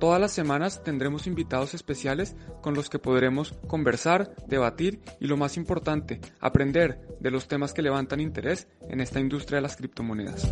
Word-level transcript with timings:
Todas 0.00 0.18
las 0.18 0.32
semanas 0.32 0.82
tendremos 0.82 1.26
invitados 1.26 1.74
especiales 1.74 2.34
con 2.62 2.72
los 2.72 2.88
que 2.88 2.98
podremos 2.98 3.52
conversar, 3.66 4.34
debatir 4.46 5.02
y 5.20 5.26
lo 5.26 5.36
más 5.36 5.58
importante, 5.58 6.22
aprender 6.40 7.02
de 7.20 7.30
los 7.30 7.48
temas 7.48 7.74
que 7.74 7.82
levantan 7.82 8.18
interés 8.18 8.66
en 8.88 9.02
esta 9.02 9.20
industria 9.20 9.56
de 9.56 9.62
las 9.62 9.76
criptomonedas. 9.76 10.50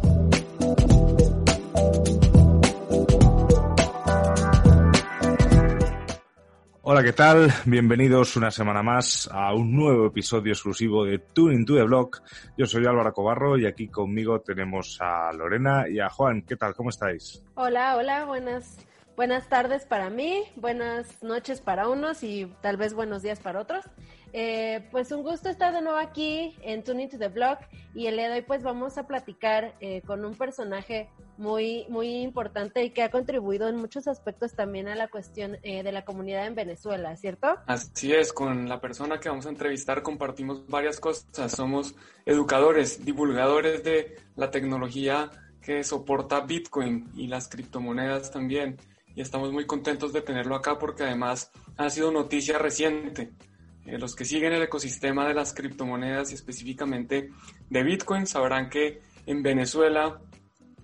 Hola, 6.83 7.03
¿qué 7.03 7.15
tal? 7.15 7.51
Bienvenidos 7.65 8.37
una 8.37 8.51
semana 8.51 8.83
más 8.83 9.31
a 9.33 9.55
un 9.55 9.75
nuevo 9.75 10.09
episodio 10.09 10.53
exclusivo 10.53 11.07
de 11.07 11.21
Tuning 11.21 11.65
to 11.65 11.75
the 11.75 11.85
Block. 11.85 12.23
Yo 12.59 12.67
soy 12.67 12.85
Álvaro 12.85 13.15
Cobarro 13.15 13.57
y 13.57 13.65
aquí 13.65 13.89
conmigo 13.89 14.43
tenemos 14.43 14.99
a 15.01 15.33
Lorena 15.33 15.89
y 15.89 16.01
a 16.01 16.11
Juan. 16.11 16.43
¿Qué 16.43 16.57
tal? 16.57 16.75
¿Cómo 16.75 16.91
estáis? 16.91 17.43
Hola, 17.55 17.97
hola, 17.97 18.27
buenas 18.27 18.88
buenas 19.19 19.49
tardes 19.49 19.85
para 19.85 20.11
mí, 20.11 20.45
buenas 20.55 21.25
noches 21.25 21.61
para 21.61 21.89
unos 21.89 22.23
y 22.23 22.47
tal 22.63 22.77
vez 22.77 22.95
buenos 22.95 23.21
días 23.21 23.41
para 23.41 23.61
otros. 23.61 23.85
Eh, 24.33 24.87
pues 24.93 25.11
un 25.11 25.25
gusto 25.25 25.49
estar 25.49 25.75
de 25.75 25.83
nuevo 25.83 25.99
aquí 25.99 26.55
en 26.63 26.85
Tuning 26.85 27.09
to 27.09 27.19
the 27.19 27.27
Blog 27.27 27.59
y 27.97 28.07
el 28.07 28.15
día 28.15 28.29
de 28.29 28.37
hoy 28.37 28.43
pues 28.43 28.63
vamos 28.63 28.97
a 28.97 29.09
platicar 29.09 29.75
eh, 29.81 30.03
con 30.07 30.25
un 30.25 30.37
personaje 30.37 31.11
muy, 31.37 31.85
muy 31.89 32.19
importante 32.19 32.85
y 32.85 32.91
que 32.91 33.03
ha 33.03 33.11
contribuido 33.11 33.67
en 33.69 33.75
muchos 33.75 34.07
aspectos 34.07 34.53
también 34.53 34.87
a 34.87 34.95
la 34.95 35.09
cuestión 35.09 35.59
eh, 35.65 35.83
de 35.83 35.91
la 35.91 36.05
comunidad 36.05 36.47
en 36.47 36.55
Venezuela, 36.55 37.17
¿cierto? 37.17 37.57
Así 37.67 38.13
es, 38.13 38.33
con 38.33 38.69
la 38.69 38.81
persona 38.81 39.19
que 39.19 39.29
vamos 39.29 39.47
a 39.47 39.49
entrevistar 39.49 40.01
compartimos 40.03 40.65
varias 40.69 41.01
cosas. 41.01 41.51
Somos 41.51 41.97
educadores, 42.25 43.05
divulgadores 43.05 43.83
de 43.83 44.15
la 44.37 44.53
tecnología 44.53 45.29
que 45.61 45.83
soporta 45.83 46.43
Bitcoin 46.43 47.11
y 47.17 47.27
las 47.27 47.49
criptomonedas 47.49 48.31
también 48.31 48.79
y 49.19 49.21
estamos 49.21 49.53
muy 49.53 49.67
contentos 49.67 50.13
de 50.13 50.23
tenerlo 50.23 50.55
acá 50.55 50.79
porque 50.79 51.03
además 51.03 51.51
ha 51.77 51.91
sido 51.91 52.13
noticia 52.13 52.57
reciente. 52.57 53.33
Eh, 53.85 53.99
los 53.99 54.15
que 54.15 54.25
siguen 54.25 54.53
el 54.53 54.63
ecosistema 54.63 55.27
de 55.27 55.35
las 55.35 55.53
criptomonedas 55.53 56.31
y 56.31 56.35
específicamente 56.35 57.33
de 57.69 57.83
Bitcoin 57.83 58.29
sabrán 58.29 58.71
que 58.71 59.01
en 59.27 59.43
Venezuela 59.43 60.21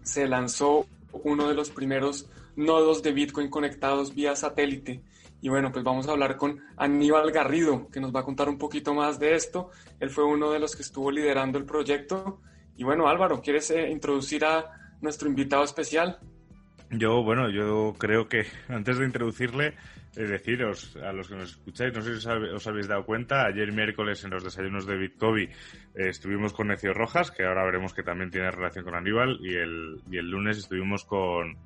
se 0.03 0.27
lanzó 0.27 0.85
uno 1.13 1.47
de 1.47 1.55
los 1.55 1.71
primeros 1.71 2.29
nodos 2.57 3.05
de 3.05 3.13
Bitcoin 3.13 3.51
conectados 3.51 4.17
vía 4.17 4.35
satélite. 4.35 5.01
Y 5.41 5.49
bueno, 5.49 5.71
pues 5.71 5.85
vamos 5.85 6.09
a 6.09 6.11
hablar 6.11 6.37
con 6.37 6.61
Aníbal 6.77 7.31
Garrido, 7.31 7.89
que 7.89 8.01
nos 8.01 8.13
va 8.13 8.21
a 8.21 8.25
contar 8.25 8.49
un 8.49 8.59
poquito 8.59 8.95
más 8.95 9.21
de 9.21 9.37
esto. 9.37 9.71
Él 10.01 10.11
fue 10.11 10.25
uno 10.25 10.51
de 10.51 10.59
los 10.59 10.75
que 10.75 10.83
estuvo 10.83 11.13
liderando 11.13 11.57
el 11.57 11.67
proyecto. 11.67 12.41
Y 12.77 12.83
bueno, 12.83 13.07
Álvaro, 13.07 13.41
¿quieres 13.41 13.71
eh, 13.71 13.89
introducir 13.91 14.45
a 14.45 14.97
nuestro 15.01 15.29
invitado 15.29 15.63
especial? 15.63 16.19
Yo, 16.99 17.23
bueno, 17.23 17.51
yo 17.51 17.95
creo 17.99 18.29
que 18.29 18.47
antes 18.69 18.99
de 18.99 19.07
introducirle, 19.07 19.75
deciros 20.15 20.97
a 20.97 21.13
los 21.13 21.29
que 21.29 21.35
nos 21.35 21.51
escucháis, 21.51 21.93
no 21.93 22.03
sé 22.03 22.21
si 22.21 22.29
os 22.29 22.67
habéis 22.67 22.87
dado 22.87 23.05
cuenta, 23.05 23.47
ayer 23.47 23.73
miércoles 23.73 24.23
en 24.25 24.31
los 24.31 24.45
desayunos 24.45 24.87
de 24.87 24.97
Bitcoin 24.97 25.49
eh, 25.49 26.09
estuvimos 26.09 26.53
con 26.53 26.69
Necio 26.69 26.95
Rojas, 26.95 27.31
que 27.31 27.45
ahora 27.45 27.65
veremos 27.65 27.95
que 27.95 28.03
también 28.03 28.31
tiene 28.31 28.51
relación 28.51 28.85
con 28.85 28.95
Aníbal, 28.95 29.39
y 29.41 29.57
el, 29.57 30.03
y 30.11 30.19
el 30.19 30.31
lunes 30.31 30.59
estuvimos 30.59 31.05
con, 31.05 31.57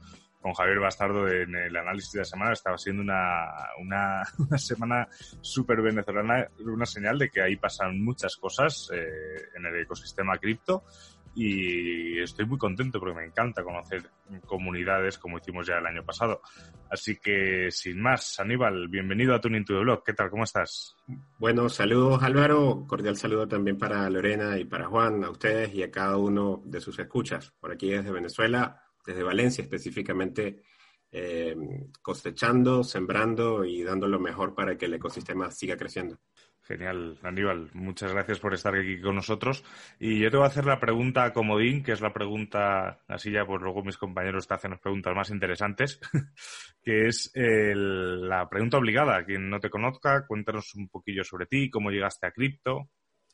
con 0.41 0.55
Javier 0.55 0.79
Bastardo 0.79 1.29
en 1.29 1.55
el 1.55 1.77
análisis 1.77 2.13
de 2.13 2.21
la 2.21 2.25
semana. 2.25 2.53
Estaba 2.53 2.79
siendo 2.79 3.03
una, 3.03 3.47
una, 3.81 4.23
una 4.39 4.59
semana 4.59 5.09
súper 5.41 5.83
venezolana, 5.83 6.49
una 6.61 6.87
señal 6.87 7.19
de 7.19 7.29
que 7.29 7.43
ahí 7.43 7.57
pasan 7.57 8.01
muchas 8.03 8.37
cosas 8.37 8.91
eh, 8.95 9.49
en 9.57 9.67
el 9.67 9.81
ecosistema 9.81 10.39
cripto 10.39 10.85
y 11.35 12.21
estoy 12.21 12.47
muy 12.47 12.59
contento 12.59 12.99
porque 12.99 13.15
me 13.15 13.25
encanta 13.25 13.63
conocer 13.63 14.11
comunidades 14.47 15.19
como 15.19 15.39
hicimos 15.39 15.67
ya 15.67 15.79
el 15.79 15.87
año 15.87 16.05
pasado. 16.05 16.41
Así 16.91 17.17
que, 17.17 17.71
sin 17.71 18.01
más, 18.01 18.41
Aníbal, 18.41 18.89
bienvenido 18.89 19.35
a 19.35 19.41
Tuning 19.41 19.65
to 19.65 19.81
Blog. 19.81 20.03
¿Qué 20.05 20.15
tal? 20.15 20.31
¿Cómo 20.31 20.45
estás? 20.45 20.97
Bueno, 21.39 21.69
saludos 21.69 22.23
Álvaro, 22.23 22.85
cordial 22.87 23.17
saludo 23.17 23.47
también 23.47 23.79
para 23.79 24.09
Lorena 24.11 24.59
y 24.59 24.65
para 24.65 24.87
Juan, 24.87 25.25
a 25.25 25.31
ustedes 25.31 25.75
y 25.75 25.83
a 25.83 25.91
cada 25.91 26.17
uno 26.17 26.63
de 26.65 26.81
sus 26.81 26.99
escuchas. 26.99 27.53
Por 27.61 27.73
aquí 27.73 27.91
desde 27.91 28.11
Venezuela, 28.11 28.83
desde 29.07 29.23
Valencia 29.23 29.63
específicamente, 29.63 30.63
eh, 31.11 31.57
cosechando, 32.03 32.85
sembrando 32.85 33.65
y 33.65 33.83
dando 33.83 34.07
lo 34.07 34.21
mejor 34.21 34.55
para 34.55 34.77
que 34.77 34.87
el 34.87 34.95
ecosistema 34.95 35.51
siga 35.51 35.77
creciendo. 35.77 36.19
Genial, 36.69 37.19
Aníbal. 37.23 37.71
Muchas 37.73 38.13
gracias 38.13 38.41
por 38.41 38.53
estar 38.53 38.75
aquí 38.75 39.01
con 39.01 39.15
nosotros. 39.15 39.65
Y 39.99 40.21
yo 40.21 40.31
te 40.31 40.37
voy 40.37 40.45
a 40.45 40.49
hacer 40.49 40.67
la 40.67 40.79
pregunta 40.79 41.25
a 41.25 41.33
Comodín, 41.33 41.83
que 41.83 41.93
es 41.93 42.03
la 42.03 42.13
pregunta, 42.13 43.01
así 43.09 43.31
ya 43.31 43.47
pues 43.47 43.63
luego 43.63 43.83
mis 43.83 43.97
compañeros 43.97 44.47
te 44.47 44.53
hacen 44.53 44.73
las 44.73 44.81
preguntas 44.81 45.17
más 45.17 45.31
interesantes, 45.31 45.99
que 46.83 47.07
es 47.07 47.33
la 47.35 48.47
pregunta 48.51 48.77
obligada. 48.77 49.25
Quien 49.25 49.49
no 49.49 49.61
te 49.61 49.71
conozca, 49.71 50.27
cuéntanos 50.27 50.75
un 50.75 50.91
poquillo 50.91 51.25
sobre 51.25 51.47
ti, 51.47 51.71
cómo 51.71 51.91
llegaste 51.91 52.27
a 52.27 52.33
cripto. 52.33 52.91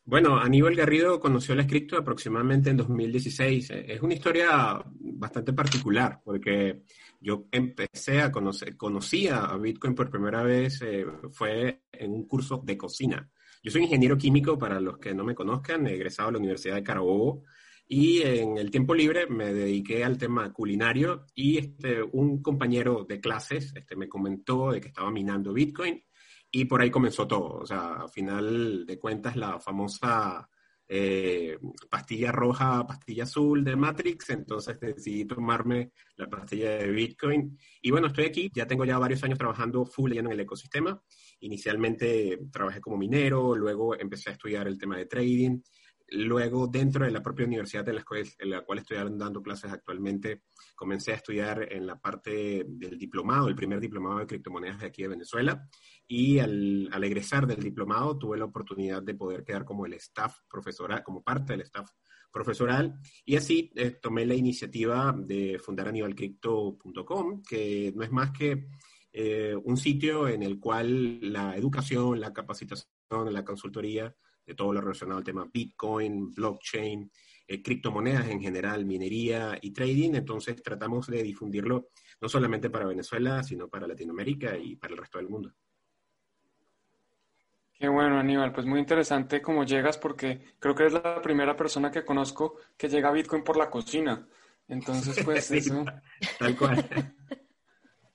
Bueno, 0.07 0.39
Aníbal 0.39 0.77
Garrido 0.77 1.19
conoció 1.19 1.55
la 1.55 1.67
cripto 1.67 1.97
aproximadamente 1.97 2.69
en 2.69 2.77
2016. 2.77 3.71
Es 3.71 4.03
una 4.03 4.13
historia 4.13 4.85
bastante 5.01 5.55
particular 5.55 6.21
porque 6.23 6.83
yo 7.21 7.47
empecé 7.51 8.21
a 8.21 8.31
conocer, 8.31 8.77
conocía 8.77 9.45
a 9.47 9.57
Bitcoin 9.57 9.95
por 9.95 10.11
primera 10.11 10.43
vez, 10.43 10.83
eh, 10.83 11.07
fue 11.33 11.85
en 11.91 12.13
un 12.13 12.29
curso 12.29 12.61
de 12.63 12.77
cocina. 12.77 13.31
Yo 13.63 13.71
soy 13.71 13.85
ingeniero 13.85 14.19
químico, 14.19 14.59
para 14.59 14.79
los 14.79 14.99
que 14.99 15.15
no 15.15 15.25
me 15.25 15.35
conozcan, 15.35 15.87
egresado 15.87 16.29
de 16.29 16.33
la 16.33 16.39
Universidad 16.41 16.75
de 16.75 16.83
Carabobo, 16.83 17.45
y 17.89 18.21
en 18.21 18.59
el 18.59 18.71
tiempo 18.71 18.95
libre 18.95 19.27
me 19.27 19.55
dediqué 19.55 20.05
al 20.05 20.19
tema 20.19 20.53
culinario 20.53 21.25
y 21.35 21.57
este, 21.57 22.03
un 22.03 22.43
compañero 22.43 23.07
de 23.09 23.21
clases 23.21 23.73
este, 23.75 23.97
me 23.97 24.09
comentó 24.09 24.73
de 24.73 24.83
que 24.83 24.89
estaba 24.89 25.11
minando 25.11 25.55
Bitcoin 25.55 26.03
y 26.55 26.67
por 26.67 26.81
ahí 26.81 26.91
comenzó 26.91 27.27
todo. 27.27 27.59
O 27.59 27.67
sea, 27.67 27.95
a 27.95 28.09
final 28.09 28.87
de 28.87 28.97
cuentas, 28.97 29.35
la 29.35 29.59
famosa 29.59 30.49
eh, 30.87 31.59
pastilla 31.91 32.31
roja, 32.31 32.87
pastilla 32.87 33.25
azul 33.25 33.65
de 33.65 33.75
Matrix, 33.75 34.31
entonces 34.31 34.79
decidí 34.79 35.25
tomarme 35.25 35.91
la 36.17 36.31
pastilla 36.31 36.77
de 36.77 36.93
Bitcoin. 36.93 37.59
Y 37.83 37.91
bueno, 37.91 38.07
estoy 38.07 38.27
aquí, 38.27 38.53
ya 38.55 38.69
tengo 38.69 38.85
ya 38.85 38.99
varios 38.99 39.25
años 39.25 39.37
trabajando 39.37 39.85
full 39.85 40.17
en 40.17 40.29
el 40.29 40.39
ecosistema. 40.39 41.03
Inicialmente 41.41 42.39
trabajé 42.53 42.81
como 42.81 42.97
minero, 42.97 43.57
luego 43.57 43.99
empecé 43.99 44.31
a 44.31 44.35
estudiar 44.35 44.69
el 44.69 44.79
tema 44.79 44.97
de 44.97 45.07
trading. 45.07 45.59
Luego, 46.09 46.67
dentro 46.67 47.05
de 47.05 47.11
la 47.11 47.23
propia 47.23 47.47
universidad 47.47 47.89
en 47.89 47.97
la, 47.97 48.05
cual, 48.05 48.25
en 48.39 48.51
la 48.51 48.61
cual 48.61 48.79
estoy 48.79 48.99
dando 48.99 49.43
clases 49.43 49.73
actualmente, 49.73 50.43
comencé 50.75 51.13
a 51.13 51.17
estudiar 51.17 51.73
en 51.73 51.87
la 51.87 51.99
parte 51.99 52.65
del 52.69 52.99
diplomado, 52.99 53.49
el 53.49 53.55
primer 53.55 53.81
diplomado 53.81 54.19
de 54.19 54.27
criptomonedas 54.27 54.81
de 54.81 54.87
aquí 54.87 55.03
de 55.03 55.09
Venezuela. 55.09 55.69
Y 56.07 56.39
al, 56.39 56.89
al, 56.93 57.05
egresar 57.05 57.47
del 57.47 57.63
diplomado 57.63 58.19
tuve 58.19 58.37
la 58.37 58.45
oportunidad 58.45 59.03
de 59.03 59.15
poder 59.15 59.45
quedar 59.45 59.65
como 59.65 59.87
el 59.87 59.95
staff 59.95 60.37
profesoral, 60.49 61.03
como 61.03 61.23
parte 61.23 61.55
del 61.55 61.63
staff 61.63 61.89
profesoral. 62.35 62.99
Y 63.25 63.37
así 63.37 63.73
eh, 63.77 63.93
tomé 63.93 64.27
la 64.27 64.35
iniciativa 64.35 65.15
de 65.17 65.59
fundar 65.59 65.89
anibalcrypto.com, 65.89 67.43
que 67.49 67.93
no 67.95 68.03
es 68.03 68.11
más 68.11 68.33
que 68.33 68.67
eh, 69.13 69.55
un 69.65 69.77
sitio 69.77 70.29
en 70.29 70.43
el 70.43 70.59
cual 70.59 71.33
la 71.33 71.57
educación, 71.57 72.21
la 72.21 72.33
capacitación, 72.33 72.89
la 73.33 73.45
consultoría 73.45 74.15
de 74.46 74.55
todo 74.55 74.73
lo 74.73 74.81
relacionado 74.81 75.19
al 75.19 75.25
tema 75.25 75.49
Bitcoin, 75.52 76.32
blockchain, 76.32 77.11
eh, 77.46 77.62
criptomonedas 77.62 78.29
en 78.29 78.41
general, 78.41 78.85
minería 78.85 79.58
y 79.61 79.73
trading, 79.73 80.14
entonces 80.14 80.62
tratamos 80.62 81.06
de 81.06 81.23
difundirlo 81.23 81.88
no 82.20 82.29
solamente 82.29 82.70
para 82.70 82.87
Venezuela, 82.87 83.43
sino 83.43 83.69
para 83.69 83.87
Latinoamérica 83.87 84.56
y 84.56 84.76
para 84.76 84.94
el 84.94 85.00
resto 85.00 85.19
del 85.19 85.29
mundo. 85.29 85.52
Qué 87.79 87.88
bueno, 87.88 88.19
Aníbal. 88.19 88.52
Pues 88.52 88.67
muy 88.67 88.79
interesante 88.79 89.43
cómo 89.43 89.64
llegas 89.64 89.99
porque 89.99 90.55
creo 90.58 90.75
que 90.75 90.85
eres 90.85 90.94
la 90.94 91.20
primera 91.20 91.55
persona 91.55 91.90
que 91.90 92.05
conozco 92.05 92.56
que 92.79 92.88
llega 92.88 93.11
a 93.11 93.12
Bitcoin 93.12 93.43
por 93.43 93.56
la 93.58 93.69
cocina. 93.69 94.26
Entonces, 94.69 95.23
pues 95.25 95.50
eso... 95.50 95.85
Tal 96.38 96.56
cual. 96.56 96.88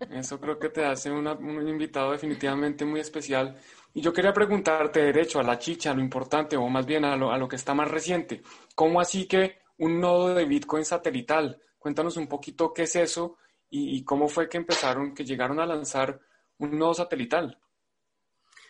Eso 0.09 0.39
creo 0.39 0.57
que 0.57 0.69
te 0.69 0.85
hace 0.85 1.11
un 1.11 1.67
invitado 1.67 2.13
definitivamente 2.13 2.85
muy 2.85 3.01
especial. 3.01 3.57
Y 3.93 4.01
yo 4.01 4.13
quería 4.13 4.33
preguntarte 4.33 5.01
derecho 5.01 5.39
a 5.39 5.43
la 5.43 5.57
chicha, 5.57 5.91
a 5.91 5.95
lo 5.95 6.01
importante, 6.01 6.55
o 6.55 6.67
más 6.69 6.85
bien 6.85 7.05
a 7.05 7.15
lo, 7.15 7.31
a 7.31 7.37
lo 7.37 7.47
que 7.47 7.55
está 7.55 7.73
más 7.73 7.89
reciente. 7.89 8.41
¿Cómo 8.75 9.01
así 9.01 9.25
que 9.25 9.59
un 9.77 9.99
nodo 9.99 10.33
de 10.33 10.45
Bitcoin 10.45 10.85
satelital? 10.85 11.59
Cuéntanos 11.77 12.17
un 12.17 12.27
poquito 12.27 12.73
qué 12.73 12.83
es 12.83 12.95
eso 12.95 13.37
y, 13.69 14.03
cómo 14.03 14.27
fue 14.27 14.49
que 14.49 14.57
empezaron, 14.57 15.13
que 15.13 15.23
llegaron 15.23 15.59
a 15.59 15.65
lanzar 15.65 16.19
un 16.57 16.77
nodo 16.77 16.93
satelital. 16.93 17.57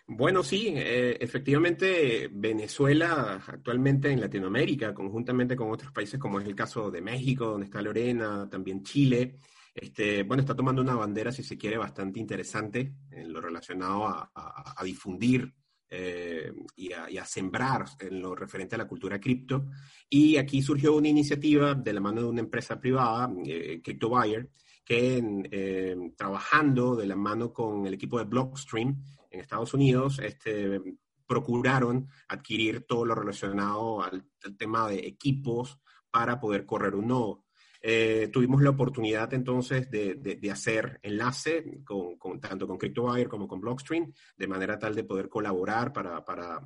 Bueno, 0.05 0.43
sí, 0.43 0.73
eh, 0.75 1.17
efectivamente 1.19 2.29
Venezuela 2.31 3.43
actualmente 3.47 4.11
en 4.11 4.21
Latinoamérica, 4.21 4.93
conjuntamente 4.93 5.55
con 5.55 5.71
otros 5.71 5.91
países 5.91 6.19
como 6.19 6.39
es 6.39 6.47
el 6.47 6.55
caso 6.55 6.89
de 6.89 7.01
México, 7.01 7.45
donde 7.45 7.65
está 7.65 7.81
Lorena, 7.81 8.47
también 8.49 8.83
Chile, 8.83 9.35
este, 9.81 10.23
bueno, 10.23 10.41
está 10.41 10.55
tomando 10.55 10.81
una 10.81 10.95
bandera, 10.95 11.31
si 11.31 11.43
se 11.43 11.57
quiere, 11.57 11.77
bastante 11.77 12.19
interesante 12.19 12.93
en 13.11 13.31
lo 13.31 13.41
relacionado 13.41 14.07
a, 14.07 14.83
difundir 14.83 15.53
eh, 15.89 16.51
y, 16.75 16.91
a, 16.91 17.25
sembrar 17.25 17.85
en 17.99 18.21
lo 18.21 18.35
referente 18.35 18.75
a 18.75 18.79
la 18.79 18.87
cultura 18.87 19.19
cripto. 19.19 19.67
Y 20.09 20.37
aquí 20.37 20.61
surgió 20.61 20.95
una 20.95 21.07
iniciativa 21.07 21.75
de 21.75 21.93
la 21.93 22.01
mano 22.01 22.21
de 22.21 22.27
una 22.27 22.41
empresa 22.41 22.79
privada, 22.79 23.31
eh, 23.45 23.81
CryptoBuyer, 23.83 24.49
que 24.83 25.23
eh, 25.51 25.95
trabajando 26.17 26.95
de 26.95 27.05
la 27.05 27.15
mano 27.15 27.53
con 27.53 27.85
el 27.85 27.93
equipo 27.93 28.17
de 28.17 28.25
Blockstream 28.25 29.03
en 29.29 29.39
Estados 29.39 29.73
Unidos, 29.73 30.19
este, 30.19 30.81
procuraron 31.29 32.09
adquirir 32.27 32.87
todo 32.87 33.05
lo 33.05 33.13
relacionado 33.13 34.01
al, 34.01 34.25
tema 34.57 34.89
de 34.89 35.05
equipos 35.05 35.79
para 36.09 36.39
poder 36.39 36.65
correr 36.65 36.95
un 36.95 37.07
nodo. 37.09 37.45
Eh, 37.81 38.29
tuvimos 38.31 38.61
la 38.61 38.71
oportunidad 38.71 39.33
entonces 39.33 39.89
de, 39.89 40.49
hacer 40.51 40.99
enlace 41.01 41.81
con, 41.85 42.39
tanto 42.41 42.67
con 42.67 42.77
CryptoWire 42.77 43.29
como 43.29 43.47
con 43.47 43.61
Blockstream, 43.61 44.11
de 44.35 44.47
manera 44.47 44.77
tal 44.77 44.95
de 44.95 45.03
poder 45.05 45.29
colaborar 45.29 45.93
para, 45.93 46.23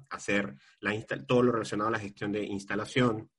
hacer 0.09 0.55
la 0.79 0.93
todo 1.27 1.43
lo 1.43 1.51
relacionado 1.51 1.89
a 1.89 1.91
la 1.91 1.99
gestión 1.99 2.31
de 2.31 2.43
instalación, 2.43 3.29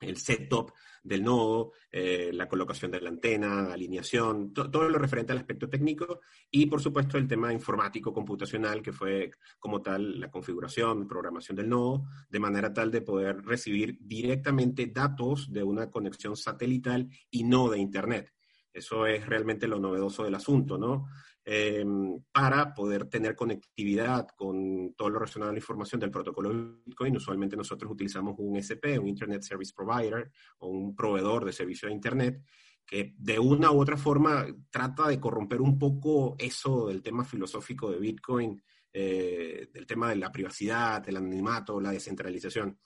el 0.00 0.16
setup 0.16 0.72
del 1.02 1.24
nodo, 1.24 1.72
eh, 1.90 2.30
la 2.32 2.48
colocación 2.48 2.90
de 2.90 3.00
la 3.00 3.08
antena, 3.08 3.72
alineación, 3.72 4.52
todo 4.52 4.88
lo 4.88 4.98
referente 4.98 5.32
al 5.32 5.38
aspecto 5.38 5.68
técnico 5.68 6.20
y 6.50 6.66
por 6.66 6.80
supuesto 6.80 7.16
el 7.16 7.26
tema 7.26 7.52
informático 7.52 8.12
computacional 8.12 8.82
que 8.82 8.92
fue 8.92 9.30
como 9.58 9.80
tal 9.80 10.20
la 10.20 10.30
configuración, 10.30 11.08
programación 11.08 11.56
del 11.56 11.68
nodo, 11.68 12.06
de 12.28 12.40
manera 12.40 12.72
tal 12.72 12.90
de 12.90 13.02
poder 13.02 13.42
recibir 13.44 13.98
directamente 14.00 14.86
datos 14.86 15.52
de 15.52 15.62
una 15.62 15.90
conexión 15.90 16.36
satelital 16.36 17.08
y 17.30 17.44
no 17.44 17.70
de 17.70 17.78
Internet. 17.78 18.32
Eso 18.72 19.06
es 19.06 19.26
realmente 19.26 19.66
lo 19.66 19.80
novedoso 19.80 20.24
del 20.24 20.34
asunto, 20.34 20.78
¿no? 20.78 21.06
Em, 21.50 22.20
para 22.30 22.74
poder 22.74 23.06
tener 23.06 23.34
conectividad 23.34 24.28
con 24.36 24.92
todo 24.92 25.08
lo 25.08 25.18
relacionado 25.18 25.48
a 25.48 25.54
la 25.54 25.58
información 25.58 25.98
del 25.98 26.10
protocolo 26.10 26.50
Bitcoin. 26.84 27.16
Usualmente 27.16 27.56
nosotros 27.56 27.90
utilizamos 27.90 28.34
un 28.36 28.58
SP, 28.60 29.00
un 29.00 29.08
Internet 29.08 29.40
Service 29.40 29.72
Provider 29.74 30.30
o 30.58 30.68
un 30.68 30.94
proveedor 30.94 31.46
de 31.46 31.54
servicio 31.54 31.88
de 31.88 31.94
Internet 31.94 32.44
que 32.84 33.14
de 33.16 33.38
una 33.38 33.70
u 33.70 33.80
otra 33.80 33.96
forma 33.96 34.44
trata 34.68 35.08
de 35.08 35.18
corromper 35.18 35.62
un 35.62 35.78
poco 35.78 36.36
eso 36.38 36.88
del 36.88 37.00
tema 37.00 37.24
filosófico 37.24 37.90
de 37.90 37.98
Bitcoin, 37.98 38.62
eh, 38.92 39.70
del 39.72 39.86
tema 39.86 40.10
de 40.10 40.16
la 40.16 40.30
privacidad, 40.30 41.08
el 41.08 41.16
anonimato, 41.16 41.80
la 41.80 41.92
descentralización. 41.92 42.78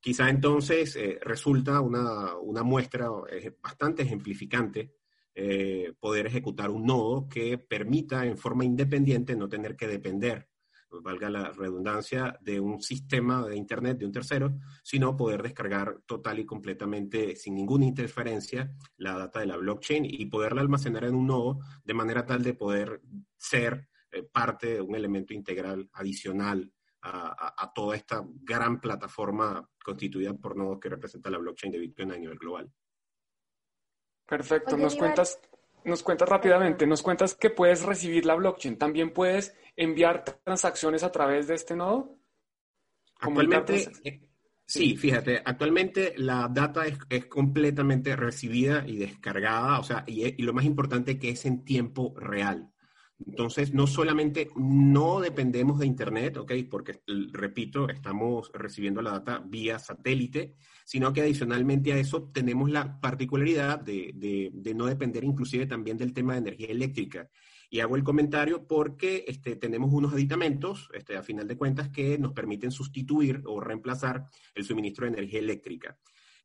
Quizá 0.00 0.28
entonces 0.28 0.96
eh, 0.96 1.20
resulta 1.22 1.80
una, 1.80 2.34
una 2.34 2.64
muestra 2.64 3.10
eh, 3.30 3.56
bastante 3.62 4.02
ejemplificante 4.02 4.97
eh, 5.40 5.92
poder 6.00 6.26
ejecutar 6.26 6.68
un 6.68 6.84
nodo 6.84 7.28
que 7.28 7.58
permita 7.58 8.26
en 8.26 8.36
forma 8.36 8.64
independiente 8.64 9.36
no 9.36 9.48
tener 9.48 9.76
que 9.76 9.86
depender, 9.86 10.48
valga 10.90 11.30
la 11.30 11.52
redundancia, 11.52 12.36
de 12.40 12.58
un 12.58 12.82
sistema 12.82 13.46
de 13.46 13.54
Internet 13.54 13.98
de 13.98 14.06
un 14.06 14.10
tercero, 14.10 14.58
sino 14.82 15.16
poder 15.16 15.44
descargar 15.44 16.00
total 16.06 16.40
y 16.40 16.44
completamente, 16.44 17.36
sin 17.36 17.54
ninguna 17.54 17.84
interferencia, 17.84 18.74
la 18.96 19.16
data 19.16 19.38
de 19.38 19.46
la 19.46 19.56
blockchain 19.56 20.04
y 20.06 20.26
poderla 20.26 20.60
almacenar 20.60 21.04
en 21.04 21.14
un 21.14 21.28
nodo 21.28 21.60
de 21.84 21.94
manera 21.94 22.26
tal 22.26 22.42
de 22.42 22.54
poder 22.54 23.00
ser 23.36 23.88
eh, 24.10 24.24
parte 24.24 24.74
de 24.74 24.80
un 24.80 24.96
elemento 24.96 25.34
integral 25.34 25.88
adicional 25.92 26.72
a, 27.00 27.72
toda 27.72 27.94
esta 27.94 28.24
gran 28.42 28.80
plataforma 28.80 29.64
constituida 29.84 30.34
por 30.34 30.56
nodos 30.56 30.80
que 30.80 30.88
representa 30.88 31.30
la 31.30 31.38
blockchain 31.38 31.72
de 31.72 31.78
Bitcoin 31.78 32.10
a 32.10 32.18
nivel 32.18 32.36
global. 32.36 32.72
Perfecto, 34.28 34.76
nos 34.76 34.94
cuentas, 34.94 35.40
nos 35.84 36.02
cuentas 36.02 36.28
rápidamente, 36.28 36.86
nos 36.86 37.02
cuentas 37.02 37.34
que 37.34 37.48
puedes 37.48 37.82
recibir 37.82 38.26
la 38.26 38.34
blockchain, 38.34 38.76
también 38.76 39.12
puedes 39.12 39.56
enviar 39.74 40.22
transacciones 40.44 41.02
a 41.02 41.10
través 41.10 41.48
de 41.48 41.54
este 41.54 41.74
nodo. 41.74 42.18
Actualmente, 43.20 43.90
eh, 44.04 44.20
sí, 44.66 44.96
fíjate, 44.96 45.40
actualmente 45.42 46.12
la 46.18 46.46
data 46.50 46.84
es, 46.86 47.26
completamente 47.26 48.14
recibida 48.16 48.84
y 48.86 48.98
descargada, 48.98 49.80
o 49.80 49.82
sea, 49.82 50.04
y, 50.06 50.26
y 50.26 50.42
lo 50.42 50.52
más 50.52 50.66
importante 50.66 51.18
que 51.18 51.30
es 51.30 51.46
en 51.46 51.64
tiempo 51.64 52.12
real. 52.14 52.70
Entonces, 53.26 53.74
no 53.74 53.86
solamente 53.86 54.48
no 54.56 55.20
dependemos 55.20 55.80
de 55.80 55.86
Internet, 55.86 56.36
¿ok? 56.36 56.52
Porque, 56.70 57.00
repito, 57.32 57.88
estamos 57.88 58.50
recibiendo 58.54 59.02
la 59.02 59.10
data 59.10 59.42
vía 59.44 59.78
satélite, 59.78 60.54
sino 60.84 61.12
que 61.12 61.22
adicionalmente 61.22 61.92
a 61.92 61.98
eso 61.98 62.30
tenemos 62.32 62.70
la 62.70 63.00
particularidad 63.00 63.80
de, 63.80 64.52
no 64.74 64.86
depender 64.86 65.24
inclusive 65.24 65.66
también 65.66 65.96
del 65.96 66.12
tema 66.12 66.34
de 66.34 66.38
energía 66.38 66.68
eléctrica. 66.68 67.28
Y 67.70 67.80
hago 67.80 67.96
el 67.96 68.04
comentario 68.04 68.66
porque 68.66 69.24
este, 69.26 69.56
tenemos 69.56 69.92
unos 69.92 70.14
aditamentos, 70.14 70.88
este, 70.94 71.16
a 71.16 71.22
final 71.22 71.46
de 71.46 71.56
cuentas, 71.56 71.90
que 71.90 72.18
nos 72.18 72.32
permiten 72.32 72.70
sustituir 72.70 73.42
o 73.46 73.60
reemplazar 73.60 74.26
el 74.54 74.64
suministro 74.64 75.04
de 75.04 75.12
energía 75.12 75.40
eléctrica. 75.40 75.98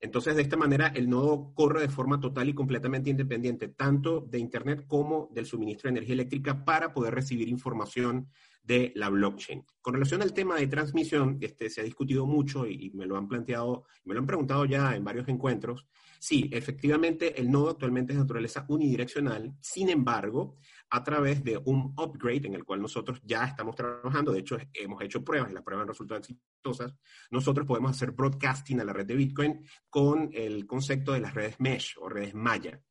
Entonces, 0.04 0.36
de 0.36 0.42
esta 0.42 0.58
manera, 0.58 0.88
el 0.88 1.10
nodo 1.10 1.54
corre 1.54 1.80
de 1.80 1.88
forma 1.88 2.20
total 2.20 2.50
y 2.50 2.54
completamente 2.54 3.10
independiente, 3.10 3.70
tanto 3.70 4.20
de 4.20 4.38
Internet 4.38 4.84
como 4.86 5.30
del 5.32 5.46
suministro 5.46 5.88
de 5.88 5.92
energía 5.94 6.16
eléctrica, 6.16 6.66
para 6.66 6.94
poder 6.94 7.16
recibir 7.16 7.48
información 7.48 8.28
de 8.64 8.94
la 8.96 9.10
blockchain. 9.10 9.66
Con 9.82 9.94
relación 9.94 10.22
al 10.22 10.34
tema 10.34 10.56
de 10.56 10.68
transmisión, 10.68 11.38
este, 11.42 11.70
se 11.70 11.82
ha 11.82 11.84
discutido 11.84 12.26
mucho 12.26 12.66
y, 12.66 12.92
me 12.92 13.06
lo 13.06 13.18
han 13.18 13.28
planteado, 13.28 13.86
me 14.06 14.14
lo 14.14 14.22
han 14.22 14.26
preguntado 14.26 14.66
ya 14.66 14.96
en 14.96 15.04
varios 15.04 15.28
encuentros. 15.28 15.86
Sí, 16.20 16.50
efectivamente, 16.54 17.40
el 17.40 17.52
nodo 17.52 17.72
actualmente 17.72 18.14
es 18.14 18.18
de 18.18 18.24
naturaleza 18.24 18.66
unidireccional, 18.70 19.54
sin 19.60 19.90
embargo, 19.90 20.58
a 20.90 21.04
través 21.04 21.44
de 21.44 21.58
un 21.66 21.94
upgrade 21.98 22.48
en 22.48 22.54
el 22.54 22.64
cual 22.64 22.82
nosotros 22.82 23.20
ya 23.24 23.44
estamos 23.44 23.76
trabajando, 23.76 24.32
de 24.32 24.40
hecho 24.40 24.58
hemos 24.74 25.02
hecho 25.02 25.24
pruebas 25.24 25.52
y 25.52 25.54
las 25.56 25.64
pruebas 25.64 25.84
han 25.84 25.90
resultado 25.90 26.22
exitosas, 26.22 26.96
nosotros 27.30 27.68
podemos 27.68 27.92
hacer 27.92 28.12
broadcasting 28.12 28.80
a 28.80 28.86
la 28.86 28.94
red 28.94 29.06
de 29.06 29.16
Bitcoin 29.16 29.66
con 29.90 30.30
el 30.34 30.66
concepto 30.66 31.12
de 31.12 31.20
las 31.20 31.34
redes 31.34 31.60
mesh 31.60 31.96
o 32.00 32.08
redes 32.08 32.34
maya. 32.34 32.82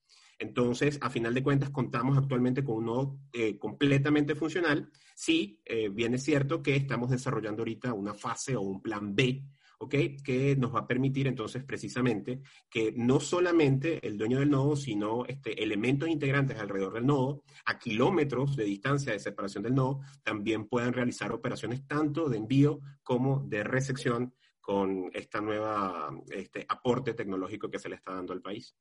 Entonces, 0.42 0.98
a 1.00 1.08
final 1.08 1.34
de 1.34 1.42
cuentas, 1.42 1.70
contamos 1.70 2.18
actualmente 2.18 2.64
con 2.64 2.76
un 2.76 2.86
nodo 2.86 3.18
eh, 3.32 3.58
completamente 3.58 4.34
funcional. 4.34 4.90
Sí, 5.14 5.60
eh, 5.64 5.88
bien 5.88 6.14
es 6.14 6.24
cierto 6.24 6.62
que 6.62 6.74
estamos 6.74 7.10
desarrollando 7.10 7.62
ahorita 7.62 7.92
una 7.92 8.12
fase 8.12 8.56
o 8.56 8.62
un 8.62 8.82
plan 8.82 9.14
B 9.14 9.44
que 9.88 10.56
nos 10.58 10.74
va 10.74 10.80
a 10.80 10.86
permitir 10.86 11.26
entonces 11.26 11.64
precisamente 11.64 12.40
que 12.70 12.92
no 12.96 13.20
solamente 13.20 14.06
el 14.06 14.16
dueño 14.16 14.38
del 14.38 14.50
nodo, 14.50 14.76
sino 14.76 15.24
este, 15.26 15.62
elementos 15.62 16.08
integrantes 16.08 16.58
alrededor 16.58 16.94
del 16.94 17.06
nodo, 17.06 17.42
a 17.64 17.78
kilómetros 17.78 18.56
de 18.56 18.64
distancia 18.64 19.12
de 19.12 19.18
separación 19.18 19.64
del 19.64 19.74
nodo, 19.74 20.00
también 20.22 20.66
puedan 20.68 20.92
realizar 20.92 21.32
operaciones 21.32 21.86
tanto 21.86 22.28
de 22.28 22.38
envío 22.38 22.80
como 23.02 23.40
de 23.40 23.64
recepción 23.64 24.34
con 24.60 25.10
esta 25.12 25.40
nueva 25.40 26.10
este, 26.30 26.64
aporte 26.68 27.14
tecnológico 27.14 27.68
que 27.68 27.80
se 27.80 27.88
le 27.88 27.96
está 27.96 28.14
dando 28.14 28.32
al 28.32 28.40
país. 28.40 28.76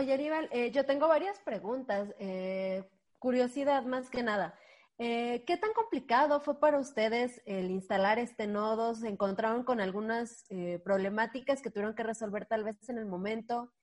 Oye, 0.00 0.14
Aníbal, 0.14 0.48
eh, 0.50 0.70
yo 0.70 0.86
tengo 0.86 1.08
varias 1.08 1.38
preguntas, 1.40 2.08
eh, 2.18 2.88
curiosidad 3.18 3.84
más 3.84 4.08
que 4.08 4.22
nada. 4.22 4.58
Eh, 4.96 5.44
¿Qué 5.46 5.58
tan 5.58 5.74
complicado 5.74 6.40
fue 6.40 6.58
para 6.58 6.78
ustedes 6.78 7.42
el 7.44 7.70
instalar 7.70 8.18
este 8.18 8.46
nodo? 8.46 8.94
¿Se 8.94 9.08
encontraron 9.08 9.62
con 9.62 9.78
algunas 9.78 10.46
eh, 10.48 10.80
problemáticas 10.82 11.60
que 11.60 11.68
tuvieron 11.68 11.94
que 11.94 12.02
resolver 12.02 12.46
tal 12.46 12.64
vez 12.64 12.88
en 12.88 12.96
el 12.96 13.04
momento? 13.04 13.74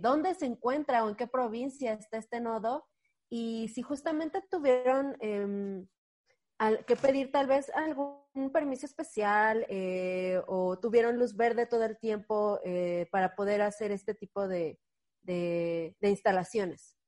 ¿Dónde 0.00 0.34
se 0.36 0.46
encuentra 0.46 1.04
o 1.04 1.08
en 1.08 1.16
qué 1.16 1.26
provincia 1.26 1.92
está 1.92 2.18
este 2.18 2.40
nodo? 2.40 2.86
Y 3.28 3.66
si 3.74 3.82
justamente 3.82 4.40
tuvieron 4.48 5.16
em, 5.18 5.88
que 6.86 6.94
pedir 6.94 7.32
tal 7.32 7.48
vez 7.48 7.68
algún 7.74 8.52
permiso 8.52 8.86
especial 8.86 9.66
o 10.46 10.78
tuvieron 10.78 11.18
luz 11.18 11.36
verde 11.36 11.66
todo 11.66 11.84
el 11.84 11.98
tiempo 11.98 12.60
para 13.10 13.34
poder 13.34 13.60
hacer 13.60 13.90
este 13.90 14.14
tipo 14.14 14.46
de 14.46 14.78
instalaciones. 16.00 16.98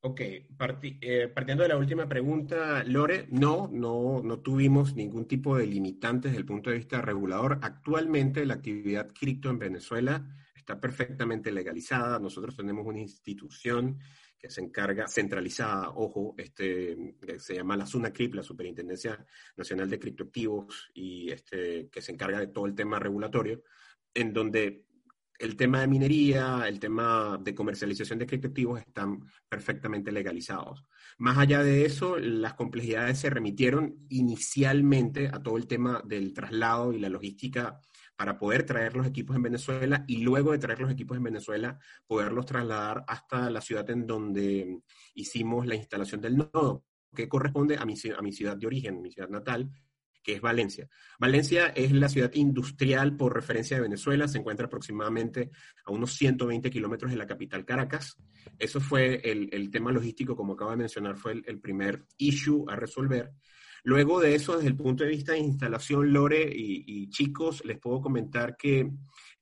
Ok, 0.00 0.20
eh, 0.20 1.28
partiendo 1.34 1.64
de 1.64 1.70
la 1.70 1.76
última 1.76 2.08
pregunta, 2.08 2.84
Lore, 2.84 3.26
no, 3.30 3.68
no, 3.72 4.22
no 4.22 4.38
tuvimos 4.38 4.94
ningún 4.94 5.26
tipo 5.26 5.56
de 5.56 5.66
limitantes 5.66 6.30
desde 6.30 6.40
el 6.40 6.46
punto 6.46 6.70
de 6.70 6.76
vista 6.76 7.02
regulador. 7.02 7.58
Actualmente 7.62 8.46
la 8.46 8.54
actividad 8.54 9.08
cripto 9.12 9.50
en 9.50 9.58
Venezuela 9.58 10.24
está 10.54 10.80
perfectamente 10.80 11.50
legalizada. 11.50 12.20
Nosotros 12.20 12.56
tenemos 12.56 12.86
una 12.86 13.00
institución 13.00 13.98
que 14.38 14.48
se 14.50 14.60
encarga, 14.60 15.08
centralizada, 15.08 15.90
ojo, 15.90 16.36
este, 16.38 17.16
se 17.38 17.56
llama 17.56 17.76
la 17.76 17.86
SUNACRIP, 17.86 18.34
la 18.34 18.42
Superintendencia 18.44 19.26
Nacional 19.56 19.90
de 19.90 19.98
Criptoactivos, 19.98 20.90
y 20.94 21.32
este, 21.32 21.88
que 21.88 22.00
se 22.00 22.12
encarga 22.12 22.38
de 22.38 22.46
todo 22.46 22.66
el 22.66 22.74
tema 22.74 23.00
regulatorio, 23.00 23.64
en 24.14 24.32
donde 24.32 24.86
el 25.38 25.56
tema 25.56 25.80
de 25.80 25.86
minería, 25.86 26.64
el 26.66 26.80
tema 26.80 27.38
de 27.40 27.54
comercialización 27.54 28.18
de 28.18 28.26
criptoactivos 28.26 28.80
están 28.80 29.24
perfectamente 29.48 30.10
legalizados. 30.10 30.84
Más 31.18 31.38
allá 31.38 31.62
de 31.62 31.84
eso, 31.84 32.18
las 32.18 32.54
complejidades 32.54 33.20
se 33.20 33.30
remitieron 33.30 34.04
inicialmente 34.08 35.28
a 35.28 35.40
todo 35.42 35.56
el 35.56 35.66
tema 35.66 36.02
del 36.04 36.34
traslado 36.34 36.92
y 36.92 36.98
la 36.98 37.08
logística 37.08 37.80
para 38.16 38.36
poder 38.36 38.66
traer 38.66 38.96
los 38.96 39.06
equipos 39.06 39.36
en 39.36 39.42
Venezuela 39.42 40.04
y 40.08 40.18
luego 40.18 40.50
de 40.50 40.58
traer 40.58 40.80
los 40.80 40.90
equipos 40.90 41.16
en 41.16 41.22
Venezuela, 41.22 41.78
poderlos 42.04 42.46
trasladar 42.46 43.04
hasta 43.06 43.48
la 43.48 43.60
ciudad 43.60 43.88
en 43.90 44.08
donde 44.08 44.80
hicimos 45.14 45.66
la 45.66 45.76
instalación 45.76 46.20
del 46.20 46.36
nodo, 46.36 46.84
que 47.14 47.28
corresponde 47.28 47.76
a 47.76 47.84
mi, 47.84 47.94
a 48.16 48.22
mi 48.22 48.32
ciudad 48.32 48.56
de 48.56 48.66
origen, 48.66 49.00
mi 49.00 49.12
ciudad 49.12 49.28
natal, 49.28 49.70
que 50.28 50.34
es 50.34 50.42
Valencia. 50.42 50.86
Valencia 51.18 51.68
es 51.68 51.90
la 51.90 52.10
ciudad 52.10 52.30
industrial 52.34 53.16
por 53.16 53.34
referencia 53.34 53.78
de 53.78 53.84
Venezuela, 53.84 54.28
se 54.28 54.36
encuentra 54.36 54.66
aproximadamente 54.66 55.50
a 55.86 55.90
unos 55.90 56.12
120 56.16 56.68
kilómetros 56.68 57.10
de 57.10 57.16
la 57.16 57.26
capital 57.26 57.64
Caracas. 57.64 58.18
Eso 58.58 58.78
fue 58.78 59.22
el, 59.24 59.70
tema 59.70 59.90
logístico, 59.90 60.36
como 60.36 60.52
acabo 60.52 60.72
de 60.72 60.76
mencionar, 60.76 61.16
fue 61.16 61.32
el, 61.32 61.44
el 61.46 61.60
primer 61.60 62.04
issue 62.18 62.66
a 62.68 62.76
resolver. 62.76 63.30
Luego 63.84 64.20
de 64.20 64.34
eso, 64.34 64.56
desde 64.56 64.68
el 64.68 64.76
punto 64.76 65.02
de 65.02 65.08
vista 65.08 65.32
de 65.32 65.38
instalación, 65.38 66.12
Lore 66.12 66.46
y, 66.54 67.08
chicos, 67.08 67.64
les 67.64 67.78
puedo 67.78 68.02
comentar 68.02 68.54
que 68.54 68.86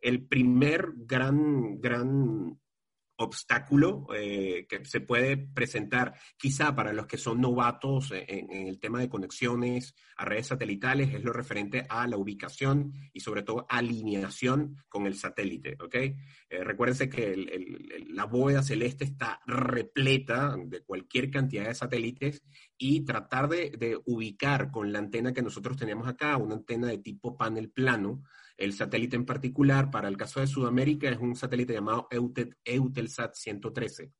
el 0.00 0.24
primer 0.24 0.92
gran, 0.98 1.80
gran 1.80 2.56
obstáculo 3.16 4.06
eh, 4.14 4.66
que 4.68 4.84
se 4.84 5.00
puede 5.00 5.36
presentar 5.36 6.14
quizá 6.36 6.74
para 6.74 6.92
los 6.92 7.06
que 7.06 7.16
son 7.16 7.40
novatos 7.40 8.12
en, 8.12 8.68
el 8.68 8.78
tema 8.78 9.00
de 9.00 9.08
conexiones 9.08 9.94
a 10.16 10.24
redes 10.24 10.48
satelitales 10.48 11.14
es 11.14 11.24
lo 11.24 11.32
referente 11.32 11.86
a 11.88 12.06
la 12.06 12.16
ubicación 12.16 12.92
y 13.12 13.20
sobre 13.20 13.42
todo 13.42 13.66
alineación 13.68 14.76
con 14.88 15.06
el 15.06 15.16
satélite, 15.16 15.76
¿ok? 15.80 15.94
Eh, 15.94 16.14
recuérdense 16.62 17.08
que 17.08 17.36
la 18.08 18.24
bóveda 18.24 18.62
celeste 18.62 19.04
está 19.04 19.40
repleta 19.46 20.56
de 20.58 20.82
cualquier 20.82 21.30
cantidad 21.30 21.66
de 21.66 21.74
satélites 21.74 22.42
y 22.76 23.04
tratar 23.04 23.48
de, 23.48 23.70
de 23.70 23.98
ubicar 24.04 24.70
con 24.70 24.92
la 24.92 24.98
antena 24.98 25.32
que 25.32 25.42
nosotros 25.42 25.76
tenemos 25.76 26.06
acá, 26.06 26.36
una 26.36 26.54
antena 26.54 26.88
de 26.88 26.98
tipo 26.98 27.36
panel 27.36 27.70
plano, 27.70 28.22
el 28.56 28.72
satélite 28.72 29.16
en 29.16 29.24
particular, 29.24 29.90
para 29.90 30.08
el 30.08 30.16
caso 30.16 30.40
de 30.40 30.46
Sudamérica, 30.46 31.08
es 31.08 31.18
un 31.18 31.36
satélite 31.36 31.74
llamado 31.74 32.08
Eutelsat 32.64 33.34
113. 33.34 34.12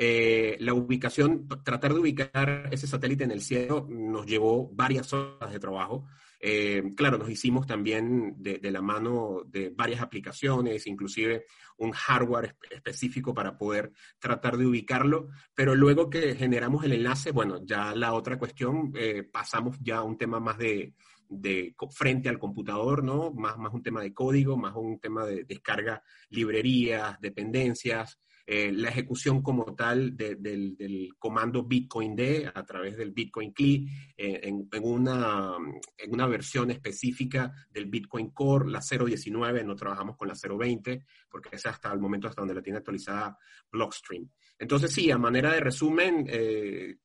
Eh, 0.00 0.56
la 0.60 0.74
ubicación, 0.74 1.48
tratar 1.64 1.92
de 1.92 1.98
ubicar 1.98 2.68
ese 2.70 2.86
satélite 2.86 3.24
en 3.24 3.32
el 3.32 3.40
cielo 3.40 3.84
nos 3.90 4.26
llevó 4.26 4.70
varias 4.72 5.12
horas 5.12 5.52
de 5.52 5.58
trabajo. 5.58 6.06
Eh, 6.38 6.92
claro, 6.96 7.18
nos 7.18 7.28
hicimos 7.28 7.66
también 7.66 8.36
de, 8.38 8.60
la 8.70 8.80
mano 8.80 9.42
de 9.44 9.70
varias 9.70 10.00
aplicaciones, 10.00 10.86
inclusive 10.86 11.46
un 11.78 11.90
hardware 11.90 12.56
específico 12.70 13.34
para 13.34 13.58
poder 13.58 13.92
tratar 14.20 14.56
de 14.56 14.66
ubicarlo, 14.66 15.30
pero 15.52 15.74
luego 15.74 16.08
que 16.08 16.36
generamos 16.36 16.84
el 16.84 16.92
enlace, 16.92 17.32
bueno, 17.32 17.60
ya 17.64 17.92
la 17.96 18.12
otra 18.12 18.38
cuestión, 18.38 18.92
eh, 18.94 19.24
pasamos 19.24 19.78
ya 19.80 19.96
a 19.96 20.04
un 20.04 20.16
tema 20.16 20.38
más 20.38 20.58
de, 20.58 20.94
de 21.28 21.74
frente 21.90 22.28
al 22.28 22.38
computador, 22.38 23.04
¿no? 23.04 23.32
Más, 23.32 23.58
más 23.58 23.72
un 23.72 23.82
tema 23.82 24.00
de 24.00 24.14
código, 24.14 24.56
más 24.56 24.74
un 24.74 24.98
tema 24.98 25.24
de 25.24 25.44
descarga 25.44 26.02
librerías, 26.30 27.20
dependencias, 27.20 28.18
eh, 28.50 28.72
la 28.72 28.88
ejecución 28.88 29.42
como 29.42 29.74
tal 29.74 30.16
del, 30.16 31.10
comando 31.18 31.64
Bitcoin 31.64 32.16
D 32.16 32.50
a 32.52 32.64
través 32.64 32.96
del 32.96 33.10
Bitcoin 33.10 33.52
CLI 33.52 33.86
eh, 34.16 34.40
en, 34.42 34.66
una, 34.82 35.54
en 35.98 36.14
una 36.14 36.26
versión 36.26 36.70
específica 36.70 37.52
del 37.70 37.90
Bitcoin 37.90 38.30
Core, 38.30 38.70
la 38.70 38.80
0.19, 38.80 39.66
no 39.66 39.76
trabajamos 39.76 40.16
con 40.16 40.28
la 40.28 40.34
0.20, 40.34 41.04
porque 41.28 41.50
es 41.52 41.66
hasta 41.66 41.92
el 41.92 42.00
momento 42.00 42.26
hasta 42.26 42.40
donde 42.40 42.54
la 42.54 42.62
tiene 42.62 42.78
actualizada 42.78 43.36
Blockstream. 43.70 44.30
Entonces, 44.58 44.94
sí, 44.94 45.10
a 45.10 45.18
manera 45.18 45.52
de 45.52 45.60
resumen, 45.60 46.24
eh, 46.26 46.96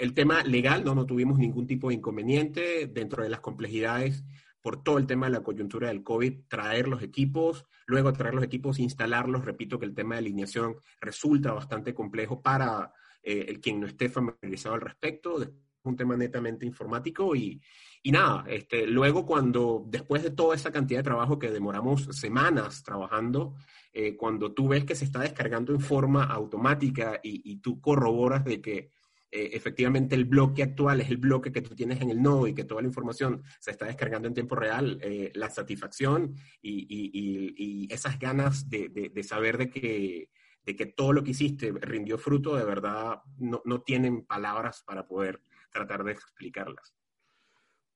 el 0.00 0.14
tema 0.14 0.42
legal, 0.44 0.84
no, 0.84 0.94
no 0.94 1.06
tuvimos 1.06 1.38
ningún 1.38 1.66
tipo 1.66 1.88
de 1.88 1.94
inconveniente 1.94 2.86
dentro 2.86 3.22
de 3.22 3.28
las 3.28 3.40
complejidades 3.40 4.24
por 4.64 4.82
todo 4.82 4.96
el 4.96 5.06
tema 5.06 5.26
de 5.26 5.32
la 5.32 5.42
coyuntura 5.42 5.88
del 5.88 6.02
COVID, 6.02 6.46
traer 6.48 6.88
los 6.88 7.02
equipos, 7.02 7.66
luego 7.86 8.14
traer 8.14 8.34
los 8.34 8.44
equipos, 8.44 8.78
instalarlos. 8.78 9.44
Repito 9.44 9.78
que 9.78 9.84
el 9.84 9.94
tema 9.94 10.14
de 10.14 10.20
alineación 10.20 10.76
resulta 11.02 11.52
bastante 11.52 11.92
complejo 11.92 12.40
para 12.40 12.90
eh, 13.22 13.44
el 13.48 13.60
quien 13.60 13.78
no 13.78 13.86
esté 13.86 14.08
familiarizado 14.08 14.74
al 14.74 14.80
respecto. 14.80 15.42
Es 15.42 15.50
un 15.82 15.96
tema 15.96 16.16
netamente 16.16 16.64
informático 16.64 17.36
y, 17.36 17.60
y 18.02 18.10
nada, 18.10 18.46
este, 18.48 18.86
luego 18.86 19.26
cuando, 19.26 19.84
después 19.86 20.22
de 20.22 20.30
toda 20.30 20.56
esa 20.56 20.72
cantidad 20.72 21.00
de 21.00 21.04
trabajo 21.04 21.38
que 21.38 21.50
demoramos 21.50 22.04
semanas 22.12 22.82
trabajando, 22.82 23.56
eh, 23.92 24.16
cuando 24.16 24.54
tú 24.54 24.68
ves 24.68 24.86
que 24.86 24.94
se 24.94 25.04
está 25.04 25.20
descargando 25.20 25.74
en 25.74 25.80
forma 25.80 26.24
automática 26.24 27.20
y, 27.22 27.52
y 27.52 27.56
tú 27.56 27.82
corroboras 27.82 28.46
de 28.46 28.62
que 28.62 28.93
eh, 29.36 29.50
efectivamente 29.52 30.14
el 30.14 30.26
bloque 30.26 30.62
actual 30.62 31.00
es 31.00 31.10
el 31.10 31.16
bloque 31.16 31.50
que 31.50 31.60
tú 31.60 31.74
tienes 31.74 32.00
en 32.00 32.08
el 32.08 32.22
nodo 32.22 32.46
y 32.46 32.54
que 32.54 32.62
toda 32.62 32.82
la 32.82 32.86
información 32.86 33.42
se 33.58 33.72
está 33.72 33.86
descargando 33.86 34.28
en 34.28 34.34
tiempo 34.34 34.54
real, 34.54 35.00
eh, 35.02 35.32
la 35.34 35.50
satisfacción 35.50 36.36
y, 36.62 37.88
esas 37.90 38.18
ganas 38.20 38.70
de, 38.70 39.12
saber 39.24 39.58
de 39.58 39.70
que, 39.70 40.30
de 40.64 40.76
que 40.76 40.86
todo 40.86 41.12
lo 41.12 41.24
que 41.24 41.32
hiciste 41.32 41.72
rindió 41.80 42.16
fruto, 42.16 42.54
de 42.54 42.64
verdad 42.64 43.22
no, 43.38 43.60
no 43.64 43.82
tienen 43.82 44.24
palabras 44.24 44.84
para 44.86 45.08
poder 45.08 45.42
tratar 45.72 46.04
de 46.04 46.12
explicarlas. 46.12 46.94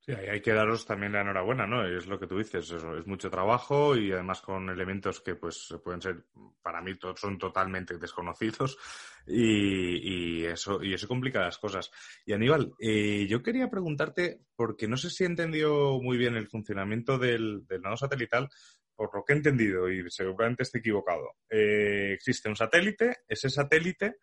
Sí, 0.09 0.15
hay 0.15 0.41
que 0.41 0.53
daros 0.53 0.87
también 0.87 1.11
la 1.11 1.21
enhorabuena, 1.21 1.67
¿no? 1.67 1.85
Es 1.85 2.07
lo 2.07 2.19
que 2.19 2.25
tú 2.25 2.39
dices, 2.39 2.71
es 2.71 3.05
mucho 3.05 3.29
trabajo 3.29 3.95
y 3.95 4.11
además 4.11 4.41
con 4.41 4.67
elementos 4.67 5.21
que 5.21 5.35
pues 5.35 5.71
pueden 5.83 6.01
ser, 6.01 6.25
para 6.63 6.81
mí 6.81 6.97
son 7.15 7.37
totalmente 7.37 7.95
desconocidos 7.99 8.75
y, 9.27 10.45
eso, 10.45 10.81
y 10.81 10.95
eso 10.95 11.07
complica 11.07 11.41
las 11.41 11.59
cosas. 11.59 11.91
Y 12.25 12.33
Aníbal, 12.33 12.73
eh, 12.79 13.27
yo 13.29 13.43
quería 13.43 13.69
preguntarte, 13.69 14.41
porque 14.55 14.87
no 14.87 14.97
sé 14.97 15.11
si 15.11 15.25
he 15.25 15.27
entendido 15.27 16.01
muy 16.01 16.17
bien 16.17 16.35
el 16.35 16.47
funcionamiento 16.47 17.19
del, 17.19 17.67
del 17.67 17.81
nodo 17.83 17.97
satelital, 17.97 18.49
por 18.95 19.13
lo 19.13 19.23
que 19.23 19.33
he 19.33 19.35
entendido, 19.35 19.91
y 19.91 20.09
seguramente 20.09 20.63
esté 20.63 20.79
equivocado, 20.79 21.35
eh, 21.51 22.13
existe 22.15 22.49
un 22.49 22.55
satélite, 22.55 23.17
ese 23.27 23.47
satélite 23.51 24.15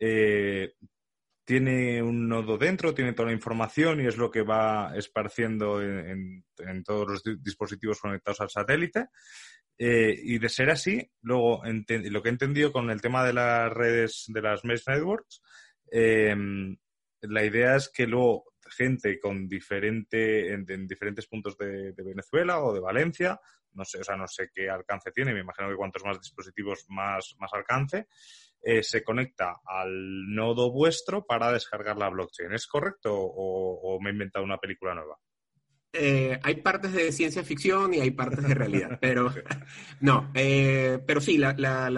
eh, 0.00 0.74
tiene 1.48 2.02
un 2.02 2.28
nodo 2.28 2.58
dentro, 2.58 2.92
tiene 2.92 3.14
toda 3.14 3.28
la 3.28 3.34
información 3.34 4.02
y 4.02 4.06
es 4.06 4.18
lo 4.18 4.30
que 4.30 4.42
va 4.42 4.92
esparciendo 4.94 5.80
en, 5.80 6.44
todos 6.84 7.08
los 7.08 7.42
dispositivos 7.42 8.02
conectados 8.02 8.42
al 8.42 8.50
satélite. 8.50 9.06
Eh, 9.78 10.14
y 10.24 10.38
de 10.38 10.48
ser 10.50 10.68
así, 10.68 11.10
luego 11.22 11.62
lo 11.64 12.22
que 12.22 12.28
he 12.28 12.32
entendido 12.32 12.70
con 12.70 12.90
el 12.90 13.00
tema 13.00 13.24
de 13.24 13.32
las 13.32 13.72
redes, 13.72 14.24
de 14.28 14.42
las 14.42 14.62
mesh 14.62 14.86
networks, 14.88 15.40
em, 15.90 16.76
la 17.22 17.42
idea 17.42 17.76
es 17.76 17.88
que 17.88 18.06
luego 18.06 18.44
gente 18.68 19.18
con 19.18 19.48
diferente, 19.48 20.52
en, 20.52 20.86
diferentes 20.86 21.26
puntos 21.28 21.56
de, 21.56 21.94
de, 21.94 22.02
Venezuela 22.02 22.60
o 22.60 22.74
de 22.74 22.80
Valencia, 22.80 23.40
no 23.72 23.86
sé, 23.86 24.00
o 24.00 24.04
sea, 24.04 24.16
no 24.16 24.28
sé 24.28 24.50
qué 24.52 24.68
alcance 24.68 25.12
tiene, 25.12 25.32
me 25.32 25.40
imagino 25.40 25.70
que 25.70 25.76
cuantos 25.76 26.04
más 26.04 26.20
dispositivos 26.20 26.84
más, 26.88 27.34
más 27.38 27.54
alcance, 27.54 28.06
eh, 28.62 28.82
se 28.82 29.02
conecta 29.02 29.60
al 29.64 30.34
nodo 30.34 30.72
vuestro 30.72 31.24
para 31.24 31.52
descargar 31.52 31.96
la 31.96 32.08
blockchain. 32.10 32.52
¿Es 32.52 32.66
correcto 32.66 33.14
o, 33.14 33.98
me 34.00 34.10
he 34.10 34.12
inventado 34.12 34.44
una 34.44 34.58
película 34.58 34.94
nueva? 34.94 35.16
Eh, 35.92 36.38
hay 36.42 36.56
partes 36.56 36.92
de 36.92 37.10
ciencia 37.12 37.42
ficción 37.42 37.94
y 37.94 38.00
hay 38.00 38.10
partes 38.10 38.46
de 38.46 38.54
realidad, 38.54 38.98
pero 39.00 39.32
no, 40.00 40.30
eh, 40.34 41.02
pero 41.06 41.20
sí, 41.20 41.38
la, 41.38 41.52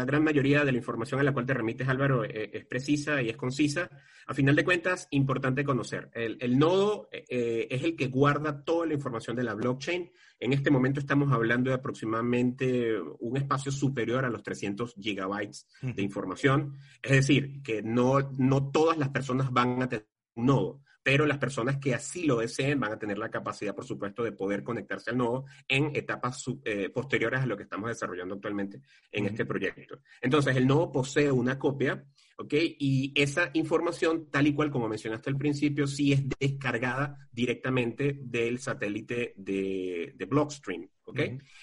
gran 0.04 0.22
mayoría 0.22 0.64
de 0.64 0.72
la 0.72 0.78
información 0.78 1.20
a 1.20 1.24
la 1.24 1.32
cual 1.32 1.46
te 1.46 1.54
remites, 1.54 1.88
Álvaro, 1.88 2.24
es 2.24 2.64
precisa 2.66 3.20
y 3.20 3.30
es 3.30 3.36
concisa. 3.36 3.90
A 4.26 4.34
final 4.34 4.54
de 4.54 4.64
cuentas, 4.64 5.08
importante 5.10 5.64
conocer, 5.64 6.08
el, 6.14 6.38
el 6.40 6.56
nodo 6.56 7.08
es 7.10 7.82
el 7.82 7.96
que 7.96 8.06
guarda 8.06 8.62
toda 8.62 8.86
la 8.86 8.94
información 8.94 9.34
de 9.34 9.42
la 9.42 9.54
blockchain, 9.54 10.10
en 10.40 10.54
este 10.54 10.70
momento 10.70 11.00
estamos 11.00 11.30
hablando 11.32 11.68
de 11.68 11.76
aproximadamente 11.76 12.98
un 12.98 13.36
espacio 13.36 13.70
superior 13.70 14.24
a 14.24 14.30
los 14.30 14.42
300 14.42 14.94
gigabytes 14.98 15.66
de 15.82 16.02
información. 16.02 16.78
Es 17.02 17.12
decir, 17.12 17.62
que 17.62 17.82
no, 17.82 18.30
no 18.38 18.70
todas 18.70 18.96
las 18.96 19.10
personas 19.10 19.52
van 19.52 19.82
a 19.82 19.88
tener 19.88 20.08
un 20.34 20.46
nodo 20.46 20.82
pero 21.02 21.26
las 21.26 21.38
personas 21.38 21.78
que 21.78 21.94
así 21.94 22.24
lo 22.24 22.38
deseen 22.38 22.78
van 22.78 22.92
a 22.92 22.98
tener 22.98 23.18
la 23.18 23.30
capacidad, 23.30 23.74
por 23.74 23.86
supuesto, 23.86 24.22
de 24.22 24.32
poder 24.32 24.62
conectarse 24.62 25.10
al 25.10 25.18
nodo 25.18 25.46
en 25.66 25.94
etapas 25.94 26.44
eh, 26.64 26.90
posteriores 26.90 27.40
a 27.40 27.46
lo 27.46 27.56
que 27.56 27.62
estamos 27.62 27.88
desarrollando 27.88 28.34
actualmente 28.34 28.82
en 29.10 29.26
este 29.26 29.46
proyecto. 29.46 30.00
Entonces, 30.20 30.56
el 30.56 30.66
nodo 30.66 30.92
posee 30.92 31.32
una 31.32 31.58
copia, 31.58 32.04
¿ok? 32.36 32.54
Y 32.78 33.12
esa 33.14 33.50
información, 33.54 34.30
tal 34.30 34.46
y 34.46 34.54
cual 34.54 34.70
como 34.70 34.88
mencionaste 34.88 35.30
al 35.30 35.38
principio, 35.38 35.86
sí 35.86 36.12
es 36.12 36.22
descargada 36.38 37.28
directamente 37.32 38.18
del 38.20 38.58
satélite 38.58 39.34
de, 39.36 40.14
Blockstream, 40.28 40.86
¿ok? 41.04 41.20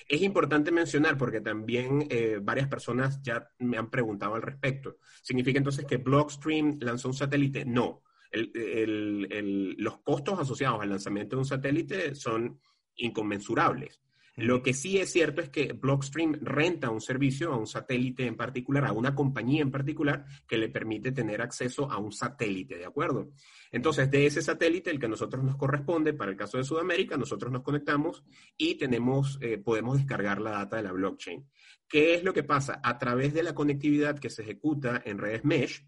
Es 0.08 0.22
importante 0.24 0.72
mencionar 0.72 1.18
porque 1.18 1.42
también 1.42 2.08
eh, 2.10 2.40
varias 2.42 2.68
personas 2.68 3.22
ya 3.22 3.48
me 3.60 3.78
han 3.78 3.90
preguntado 3.90 4.34
al 4.34 4.42
respecto. 4.42 4.98
¿Significa 5.22 5.60
entonces 5.60 5.86
que 5.86 5.98
Blockstream 5.98 6.80
lanzó 6.82 7.10
un 7.10 7.14
satélite? 7.14 7.64
No 7.64 8.02
los 8.32 9.98
costos 10.00 10.40
asociados 10.40 10.82
al 10.82 10.90
lanzamiento 10.90 11.36
de 11.36 11.40
un 11.40 11.46
satélite 11.46 12.16
son 12.16 12.60
inconmensurables. 12.96 14.02
Lo 14.38 14.62
que 14.62 14.76
sí 14.76 15.00
es 15.00 15.12
cierto 15.12 15.42
es 15.42 15.50
que 15.50 15.74
Blockstream 15.74 16.38
renta 16.42 16.92
un 16.92 17.02
servicio 17.02 17.52
a 17.52 17.58
un 17.58 17.66
satélite 17.66 18.28
en 18.28 18.38
particular, 18.38 18.86
a 18.86 18.92
una 18.92 19.16
compañía 19.16 19.64
en 19.64 19.72
particular, 19.72 20.26
que 20.48 20.60
le 20.60 20.70
permite 20.70 21.12
tener 21.12 21.42
acceso 21.42 21.92
a 21.92 21.98
un 21.98 22.12
satélite, 22.12 22.78
¿de 22.78 22.86
acuerdo? 22.86 23.32
Entonces, 23.72 24.12
de 24.12 24.28
ese 24.28 24.44
satélite, 24.44 24.92
el 24.92 25.00
que 25.00 25.08
a 25.08 25.10
nosotros 25.10 25.44
nos 25.44 25.56
corresponde, 25.56 26.14
para 26.14 26.30
el 26.30 26.38
caso 26.38 26.60
de 26.60 26.66
Sudamérica, 26.66 27.18
nosotros 27.18 27.52
nos 27.52 27.64
conectamos 27.64 28.24
y 28.56 28.76
tenemos, 28.76 29.40
eh, 29.42 29.58
podemos 29.58 29.98
descargar 29.98 30.40
la 30.40 30.52
data 30.52 30.78
de 30.78 30.84
la 30.84 30.92
blockchain. 30.92 31.44
¿Qué 31.90 32.14
es 32.14 32.24
lo 32.24 32.32
que 32.32 32.44
pasa? 32.44 32.80
A 32.84 33.00
través 33.00 33.34
de 33.34 33.42
la 33.42 33.56
conectividad 33.56 34.20
que 34.20 34.30
se 34.30 34.44
ejecuta 34.44 35.02
en 35.04 35.18
redes 35.18 35.46
mesh, 35.46 35.84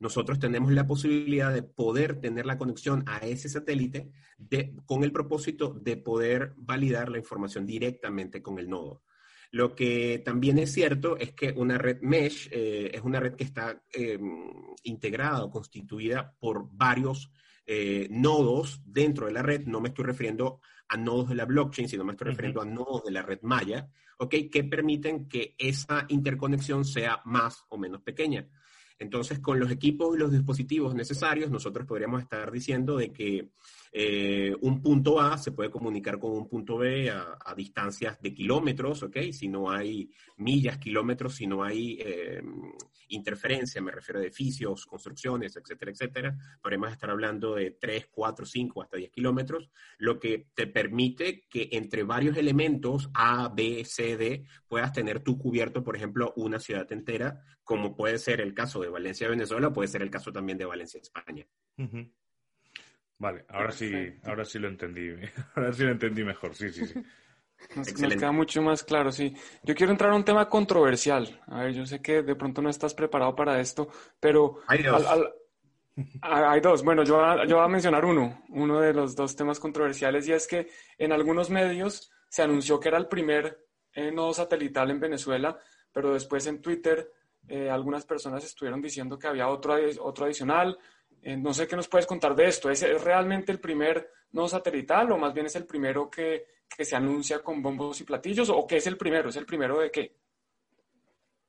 nosotros 0.00 0.38
tenemos 0.38 0.72
la 0.72 0.86
posibilidad 0.86 1.52
de 1.52 1.62
poder 1.62 2.20
tener 2.20 2.46
la 2.46 2.56
conexión 2.56 3.04
a 3.06 3.18
ese 3.18 3.50
satélite 3.50 4.10
con 4.86 5.04
el 5.04 5.12
propósito 5.12 5.74
de 5.78 5.98
poder 5.98 6.54
validar 6.56 7.10
la 7.10 7.18
información 7.18 7.66
directamente 7.66 8.42
con 8.42 8.58
el 8.58 8.68
nodo. 8.68 9.02
Lo 9.52 9.74
que 9.74 10.22
también 10.24 10.58
es 10.58 10.72
cierto 10.72 11.18
es 11.18 11.32
que 11.32 11.52
una 11.54 11.76
red 11.76 12.00
mesh 12.00 12.48
eh, 12.50 12.90
es 12.94 13.02
una 13.02 13.20
red 13.20 13.34
que 13.34 13.44
está 13.44 13.82
em, 13.92 14.50
integrada 14.84 15.44
o 15.44 15.50
constituida 15.50 16.34
por 16.38 16.68
varios 16.72 17.30
eh, 17.66 18.08
nodos 18.10 18.80
dentro 18.86 19.26
de 19.26 19.32
la 19.32 19.42
red. 19.42 19.66
No 19.66 19.80
me 19.80 19.88
estoy 19.88 20.06
refiriendo 20.06 20.60
a 20.88 20.96
nodos 20.96 21.28
de 21.28 21.34
la 21.34 21.44
blockchain, 21.44 21.88
sino 21.88 22.04
me 22.04 22.12
estoy 22.12 22.28
refiriendo 22.28 22.62
a 22.62 22.64
nodos 22.64 23.04
de 23.04 23.10
la 23.10 23.22
red 23.22 23.40
Maya, 23.42 23.90
que 24.28 24.64
permiten 24.64 25.28
que 25.28 25.56
esa 25.58 26.06
interconexión 26.08 26.84
sea 26.84 27.20
más 27.24 27.64
o 27.68 27.76
menos 27.76 28.02
pequeña. 28.02 28.48
Entonces, 29.00 29.40
con 29.40 29.58
los 29.58 29.70
equipos 29.70 30.14
y 30.14 30.18
los 30.18 30.30
dispositivos 30.30 30.94
necesarios, 30.94 31.50
nosotros 31.50 31.86
podríamos 31.86 32.20
estar 32.22 32.52
diciendo 32.52 32.98
de 32.98 33.10
que 33.10 33.48
eh, 33.92 34.54
un 34.60 34.82
punto 34.82 35.18
A 35.18 35.38
se 35.38 35.52
puede 35.52 35.70
comunicar 35.70 36.18
con 36.18 36.32
un 36.32 36.46
punto 36.46 36.76
B 36.76 37.10
a, 37.10 37.54
distancias 37.56 38.20
de 38.20 38.34
kilómetros, 38.34 39.02
¿ok? 39.02 39.16
Si 39.32 39.48
no 39.48 39.70
hay 39.70 40.10
millas, 40.36 40.76
kilómetros, 40.76 41.34
si 41.34 41.46
no 41.46 41.64
hay 41.64 41.98
eh, 41.98 42.42
interferencia, 43.10 43.80
me 43.80 43.92
refiero 43.92 44.20
a 44.20 44.22
edificios, 44.22 44.86
construcciones, 44.86 45.56
etcétera, 45.56 45.92
etcétera, 45.92 46.36
podríamos 46.60 46.92
estar 46.92 47.10
hablando 47.10 47.54
de 47.54 47.72
3, 47.72 48.08
4, 48.10 48.46
5, 48.46 48.82
hasta 48.82 48.96
10 48.96 49.10
kilómetros, 49.10 49.70
lo 49.98 50.18
que 50.18 50.48
te 50.54 50.66
permite 50.66 51.46
que 51.48 51.68
entre 51.72 52.02
varios 52.02 52.36
elementos 52.36 53.10
A, 53.14 53.48
B, 53.48 53.84
C, 53.84 54.16
D, 54.16 54.44
puedas 54.68 54.92
tener 54.92 55.20
tú 55.20 55.38
cubierto, 55.38 55.82
por 55.84 55.96
ejemplo, 55.96 56.32
una 56.36 56.58
ciudad 56.58 56.90
entera, 56.92 57.42
como 57.62 57.94
puede 57.94 58.18
ser 58.18 58.40
el 58.40 58.54
caso 58.54 58.80
de 58.80 58.88
Valencia, 58.88 59.28
Venezuela, 59.28 59.72
puede 59.72 59.88
ser 59.88 60.02
el 60.02 60.10
caso 60.10 60.32
también 60.32 60.58
de 60.58 60.64
Valencia, 60.64 61.00
España. 61.00 61.46
Vale, 63.18 63.44
ahora 63.48 63.70
sí, 63.70 63.92
ahora 64.24 64.44
sí 64.46 64.58
lo 64.58 64.68
entendí. 64.68 65.10
Ahora 65.54 65.72
sí 65.74 65.84
lo 65.84 65.90
entendí 65.90 66.24
mejor, 66.24 66.54
sí, 66.54 66.70
sí, 66.70 66.86
sí. 66.86 66.94
Nos, 67.74 67.92
queda 67.92 68.32
mucho 68.32 68.62
más 68.62 68.82
claro, 68.82 69.12
sí. 69.12 69.34
Yo 69.62 69.74
quiero 69.74 69.92
entrar 69.92 70.10
a 70.10 70.16
un 70.16 70.24
tema 70.24 70.48
controversial. 70.48 71.40
A 71.46 71.64
ver, 71.64 71.72
yo 71.72 71.86
sé 71.86 72.02
que 72.02 72.22
de 72.22 72.34
pronto 72.34 72.62
no 72.62 72.68
estás 72.68 72.94
preparado 72.94 73.34
para 73.34 73.60
esto, 73.60 73.88
pero... 74.18 74.60
Hay 74.66 74.82
dos. 74.82 75.06
hay 76.22 76.60
dos. 76.60 76.82
Bueno, 76.82 77.04
yo, 77.04 77.44
yo 77.44 77.56
voy 77.56 77.64
a 77.64 77.68
mencionar 77.68 78.04
uno, 78.04 78.42
uno 78.48 78.80
de 78.80 78.92
los 78.92 79.14
dos 79.14 79.36
temas 79.36 79.60
controversiales, 79.60 80.26
y 80.28 80.32
es 80.32 80.46
que 80.46 80.68
en 80.98 81.12
algunos 81.12 81.50
medios 81.50 82.10
se 82.28 82.42
anunció 82.42 82.80
que 82.80 82.88
era 82.88 82.98
el 82.98 83.08
primer 83.08 83.66
eh, 83.92 84.10
nodo 84.12 84.32
satelital 84.32 84.90
en 84.90 85.00
Venezuela, 85.00 85.58
pero 85.92 86.12
después 86.12 86.46
en 86.46 86.62
Twitter 86.62 87.12
eh, 87.48 87.68
algunas 87.68 88.04
personas 88.04 88.44
estuvieron 88.44 88.80
diciendo 88.80 89.18
que 89.18 89.26
había 89.26 89.48
otro, 89.48 89.74
otro 90.00 90.24
adicional, 90.26 90.78
eh, 91.22 91.36
no 91.36 91.52
sé 91.52 91.66
qué 91.66 91.76
nos 91.76 91.88
puedes 91.88 92.06
contar 92.06 92.34
de 92.34 92.46
esto. 92.46 92.70
¿Es, 92.70 92.82
realmente 93.02 93.50
el 93.52 93.60
primer 93.60 94.10
nodo 94.32 94.48
satelital 94.48 95.10
o 95.12 95.18
más 95.18 95.34
bien 95.34 95.46
es 95.46 95.56
el 95.56 95.66
primero 95.66 96.08
que, 96.08 96.46
que, 96.76 96.84
se 96.84 96.96
anuncia 96.96 97.42
con 97.42 97.62
bombos 97.62 98.00
y 98.00 98.04
platillos? 98.04 98.48
¿O 98.50 98.66
qué 98.66 98.76
es 98.76 98.86
el 98.86 98.96
primero? 98.96 99.28
¿Es 99.28 99.36
el 99.36 99.46
primero 99.46 99.78
de 99.80 99.90
qué? 99.90 100.16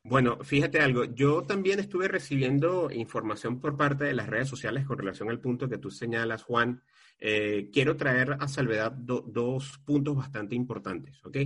Bueno, 0.04 0.40
fíjate 0.44 0.80
algo, 0.80 1.04
yo 1.06 1.44
también 1.44 1.80
estuve 1.80 2.08
recibiendo 2.08 2.90
información 2.90 3.60
por 3.60 3.78
parte 3.78 4.06
de 4.06 4.14
las 4.14 4.28
redes 4.28 4.50
sociales 4.50 4.86
con 4.86 4.98
relación 4.98 5.30
al 5.30 5.40
punto 5.40 5.70
que 5.70 5.78
tú 5.78 5.92
señalas, 5.92 6.42
Juan, 6.42 6.82
eh, 7.24 7.70
quiero 7.72 7.96
traer 7.96 8.36
a 8.40 8.48
salvedad 8.48 8.92
dos 8.92 9.78
puntos 9.86 10.16
bastante 10.16 10.56
importantes, 10.56 11.24
¿ok? 11.24 11.38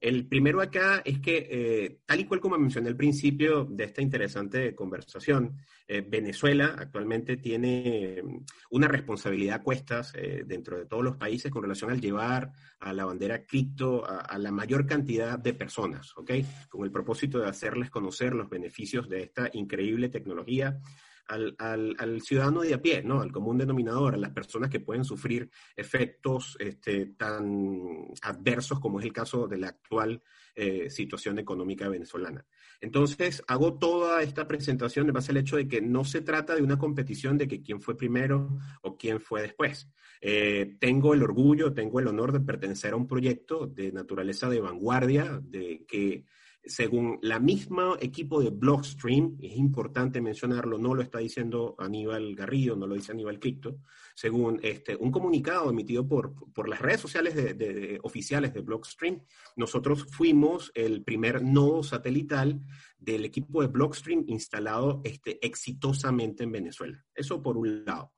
El 0.00 0.26
primero 0.26 0.62
acá 0.62 1.02
es 1.04 1.20
que, 1.20 1.46
eh, 1.50 2.00
tal 2.06 2.20
y 2.20 2.24
cual 2.24 2.40
como 2.40 2.56
mencioné 2.56 2.88
al 2.88 2.96
principio 2.96 3.66
de 3.66 3.84
esta 3.84 4.00
interesante 4.00 4.74
conversación, 4.74 5.58
eh, 5.86 6.00
Venezuela 6.00 6.76
actualmente 6.78 7.36
tiene 7.36 8.22
mm, 8.24 8.44
una 8.70 8.88
responsabilidad 8.88 9.56
a 9.56 9.62
cuestas 9.62 10.14
dentro 10.46 10.78
de 10.78 10.86
todos 10.86 11.04
los 11.04 11.16
países 11.16 11.52
con 11.52 11.62
relación 11.62 11.90
al 11.90 12.00
llevar 12.00 12.50
a 12.80 12.94
la 12.94 13.04
bandera 13.04 13.44
cripto 13.44 14.06
a, 14.06 14.38
la 14.38 14.50
mayor 14.50 14.86
cantidad 14.86 15.38
de 15.38 15.52
personas, 15.52 16.16
¿ok? 16.16 16.32
Con 16.70 16.84
el 16.84 16.90
propósito 16.90 17.38
de 17.38 17.48
hacerles 17.48 17.90
conocer 17.90 18.34
los 18.34 18.48
beneficios 18.48 19.10
de 19.10 19.24
esta 19.24 19.50
increíble 19.52 20.08
tecnología 20.08 20.80
al, 21.28 21.54
al, 21.58 22.20
ciudadano 22.22 22.62
de 22.62 22.74
a 22.74 22.82
pie, 22.82 23.02
¿no? 23.02 23.20
Al 23.20 23.30
común 23.30 23.58
denominador, 23.58 24.14
a 24.14 24.18
las 24.18 24.30
personas 24.30 24.70
que 24.70 24.80
pueden 24.80 25.04
sufrir 25.04 25.50
efectos 25.76 26.56
este, 26.58 27.06
tan 27.06 28.08
adversos 28.22 28.80
como 28.80 28.98
es 28.98 29.06
el 29.06 29.12
caso 29.12 29.46
de 29.46 29.58
la 29.58 29.68
actual 29.68 30.22
eh, 30.54 30.90
situación 30.90 31.38
económica 31.38 31.88
venezolana. 31.88 32.44
Entonces, 32.80 33.42
hago 33.46 33.78
toda 33.78 34.22
esta 34.22 34.48
presentación 34.48 35.06
de 35.06 35.12
base 35.12 35.32
al 35.32 35.36
hecho 35.36 35.56
de 35.56 35.68
que 35.68 35.80
no 35.80 36.04
se 36.04 36.20
trata 36.20 36.54
de 36.54 36.62
una 36.62 36.78
competición 36.78 37.38
de 37.38 37.46
que 37.46 37.62
quién 37.62 37.80
fue 37.80 37.96
primero 37.96 38.58
o 38.82 38.96
quién 38.96 39.20
fue 39.20 39.42
después. 39.42 39.88
Eh, 40.20 40.76
tengo 40.80 41.14
el 41.14 41.22
orgullo, 41.22 41.74
tengo 41.74 42.00
el 42.00 42.08
honor 42.08 42.32
de 42.32 42.40
pertenecer 42.40 42.92
a 42.92 42.96
un 42.96 43.06
proyecto 43.06 43.66
de 43.66 43.92
naturaleza 43.92 44.48
de 44.48 44.60
vanguardia, 44.60 45.40
de 45.42 45.84
que 45.86 46.24
según 46.64 47.18
la 47.22 47.38
misma 47.38 47.96
equipo 48.00 48.42
de 48.42 48.50
Blockstream, 48.50 49.38
es 49.40 49.56
importante 49.56 50.20
mencionarlo, 50.20 50.78
no 50.78 50.94
lo 50.94 51.02
está 51.02 51.18
diciendo 51.18 51.74
Aníbal 51.78 52.34
Garrido, 52.34 52.76
no 52.76 52.86
lo 52.86 52.94
dice 52.94 53.12
Aníbal 53.12 53.38
Cripto, 53.38 53.78
según 54.14 54.60
este, 54.62 54.96
un 54.96 55.10
comunicado 55.10 55.70
emitido 55.70 56.06
por, 56.06 56.34
por 56.52 56.68
las 56.68 56.80
redes 56.80 57.00
sociales 57.00 57.34
de, 57.34 57.98
oficiales 58.02 58.52
de 58.52 58.60
Blockstream, 58.60 59.22
nosotros 59.56 60.06
fuimos 60.10 60.70
el 60.74 61.02
primer 61.04 61.42
nodo 61.42 61.82
satelital 61.82 62.60
del 62.98 63.24
equipo 63.24 63.62
de 63.62 63.68
Blockstream 63.68 64.24
instalado 64.26 65.00
este, 65.04 65.44
exitosamente 65.46 66.44
en 66.44 66.52
Venezuela. 66.52 67.04
Eso 67.14 67.42
por 67.42 67.56
un 67.56 67.84
lado. 67.84 68.12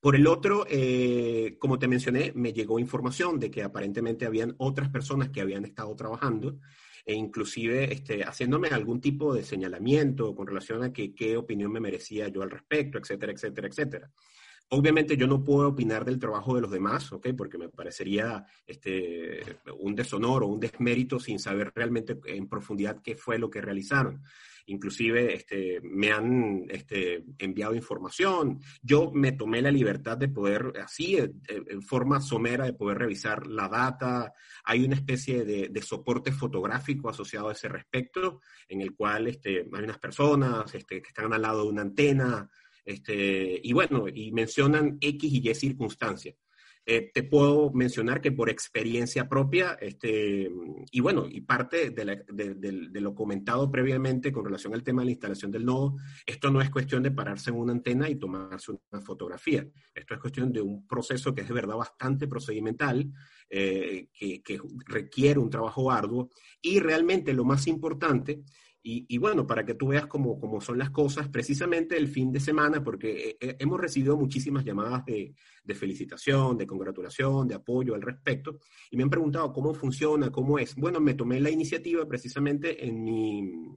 Por 0.00 0.14
el 0.14 0.26
otro, 0.26 0.66
eh, 0.68 1.56
como 1.58 1.78
te 1.78 1.88
mencioné, 1.88 2.32
me 2.36 2.52
llegó 2.52 2.78
información 2.78 3.40
de 3.40 3.50
que 3.50 3.62
aparentemente 3.62 4.26
habían 4.26 4.54
otras 4.58 4.88
personas 4.88 5.30
que 5.30 5.40
habían 5.40 5.64
estado 5.64 5.94
trabajando 5.96 6.60
e 7.04 7.14
inclusive 7.14 7.92
este, 7.92 8.24
haciéndome 8.24 8.68
algún 8.68 9.00
tipo 9.00 9.34
de 9.34 9.44
señalamiento 9.44 10.34
con 10.34 10.46
relación 10.46 10.82
a 10.82 10.92
que, 10.92 11.14
qué 11.14 11.36
opinión 11.36 11.70
me 11.72 11.80
merecía 11.80 12.28
yo 12.28 12.42
al 12.42 12.50
respecto, 12.50 12.98
etcétera, 12.98 13.32
etcétera, 13.32 13.68
etcétera. 13.68 14.10
Obviamente 14.70 15.16
yo 15.16 15.26
no 15.26 15.44
puedo 15.44 15.68
opinar 15.68 16.04
del 16.04 16.18
trabajo 16.18 16.54
de 16.54 16.62
los 16.62 16.70
demás, 16.70 17.12
¿ok? 17.12 17.28
Porque 17.36 17.58
me 17.58 17.68
parecería 17.68 18.46
este, 18.66 19.58
un 19.78 19.94
deshonor 19.94 20.42
o 20.42 20.46
un 20.48 20.58
desmérito 20.58 21.20
sin 21.20 21.38
saber 21.38 21.70
realmente 21.74 22.18
en 22.24 22.48
profundidad 22.48 23.02
qué 23.02 23.14
fue 23.14 23.38
lo 23.38 23.50
que 23.50 23.60
realizaron. 23.60 24.22
Inclusive 24.66 25.34
este, 25.34 25.80
me 25.82 26.10
han 26.10 26.64
este, 26.70 27.24
enviado 27.38 27.74
información. 27.74 28.60
Yo 28.82 29.10
me 29.12 29.32
tomé 29.32 29.60
la 29.60 29.70
libertad 29.70 30.16
de 30.16 30.28
poder, 30.28 30.72
así, 30.82 31.16
eh, 31.16 31.32
en 31.48 31.82
forma 31.82 32.20
somera, 32.20 32.64
de 32.64 32.72
poder 32.72 32.98
revisar 32.98 33.46
la 33.46 33.68
data. 33.68 34.32
Hay 34.64 34.84
una 34.84 34.96
especie 34.96 35.44
de, 35.44 35.82
soporte 35.82 36.32
fotográfico 36.32 37.10
asociado 37.10 37.50
a 37.50 37.52
ese 37.52 37.68
respecto, 37.68 38.40
en 38.68 38.80
el 38.80 38.94
cual 38.94 39.26
este, 39.26 39.68
hay 39.72 39.84
unas 39.84 39.98
personas 39.98 40.74
este, 40.74 41.02
que 41.02 41.08
están 41.08 41.32
al 41.32 41.42
lado 41.42 41.64
de 41.64 41.68
una 41.68 41.82
antena, 41.82 42.50
y 42.86 43.72
bueno, 43.72 44.06
y 44.12 44.30
mencionan 44.32 44.98
X 45.00 45.32
y 45.32 45.48
Y 45.48 45.54
circunstancias. 45.54 46.36
Eh, 46.86 47.10
te 47.14 47.22
puedo 47.22 47.70
mencionar 47.72 48.20
que 48.20 48.30
por 48.30 48.50
experiencia 48.50 49.26
propia, 49.26 49.78
este, 49.80 50.50
y 50.90 51.00
bueno, 51.00 51.26
y 51.26 51.40
parte 51.40 51.90
de, 51.90 53.00
lo 53.00 53.14
comentado 53.14 53.70
previamente 53.70 54.30
con 54.30 54.44
relación 54.44 54.74
al 54.74 54.82
tema 54.82 55.00
de 55.00 55.06
la 55.06 55.12
instalación 55.12 55.50
del 55.50 55.64
nodo, 55.64 55.96
esto 56.26 56.50
no 56.50 56.60
es 56.60 56.68
cuestión 56.68 57.02
de 57.02 57.10
pararse 57.10 57.48
en 57.48 57.56
una 57.56 57.72
antena 57.72 58.10
y 58.10 58.16
tomarse 58.16 58.72
una 58.72 59.00
fotografía. 59.00 59.66
Esto 59.94 60.14
es 60.14 60.20
cuestión 60.20 60.52
de 60.52 60.60
un 60.60 60.86
proceso 60.86 61.34
que 61.34 61.40
es 61.40 61.48
de 61.48 61.54
verdad 61.54 61.76
bastante 61.76 62.28
procedimental, 62.28 63.10
eh, 63.48 64.08
que, 64.12 64.42
que 64.42 64.60
requiere 64.86 65.38
un 65.38 65.48
trabajo 65.48 65.90
arduo, 65.90 66.28
y 66.60 66.80
realmente 66.80 67.32
lo 67.32 67.44
más 67.44 67.66
importante 67.66 68.42
y, 68.86 69.16
bueno, 69.16 69.46
para 69.46 69.64
que 69.64 69.72
tú 69.72 69.88
veas 69.88 70.06
cómo, 70.06 70.38
cómo, 70.38 70.60
son 70.60 70.76
las 70.76 70.90
cosas, 70.90 71.28
precisamente 71.28 71.96
el 71.96 72.06
fin 72.06 72.30
de 72.30 72.38
semana, 72.38 72.84
porque 72.84 73.30
eh, 73.30 73.36
eh, 73.40 73.56
hemos 73.58 73.80
recibido 73.80 74.14
muchísimas 74.14 74.62
llamadas 74.62 75.06
de, 75.06 75.34
de, 75.64 75.74
felicitación, 75.74 76.58
de 76.58 76.66
congratulación, 76.66 77.48
de 77.48 77.54
apoyo 77.54 77.94
al 77.94 78.02
respecto, 78.02 78.58
y 78.90 78.98
me 78.98 79.04
han 79.04 79.08
preguntado 79.08 79.54
cómo 79.54 79.72
funciona, 79.72 80.30
cómo 80.30 80.58
es. 80.58 80.74
Bueno, 80.76 81.00
me 81.00 81.14
tomé 81.14 81.40
la 81.40 81.48
iniciativa 81.48 82.06
precisamente 82.06 82.86
en 82.86 83.02
mi 83.02 83.74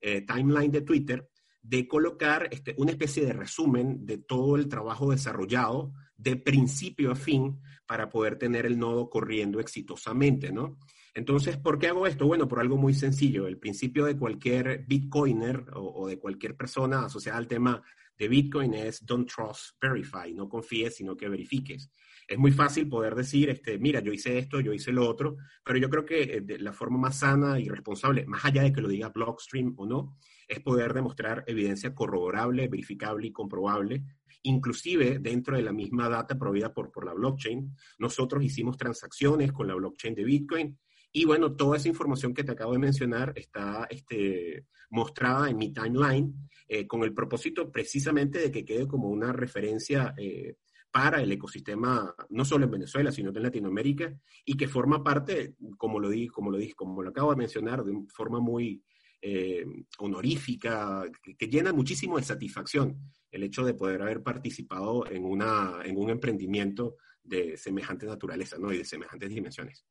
eh, 0.00 0.22
timeline 0.22 0.72
de 0.72 0.80
Twitter 0.80 1.28
de 1.62 1.86
colocar 1.86 2.48
este, 2.50 2.74
una 2.78 2.90
especie 2.90 3.24
de 3.24 3.34
resumen 3.34 4.06
de 4.06 4.18
todo 4.18 4.56
el 4.56 4.68
trabajo 4.68 5.12
desarrollado 5.12 5.92
de 6.16 6.34
principio 6.34 7.12
a 7.12 7.14
fin 7.14 7.60
para 7.86 8.08
poder 8.08 8.36
tener 8.36 8.66
el 8.66 8.76
nodo 8.76 9.08
corriendo 9.08 9.60
exitosamente, 9.60 10.50
¿no? 10.50 10.78
Entonces, 11.18 11.56
¿por 11.56 11.80
qué 11.80 11.88
hago 11.88 12.06
esto? 12.06 12.26
Bueno, 12.28 12.46
por 12.46 12.60
algo 12.60 12.76
muy 12.76 12.94
sencillo. 12.94 13.48
El 13.48 13.58
principio 13.58 14.04
de 14.04 14.16
cualquier 14.16 14.84
Bitcoiner 14.86 15.64
o, 15.74 16.06
de 16.06 16.16
cualquier 16.16 16.56
persona 16.56 17.06
asociada 17.06 17.38
al 17.38 17.48
tema 17.48 17.82
de 18.16 18.28
Bitcoin 18.28 18.72
es 18.74 19.04
don't 19.04 19.28
trust, 19.28 19.72
verify. 19.82 20.32
No 20.32 20.48
confíes, 20.48 20.94
sino 20.94 21.16
que 21.16 21.28
verifiques. 21.28 21.90
Es 22.28 22.38
muy 22.38 22.52
fácil 22.52 22.88
poder 22.88 23.16
decir, 23.16 23.50
este, 23.50 23.80
mira, 23.80 23.98
yo 23.98 24.12
hice 24.12 24.38
esto, 24.38 24.60
yo 24.60 24.72
hice 24.72 24.92
lo 24.92 25.08
otro, 25.08 25.38
pero 25.64 25.78
yo 25.80 25.90
creo 25.90 26.04
que 26.04 26.22
eh, 26.22 26.58
la 26.60 26.72
forma 26.72 26.98
más 26.98 27.18
sana 27.18 27.58
y 27.58 27.68
responsable, 27.68 28.24
más 28.26 28.44
allá 28.44 28.62
de 28.62 28.72
que 28.72 28.80
lo 28.80 28.86
diga 28.86 29.08
Blockstream 29.08 29.74
o 29.76 29.86
no, 29.86 30.16
es 30.46 30.60
poder 30.60 30.94
demostrar 30.94 31.42
evidencia 31.48 31.96
corroborable, 31.96 32.68
verificable 32.68 33.26
y 33.26 33.32
comprobable 33.32 34.04
inclusive 34.42 35.18
dentro 35.18 35.56
de 35.56 35.62
la 35.62 35.72
misma 35.72 36.08
data 36.08 36.38
proveída 36.38 36.72
por, 36.72 36.92
por 36.92 37.04
la 37.04 37.12
blockchain. 37.12 37.74
Nosotros 37.98 38.44
hicimos 38.44 38.76
transacciones 38.76 39.52
con 39.52 39.66
la 39.66 39.74
blockchain 39.74 40.14
de 40.14 40.24
Bitcoin 40.24 40.78
y 41.12 41.24
bueno, 41.24 41.54
toda 41.54 41.76
esa 41.76 41.88
información 41.88 42.34
que 42.34 42.44
te 42.44 42.52
acabo 42.52 42.72
de 42.72 42.78
mencionar 42.78 43.32
está 43.36 43.86
este, 43.90 44.66
mostrada 44.90 45.48
en 45.48 45.56
mi 45.56 45.72
timeline 45.72 46.48
eh, 46.68 46.86
con 46.86 47.02
el 47.02 47.14
propósito 47.14 47.70
precisamente 47.70 48.38
de 48.38 48.50
que 48.50 48.64
quede 48.64 48.86
como 48.86 49.08
una 49.08 49.32
referencia 49.32 50.14
eh, 50.16 50.56
para 50.90 51.22
el 51.22 51.30
ecosistema, 51.32 52.14
no 52.30 52.44
solo 52.44 52.64
en 52.64 52.70
Venezuela, 52.70 53.12
sino 53.12 53.30
en 53.30 53.42
Latinoamérica, 53.42 54.14
y 54.44 54.56
que 54.56 54.68
forma 54.68 55.02
parte, 55.02 55.54
como 55.76 56.00
lo 56.00 56.08
di, 56.08 56.28
como 56.28 56.50
lo 56.50 56.58
dije, 56.58 56.74
como 56.74 57.02
lo 57.02 57.10
acabo 57.10 57.30
de 57.30 57.36
mencionar, 57.36 57.84
de 57.84 57.94
forma 58.08 58.40
muy 58.40 58.82
eh, 59.20 59.64
honorífica, 59.98 61.04
que, 61.38 61.48
llena 61.48 61.72
muchísimo 61.72 62.16
de 62.16 62.24
satisfacción 62.24 62.98
el 63.30 63.42
hecho 63.42 63.64
de 63.64 63.74
poder 63.74 64.00
haber 64.02 64.22
participado 64.22 65.06
en, 65.10 65.24
una, 65.24 65.80
en 65.84 65.98
un 65.98 66.10
emprendimiento 66.10 66.96
de 67.22 67.56
semejante 67.56 68.06
naturaleza 68.06 68.56
¿no? 68.58 68.72
y 68.72 68.78
de 68.78 68.84
semejantes 68.84 69.28
dimensiones. 69.28 69.84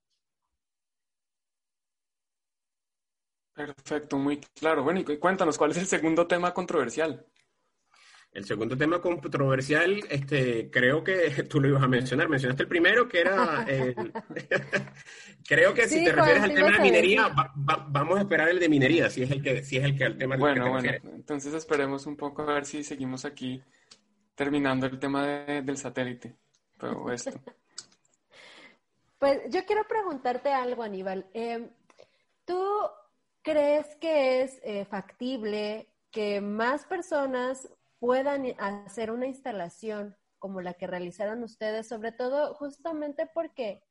Perfecto, 3.57 4.19
muy 4.19 4.37
claro. 4.37 4.83
Bueno, 4.83 4.99
y 4.99 5.17
cuéntanos, 5.17 5.57
¿cuál 5.57 5.71
es 5.71 5.77
el 5.77 5.87
segundo 5.87 6.27
tema 6.27 6.53
controversial? 6.53 7.25
El 8.31 8.45
segundo 8.45 8.77
tema 8.77 9.01
controversial, 9.01 9.99
este, 10.11 10.69
creo 10.69 11.03
que 11.03 11.43
tú 11.49 11.59
lo 11.59 11.69
ibas 11.69 11.81
a 11.81 11.87
mencionar. 11.87 12.29
Mencionaste 12.29 12.63
el 12.63 12.69
primero, 12.69 13.09
que 13.09 13.21
era. 13.21 13.65
creo 15.47 15.73
que 15.73 15.87
si 15.87 16.05
te 16.05 16.11
refieres 16.11 16.43
al 16.43 16.53
tema 16.53 16.69
de 16.69 16.79
minería, 16.81 17.33
vamos 17.55 18.19
a 18.19 18.21
esperar 18.21 18.49
el 18.49 18.59
de 18.59 18.69
minería, 18.69 19.09
si 19.09 19.23
es 19.23 19.31
el 19.31 19.41
que, 19.41 19.63
si 19.63 19.77
es 19.77 19.85
el 19.85 19.97
que 19.97 20.03
el 20.03 20.19
tema 20.19 20.37
Bueno, 20.37 20.69
bueno, 20.69 20.91
entonces 21.15 21.51
esperemos 21.55 22.05
un 22.05 22.15
poco 22.15 22.43
a 22.43 22.53
ver 22.53 22.65
si 22.67 22.83
seguimos 22.83 23.25
aquí 23.25 23.63
terminando 24.35 24.85
el 24.85 24.99
tema 24.99 25.25
del 25.25 25.77
satélite. 25.77 26.35
Pero 26.77 27.11
esto. 27.11 27.31
Pues 29.19 29.39
yo 29.49 29.65
quiero 29.65 29.87
preguntarte 29.87 30.53
algo, 30.53 30.83
Aníbal. 30.83 31.25
Em, 31.33 31.71
¿Tú 32.45 32.61
crees 33.47 33.95
que 33.95 34.41
es 34.41 34.59
eh, 34.63 34.83
factible 34.83 35.87
que 36.11 36.41
más 36.41 36.83
personas 36.83 37.69
puedan 37.97 38.45
hacer 38.59 39.09
una 39.09 39.25
instalación 39.25 40.17
como 40.37 40.59
la 40.59 40.73
que 40.73 40.85
realizaron 40.85 41.41
ustedes, 41.43 41.87
sobre 41.87 42.11
todo 42.11 42.53
justamente 42.55 43.25
porque, 43.33 43.81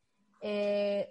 eh, 0.43 1.11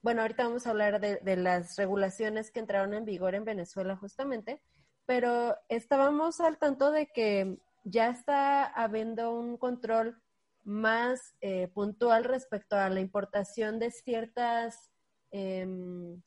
bueno, 0.00 0.22
ahorita 0.22 0.44
vamos 0.44 0.66
a 0.66 0.70
hablar 0.70 0.98
de, 0.98 1.36
las 1.36 1.76
regulaciones 1.76 2.50
que 2.50 2.60
entraron 2.60 2.94
en 2.94 3.04
vigor 3.04 3.34
en 3.34 3.44
Venezuela 3.44 3.96
justamente, 3.96 4.62
pero 5.04 5.54
estábamos 5.68 6.40
al 6.40 6.56
tanto 6.56 6.90
de 6.90 7.08
que 7.08 7.58
ya 7.84 8.08
está 8.08 8.64
habiendo 8.64 9.38
un 9.38 9.58
control 9.58 10.22
más 10.62 11.34
eh, 11.42 11.68
puntual 11.68 12.24
respecto 12.24 12.76
a 12.76 12.88
la 12.88 13.00
importación 13.00 13.78
de 13.78 13.90
ciertas 13.90 14.90
em, 15.30 16.22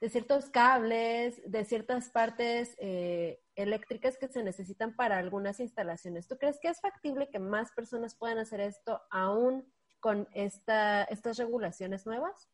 de 0.00 0.08
ciertos 0.08 0.48
cables, 0.48 1.42
de 1.44 1.64
ciertas 1.64 2.10
partes 2.10 2.74
eh, 2.78 3.42
eléctricas 3.54 4.16
que 4.16 4.28
se 4.28 4.42
necesitan 4.42 4.96
para 4.96 5.18
algunas 5.18 5.60
instalaciones. 5.60 6.26
¿Tú 6.26 6.38
crees 6.38 6.58
que 6.60 6.68
es 6.68 6.80
factible 6.80 7.28
que 7.30 7.38
más 7.38 7.70
personas 7.72 8.14
puedan 8.14 8.38
hacer 8.38 8.60
esto 8.60 9.02
aún 9.10 9.70
con 10.00 10.26
esta, 10.32 11.04
estas 11.04 11.36
regulaciones 11.36 12.06
nuevas? 12.06 12.48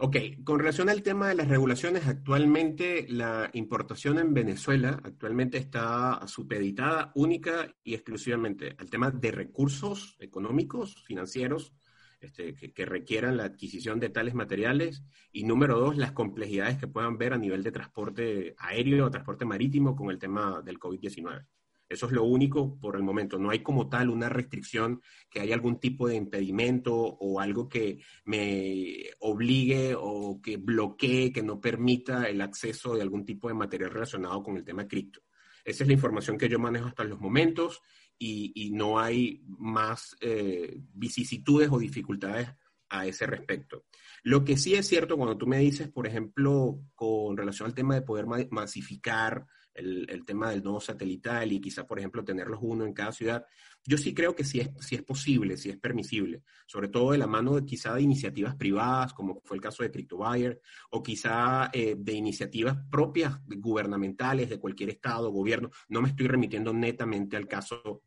Ok, 0.00 0.16
con 0.44 0.60
relación 0.60 0.88
al 0.88 1.02
tema 1.02 1.28
de 1.28 1.34
las 1.34 1.48
regulaciones, 1.48 2.06
actualmente 2.06 3.04
la 3.08 3.50
importación 3.52 4.20
en 4.20 4.32
Venezuela 4.32 5.00
actualmente 5.02 5.58
está 5.58 6.20
supeditada 6.28 7.10
única 7.16 7.74
y 7.82 7.94
exclusivamente 7.94 8.76
al 8.78 8.88
tema 8.88 9.10
de 9.10 9.32
recursos 9.32 10.16
económicos, 10.20 11.02
financieros, 11.04 11.74
este, 12.20 12.54
que, 12.54 12.84
requieran 12.84 13.36
la 13.36 13.44
adquisición 13.44 14.00
de 14.00 14.10
tales 14.10 14.34
materiales. 14.34 15.02
Y 15.32 15.44
número 15.44 15.78
dos, 15.78 15.96
las 15.96 16.12
complejidades 16.12 16.78
que 16.78 16.88
puedan 16.88 17.18
ver 17.18 17.32
a 17.32 17.38
nivel 17.38 17.62
de 17.62 17.72
transporte 17.72 18.54
aéreo 18.58 19.06
o 19.06 19.10
transporte 19.10 19.44
marítimo 19.44 19.94
con 19.94 20.10
el 20.10 20.18
tema 20.18 20.62
del 20.62 20.78
COVID-19. 20.78 21.46
Eso 21.88 22.06
es 22.06 22.12
lo 22.12 22.24
único 22.24 22.78
por 22.78 22.96
el 22.96 23.02
momento. 23.02 23.38
No 23.38 23.50
hay 23.50 23.60
como 23.60 23.88
tal 23.88 24.10
una 24.10 24.28
restricción, 24.28 25.00
que 25.30 25.40
haya 25.40 25.54
algún 25.54 25.80
tipo 25.80 26.06
de 26.06 26.16
impedimento 26.16 26.94
o 26.94 27.40
algo 27.40 27.68
que 27.68 27.98
me 28.24 29.06
obligue 29.20 29.94
o 29.96 30.40
que 30.42 30.58
bloquee, 30.58 31.32
que 31.32 31.42
no 31.42 31.60
permita 31.60 32.28
el 32.28 32.42
acceso 32.42 32.94
de 32.94 33.02
algún 33.02 33.24
tipo 33.24 33.48
de 33.48 33.54
material 33.54 33.90
relacionado 33.90 34.42
con 34.42 34.56
el 34.56 34.64
tema 34.64 34.86
cripto. 34.86 35.20
Esa 35.64 35.84
es 35.84 35.88
la 35.88 35.94
información 35.94 36.36
que 36.36 36.48
yo 36.48 36.58
manejo 36.58 36.86
hasta 36.86 37.04
los 37.04 37.20
momentos 37.20 37.80
y, 38.18 38.70
no 38.72 38.98
hay 38.98 39.42
más 39.46 40.16
eh, 40.20 40.80
vicisitudes 40.92 41.68
o 41.70 41.78
dificultades 41.78 42.48
a 42.88 43.06
ese 43.06 43.26
respecto. 43.26 43.84
Lo 44.22 44.44
que 44.44 44.56
sí 44.56 44.74
es 44.74 44.86
cierto 44.86 45.16
cuando 45.16 45.36
tú 45.36 45.46
me 45.46 45.58
dices, 45.58 45.88
por 45.88 46.06
ejemplo, 46.06 46.80
con 46.94 47.36
relación 47.36 47.68
al 47.68 47.74
tema 47.74 47.94
de 47.94 48.02
poder 48.02 48.26
masificar 48.50 49.46
el, 49.78 50.24
tema 50.26 50.50
del 50.50 50.62
nodo 50.62 50.80
satelital 50.80 51.52
y 51.52 51.60
quizá, 51.60 51.86
por 51.86 51.98
ejemplo, 51.98 52.24
tenerlos 52.24 52.58
uno 52.62 52.84
en 52.84 52.92
cada 52.92 53.12
ciudad, 53.12 53.46
yo 53.84 53.96
sí 53.96 54.12
creo 54.12 54.34
que 54.34 54.44
sí 54.44 54.60
es, 54.60 54.70
sí 54.80 54.96
es 54.96 55.02
posible, 55.02 55.56
sí 55.56 55.70
es 55.70 55.78
permisible, 55.78 56.42
sobre 56.66 56.88
todo 56.88 57.12
de 57.12 57.18
la 57.18 57.26
mano 57.26 57.54
de 57.54 57.64
quizá 57.64 57.94
de 57.94 58.02
iniciativas 58.02 58.56
privadas, 58.56 59.14
como 59.14 59.40
fue 59.44 59.56
el 59.56 59.62
caso 59.62 59.82
de 59.82 59.90
CryptoBuyer, 59.90 60.60
o 60.90 61.02
quizá 61.02 61.70
eh, 61.72 61.94
de 61.96 62.12
iniciativas 62.12 62.76
propias 62.90 63.38
gubernamentales 63.46 64.50
de 64.50 64.58
cualquier 64.58 64.90
estado, 64.90 65.30
gobierno. 65.30 65.70
No 65.88 66.02
me 66.02 66.08
estoy 66.08 66.26
remitiendo 66.26 66.72
netamente 66.72 67.36
al 67.36 67.46
caso 67.46 68.02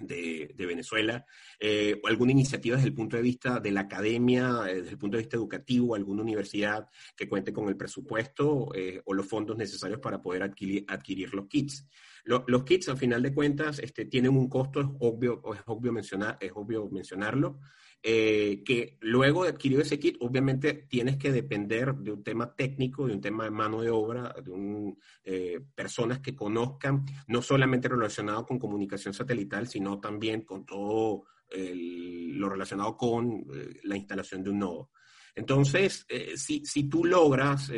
de, 0.00 0.54
Venezuela, 0.56 1.24
eh, 1.58 2.00
alguna 2.04 2.32
iniciativa 2.32 2.76
desde 2.76 2.88
el 2.88 2.94
punto 2.94 3.16
de 3.16 3.22
vista 3.22 3.60
de 3.60 3.70
la 3.70 3.82
academia, 3.82 4.64
eh, 4.68 4.76
desde 4.76 4.90
el 4.90 4.98
punto 4.98 5.16
de 5.16 5.22
vista 5.22 5.36
educativo, 5.36 5.94
alguna 5.94 6.22
universidad 6.22 6.88
que 7.16 7.28
cuente 7.28 7.52
con 7.52 7.68
el 7.68 7.76
presupuesto 7.76 8.68
eh, 8.74 9.00
o 9.04 9.14
los 9.14 9.26
fondos 9.26 9.56
necesarios 9.56 10.00
para 10.00 10.20
poder 10.20 10.42
adquirir, 10.42 10.84
adquirir 10.88 11.34
los 11.34 11.46
kits. 11.46 11.86
los 12.24 12.64
kits, 12.64 12.88
al 12.88 12.98
final 12.98 13.22
de 13.22 13.32
cuentas, 13.32 13.78
este, 13.78 14.04
tienen 14.04 14.36
un 14.36 14.48
costo, 14.48 14.80
es 14.80 14.86
obvio, 15.00 15.42
es 15.54 15.62
obvio, 15.66 15.92
mencionar, 15.92 16.36
es 16.40 16.52
obvio 16.54 16.88
mencionarlo, 16.90 17.60
eh, 18.00 18.62
que 18.64 18.96
luego 19.00 19.42
de 19.42 19.50
adquirir 19.50 19.80
ese 19.80 19.98
kit, 19.98 20.16
obviamente 20.20 20.86
tienes 20.88 21.16
que 21.16 21.32
depender 21.32 21.94
de 21.94 22.12
un 22.12 22.22
tema 22.22 22.54
técnico, 22.54 23.06
de 23.06 23.14
un 23.14 23.20
tema 23.20 23.44
de 23.44 23.50
mano 23.50 23.80
de 23.82 23.90
obra, 23.90 24.34
de 24.42 24.50
un, 24.50 24.98
eh, 25.24 25.60
personas 25.74 26.20
que 26.20 26.36
conozcan, 26.36 27.04
no 27.26 27.42
solamente 27.42 27.88
relacionado 27.88 28.46
con 28.46 28.58
comunicación 28.58 29.14
satelital, 29.14 29.66
sino 29.66 29.98
también 30.00 30.42
con 30.42 30.64
todo 30.64 31.24
lo 31.50 32.48
relacionado 32.50 32.94
con 32.94 33.46
eh, 33.54 33.80
la 33.84 33.96
instalación 33.96 34.42
de 34.44 34.50
un 34.50 34.58
nodo. 34.58 34.90
Entonces, 35.34 36.06
si, 36.34 36.64
si, 36.66 36.88
tú 36.88 37.04
logras 37.04 37.70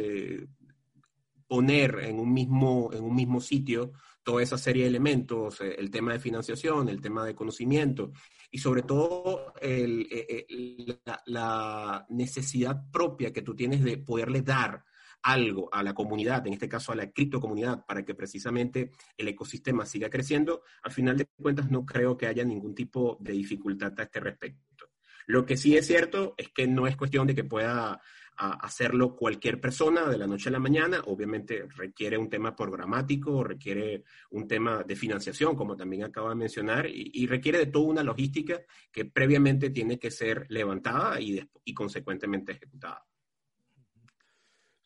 poner 1.50 1.98
en 2.04 2.20
un 2.20 2.32
mismo, 2.32 2.90
en 2.92 3.02
un 3.02 3.12
mismo 3.12 3.40
sitio 3.40 3.90
toda 4.22 4.40
esa 4.40 4.56
serie 4.56 4.84
de 4.84 4.88
elementos, 4.88 5.60
el 5.60 5.90
tema 5.90 6.12
de 6.12 6.20
financiación, 6.20 6.88
el 6.88 7.00
tema 7.00 7.24
de 7.24 7.34
conocimiento 7.34 8.12
y 8.52 8.58
sobre 8.58 8.82
todo 8.82 9.52
eh, 9.60 10.06
eh, 10.12 11.00
la, 11.26 12.06
necesidad 12.08 12.88
propia 12.92 13.32
que 13.32 13.42
tú 13.42 13.56
tienes 13.56 13.82
de 13.82 13.98
poderle 13.98 14.42
dar 14.42 14.84
algo 15.22 15.68
a 15.72 15.82
la 15.82 15.92
comunidad, 15.92 16.46
en 16.46 16.52
este 16.52 16.68
caso 16.68 16.92
a 16.92 16.94
la 16.94 17.10
criptocomunidad, 17.10 17.84
para 17.84 18.04
que 18.04 18.14
precisamente 18.14 18.92
el 19.16 19.26
ecosistema 19.26 19.84
siga 19.86 20.08
creciendo, 20.08 20.62
al 20.84 20.92
final 20.92 21.16
de 21.16 21.26
cuentas 21.26 21.68
no 21.68 21.84
creo 21.84 22.16
que 22.16 22.28
haya 22.28 22.44
ningún 22.44 22.76
tipo 22.76 23.18
de 23.18 23.32
dificultad 23.32 23.92
a 23.98 24.04
este 24.04 24.20
respecto. 24.20 24.86
Lo 25.26 25.44
que 25.44 25.56
sí 25.56 25.76
es 25.76 25.88
cierto 25.88 26.34
es 26.38 26.50
que 26.50 26.68
no 26.68 26.86
es 26.86 26.96
cuestión 26.96 27.26
de 27.26 27.34
que 27.34 27.42
pueda 27.42 28.00
hacerlo 28.48 29.14
cualquier 29.14 29.60
persona 29.60 30.08
de 30.08 30.16
la 30.16 30.26
noche 30.26 30.48
a 30.48 30.52
la 30.52 30.58
mañana. 30.58 31.02
Obviamente 31.06 31.66
requiere 31.76 32.16
un 32.16 32.30
tema 32.30 32.56
programático, 32.56 33.44
requiere 33.44 34.04
un 34.30 34.48
tema 34.48 34.82
de 34.82 34.96
financiación, 34.96 35.54
como 35.54 35.76
también 35.76 36.04
acaba 36.04 36.30
de 36.30 36.36
mencionar, 36.36 36.86
y, 36.88 37.26
requiere 37.26 37.58
de 37.58 37.66
toda 37.66 37.86
una 37.86 38.02
logística 38.02 38.60
que 38.90 39.04
previamente 39.04 39.70
tiene 39.70 39.98
que 39.98 40.10
ser 40.10 40.46
levantada 40.48 41.20
y, 41.20 41.40
y 41.64 41.74
consecuentemente 41.74 42.52
ejecutada. 42.52 43.04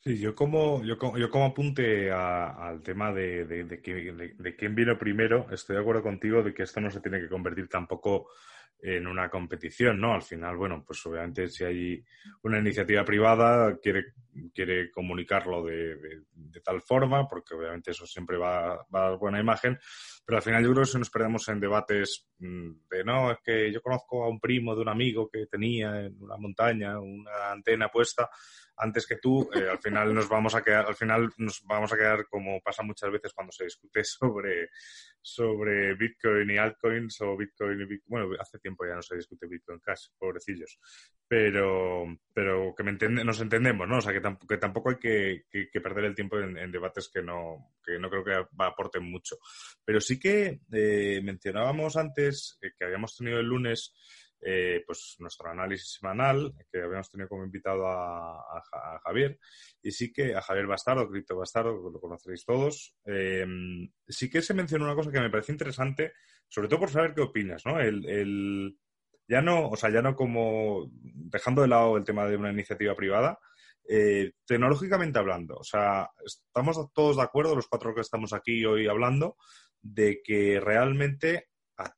Sí, 0.04 0.18
yo 0.18 0.34
como, 0.34 0.84
yo 0.84 0.98
como, 0.98 1.16
yo 1.16 1.30
como 1.30 1.46
apunte 1.46 2.10
al 2.10 2.82
tema 2.82 3.10
de, 3.10 3.46
de, 3.46 3.64
de, 3.64 4.56
quién 4.56 4.74
vino 4.74 4.98
primero, 4.98 5.46
estoy 5.50 5.76
de 5.76 5.80
acuerdo 5.80 6.02
contigo 6.02 6.42
de 6.42 6.52
que 6.52 6.64
esto 6.64 6.78
no 6.82 6.90
se 6.90 7.00
tiene 7.00 7.20
que 7.20 7.28
convertir 7.28 7.68
tampoco 7.68 8.28
en 8.80 9.06
una 9.06 9.30
competición, 9.30 9.98
¿no? 9.98 10.12
Al 10.12 10.22
final, 10.22 10.56
bueno, 10.56 10.84
pues 10.86 11.04
obviamente 11.06 11.48
si 11.48 11.64
hay 11.64 12.04
una 12.42 12.58
iniciativa 12.58 13.04
privada, 13.04 13.78
quiere, 13.80 14.12
quiere 14.52 14.90
comunicarlo 14.90 15.64
de, 15.64 15.96
de 16.32 16.60
tal 16.60 16.82
forma, 16.82 17.26
porque 17.26 17.54
obviamente 17.54 17.92
eso 17.92 18.06
siempre 18.06 18.36
va, 18.36 18.76
va, 18.94 19.06
a 19.06 19.10
dar 19.10 19.18
buena 19.18 19.40
imagen, 19.40 19.78
pero 20.24 20.36
al 20.36 20.42
final 20.42 20.62
yo 20.62 20.72
creo 20.72 20.84
que 20.84 20.90
si 20.90 20.98
nos 20.98 21.10
perdemos 21.10 21.48
en 21.48 21.60
debates 21.60 22.28
mm, 22.38 22.70
de, 22.90 23.04
no, 23.04 23.32
es 23.32 23.38
que 23.42 23.72
yo 23.72 23.80
conozco 23.80 24.24
a 24.24 24.28
un 24.28 24.38
primo 24.38 24.74
de 24.74 24.82
un 24.82 24.88
amigo 24.90 25.30
que 25.30 25.46
tenía 25.46 26.02
en 26.02 26.22
una 26.22 26.36
montaña 26.36 27.00
una 27.00 27.52
antena 27.52 27.88
puesta, 27.88 28.28
antes 28.76 29.06
que 29.06 29.16
tú, 29.16 29.48
eh, 29.54 29.68
al 29.70 29.78
final 29.78 30.14
nos 30.14 30.28
vamos 30.28 30.54
a 30.54 30.62
quedar, 30.62 30.86
al 30.86 30.96
final 30.96 31.30
nos 31.38 31.62
vamos 31.64 31.92
a 31.92 31.96
quedar 31.96 32.26
como 32.26 32.60
pasa 32.60 32.82
muchas 32.82 33.10
veces 33.10 33.32
cuando 33.32 33.52
se 33.52 33.64
discute 33.64 34.02
sobre, 34.04 34.70
sobre 35.20 35.94
Bitcoin 35.94 36.50
y 36.50 36.58
altcoins 36.58 37.20
o 37.20 37.36
Bitcoin 37.36 37.80
y 37.80 37.84
Bitcoin. 37.84 38.04
Bueno, 38.06 38.36
hace 38.40 38.58
tiempo 38.58 38.84
ya 38.86 38.94
no 38.94 39.02
se 39.02 39.16
discute 39.16 39.46
Bitcoin 39.46 39.80
Cash, 39.80 40.08
pobrecillos. 40.18 40.78
Pero, 41.26 42.04
pero 42.32 42.74
que 42.76 42.82
me 42.82 42.92
nos 42.92 43.40
entendemos, 43.40 43.88
¿no? 43.88 43.98
O 43.98 44.00
sea, 44.00 44.12
que, 44.12 44.20
tampoco, 44.20 44.46
que 44.46 44.58
tampoco 44.58 44.90
hay 44.90 44.96
que, 44.96 45.46
que, 45.50 45.80
perder 45.80 46.04
el 46.04 46.14
tiempo 46.14 46.38
en, 46.38 46.70
debates 46.70 47.08
que 47.08 47.22
no, 47.22 47.74
que 47.82 47.98
no 47.98 48.10
creo 48.10 48.24
que 48.24 48.46
aporten 48.58 49.10
mucho. 49.10 49.36
Pero 49.84 50.00
sí 50.00 50.20
que 50.20 50.60
eh, 50.70 51.20
mencionábamos 51.24 51.96
antes 51.96 52.58
que 52.60 52.84
habíamos 52.84 53.16
tenido 53.16 53.40
el 53.40 53.46
lunes 53.46 53.94
eh, 54.46 54.82
pues 54.86 55.16
nuestro 55.20 55.50
análisis 55.50 55.94
semanal, 55.98 56.52
que 56.70 56.82
habíamos 56.82 57.10
tenido 57.10 57.30
como 57.30 57.44
invitado 57.44 57.88
a, 57.88 58.62
Javier, 59.02 59.38
y 59.82 59.90
sí 59.90 60.12
que 60.12 60.34
a 60.34 60.42
Javier 60.42 60.66
Bastardo, 60.66 61.08
Cripto 61.08 61.34
Bastardo, 61.34 61.90
lo 61.90 61.98
conoceréis 61.98 62.44
todos, 62.44 62.94
eh, 63.06 63.46
sí 64.06 64.28
que 64.28 64.42
se 64.42 64.52
mencionó 64.52 64.84
una 64.84 64.94
cosa 64.94 65.10
que 65.10 65.20
me 65.20 65.30
parece 65.30 65.52
interesante, 65.52 66.12
sobre 66.46 66.68
todo 66.68 66.80
por 66.80 66.90
saber 66.90 67.14
qué 67.14 67.22
opinas, 67.22 67.64
¿no? 67.64 67.80
El, 67.80 68.78
ya 69.26 69.40
no, 69.40 69.70
o 69.70 69.76
sea, 69.76 69.88
ya 69.88 70.02
no 70.02 70.14
como 70.14 70.90
dejando 70.92 71.62
de 71.62 71.68
lado 71.68 71.96
el 71.96 72.04
tema 72.04 72.26
de 72.26 72.36
una 72.36 72.52
iniciativa 72.52 72.94
privada, 72.94 73.38
eh, 73.88 74.32
tecnológicamente 74.46 75.18
hablando, 75.18 75.56
o 75.56 75.64
sea, 75.64 76.10
estamos 76.22 76.78
todos 76.92 77.16
de 77.16 77.22
acuerdo, 77.22 77.56
los 77.56 77.68
cuatro 77.68 77.94
que 77.94 78.02
estamos 78.02 78.34
aquí 78.34 78.62
hoy 78.66 78.88
hablando, 78.88 79.38
de 79.80 80.20
que 80.22 80.60
realmente 80.60 81.48
a, 81.76 81.92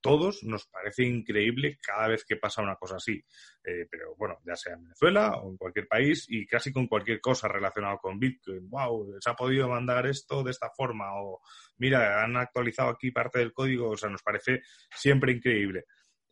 todos 0.00 0.42
nos 0.42 0.66
parece 0.66 1.04
increíble 1.04 1.78
cada 1.80 2.08
vez 2.08 2.24
que 2.24 2.36
pasa 2.36 2.62
una 2.62 2.76
cosa 2.76 2.96
así. 2.96 3.22
Eh, 3.64 3.86
pero 3.90 4.14
bueno, 4.16 4.38
ya 4.44 4.56
sea 4.56 4.74
en 4.74 4.82
Venezuela 4.82 5.36
o 5.36 5.50
en 5.50 5.56
cualquier 5.56 5.88
país 5.88 6.26
y 6.28 6.46
casi 6.46 6.72
con 6.72 6.86
cualquier 6.86 7.20
cosa 7.20 7.48
relacionada 7.48 7.96
con 7.98 8.18
Bitcoin. 8.18 8.68
¡Wow! 8.68 9.16
Se 9.20 9.30
ha 9.30 9.34
podido 9.34 9.68
mandar 9.68 10.06
esto 10.06 10.42
de 10.42 10.50
esta 10.50 10.70
forma. 10.70 11.20
O 11.20 11.40
mira, 11.78 12.22
han 12.22 12.36
actualizado 12.36 12.90
aquí 12.90 13.10
parte 13.10 13.38
del 13.38 13.52
código. 13.52 13.90
O 13.90 13.96
sea, 13.96 14.10
nos 14.10 14.22
parece 14.22 14.62
siempre 14.94 15.32
increíble. 15.32 15.84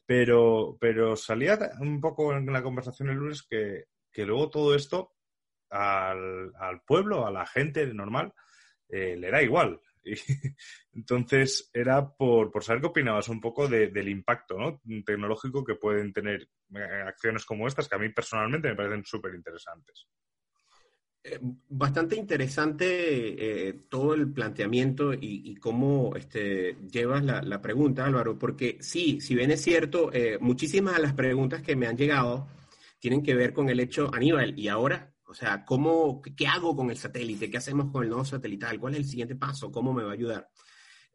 Pero, 0.04 0.76
pero 0.80 1.16
salía 1.16 1.58
un 1.80 2.00
poco 2.00 2.32
en 2.34 2.52
la 2.52 2.62
conversación 2.62 3.10
el 3.10 3.16
lunes 3.16 3.46
que, 3.48 3.84
que 4.12 4.26
luego 4.26 4.50
todo 4.50 4.74
esto 4.74 5.12
al, 5.70 6.52
al 6.56 6.82
pueblo, 6.82 7.26
a 7.26 7.30
la 7.30 7.46
gente 7.46 7.86
normal, 7.86 8.34
eh, 8.88 9.16
le 9.16 9.30
da 9.30 9.42
igual. 9.42 9.80
Y, 10.02 10.14
entonces, 10.94 11.70
era 11.72 12.08
por, 12.08 12.50
por, 12.50 12.64
saber 12.64 12.80
qué 12.80 12.88
opinabas 12.88 13.28
un 13.28 13.40
poco 13.40 13.68
del 13.68 14.08
impacto 14.08 14.58
¿no? 14.58 14.80
tecnológico 15.04 15.64
que 15.64 15.74
pueden 15.74 16.12
tener 16.12 16.48
eh, 16.74 17.02
acciones 17.06 17.44
como 17.44 17.66
estas, 17.66 17.88
que 17.88 17.96
a 17.96 17.98
mí 17.98 18.08
personalmente 18.10 18.68
me 18.68 18.76
parecen 18.76 19.04
súper 19.04 19.34
interesantes. 19.34 20.06
Eh, 21.22 21.38
bastante 21.68 22.16
interesante 22.16 23.68
eh, 23.68 23.72
todo 23.90 24.14
el 24.14 24.32
planteamiento 24.32 25.12
y, 25.12 25.54
cómo 25.56 26.16
este, 26.16 26.76
llevas 26.90 27.22
la, 27.22 27.42
la, 27.42 27.60
pregunta, 27.60 28.06
Álvaro, 28.06 28.38
porque 28.38 28.78
sí, 28.80 29.20
si 29.20 29.34
bien 29.34 29.50
es 29.50 29.60
cierto, 29.62 30.10
muchísimas 30.40 30.96
de 30.96 31.02
las 31.02 31.12
preguntas 31.12 31.62
que 31.62 31.76
me 31.76 31.86
han 31.86 31.96
llegado 31.96 32.48
tienen 32.98 33.22
que 33.22 33.34
ver 33.34 33.52
con 33.52 33.68
el 33.68 33.80
hecho, 33.80 34.10
Aníbal, 34.14 34.58
¿y 34.58 34.68
ahora 34.68 35.14
o 35.30 35.34
sea, 35.34 35.64
¿cómo, 35.64 36.20
¿qué 36.20 36.48
hago 36.48 36.74
con 36.74 36.90
el 36.90 36.96
satélite? 36.96 37.48
¿Qué 37.48 37.58
hacemos 37.58 37.92
con 37.92 38.02
el 38.02 38.10
nodo 38.10 38.24
satelital? 38.24 38.80
¿Cuál 38.80 38.94
es 38.94 39.00
el 39.00 39.06
siguiente 39.06 39.36
paso? 39.36 39.70
¿Cómo 39.70 39.92
me 39.92 40.02
va 40.02 40.10
a 40.10 40.14
ayudar? 40.14 40.50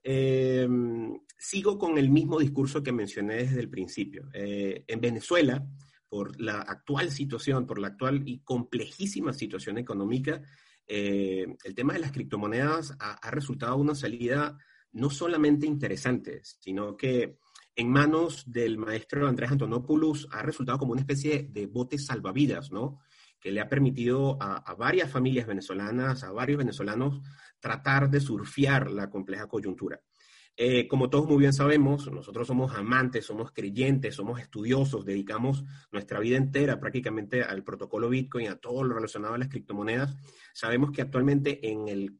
Eh, 0.01 0.65
sigo 1.37 1.77
con 1.77 1.97
el 1.97 2.09
mismo 2.09 2.39
discurso 2.39 2.81
que 2.81 2.93
mencioné 2.93 3.35
desde 3.35 3.59
el 3.59 3.69
principio. 3.69 4.29
Eh, 4.33 4.85
en 4.87 5.01
Venezuela, 5.01 5.67
por 6.07 6.39
la 6.39 6.61
actual 6.61 7.11
situación, 7.11 7.67
por 7.67 7.77
la 7.77 7.87
actual 7.87 8.23
y 8.25 8.39
complejísima 8.39 9.33
situación 9.33 9.77
económica, 9.79 10.41
eh, 10.87 11.45
el 11.65 11.75
tema 11.75 11.93
de 11.93 11.99
las 11.99 12.13
criptomonedas 12.13 12.95
ha, 12.99 13.15
ha, 13.15 13.31
resultado 13.31 13.75
una 13.75 13.95
salida 13.95 14.57
no 14.93 15.09
solamente 15.09 15.65
interesante, 15.65 16.39
sino 16.41 16.95
que 16.95 17.37
en 17.75 17.89
manos 17.91 18.49
del 18.49 18.77
maestro 18.77 19.27
Andrés 19.27 19.51
Antonopoulos 19.51 20.29
ha 20.31 20.41
resultado 20.41 20.77
como 20.79 20.93
una 20.93 21.01
especie 21.01 21.49
de 21.51 21.65
bote 21.65 21.97
salvavidas, 21.97 22.71
¿no? 22.71 23.01
Que 23.45 23.51
le 23.51 23.61
ha 23.61 23.69
permitido 23.69 24.39
a, 24.41 24.73
varias 24.73 25.11
familias 25.11 25.45
venezolanas, 25.45 26.23
a 26.23 26.31
varios 26.31 26.57
venezolanos, 26.57 27.21
tratar 27.59 28.09
de 28.09 28.19
surfear 28.19 28.89
la 28.89 29.07
compleja 29.07 29.45
coyuntura. 29.45 30.01
Eh, 30.57 30.87
como 30.87 31.11
todos 31.11 31.27
muy 31.27 31.37
bien 31.37 31.53
sabemos, 31.53 32.11
nosotros 32.11 32.47
somos 32.47 32.73
amantes, 32.75 33.23
somos 33.23 33.51
creyentes, 33.51 34.15
somos 34.15 34.41
estudiosos, 34.41 35.05
dedicamos 35.05 35.63
nuestra 35.91 36.19
vida 36.19 36.37
entera 36.37 36.79
prácticamente 36.79 37.43
al 37.43 37.63
protocolo 37.63 38.09
Bitcoin, 38.09 38.47
a 38.47 38.55
todo 38.55 38.83
lo 38.83 38.95
relacionado 38.95 39.35
a 39.35 39.37
las 39.37 39.49
criptomonedas. 39.49 40.15
Sabemos 40.51 40.89
que 40.89 41.03
actualmente 41.03 41.69
en, 41.69 41.87
el, 41.87 42.17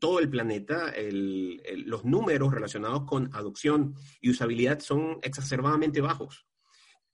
todo 0.00 0.18
el 0.18 0.30
planeta 0.30 0.94
los 1.84 2.06
números 2.06 2.54
relacionados 2.54 3.04
con 3.04 3.28
adopción 3.34 3.96
y 4.18 4.30
usabilidad 4.30 4.80
son 4.80 5.18
exacerbadamente 5.20 6.00
bajos 6.00 6.46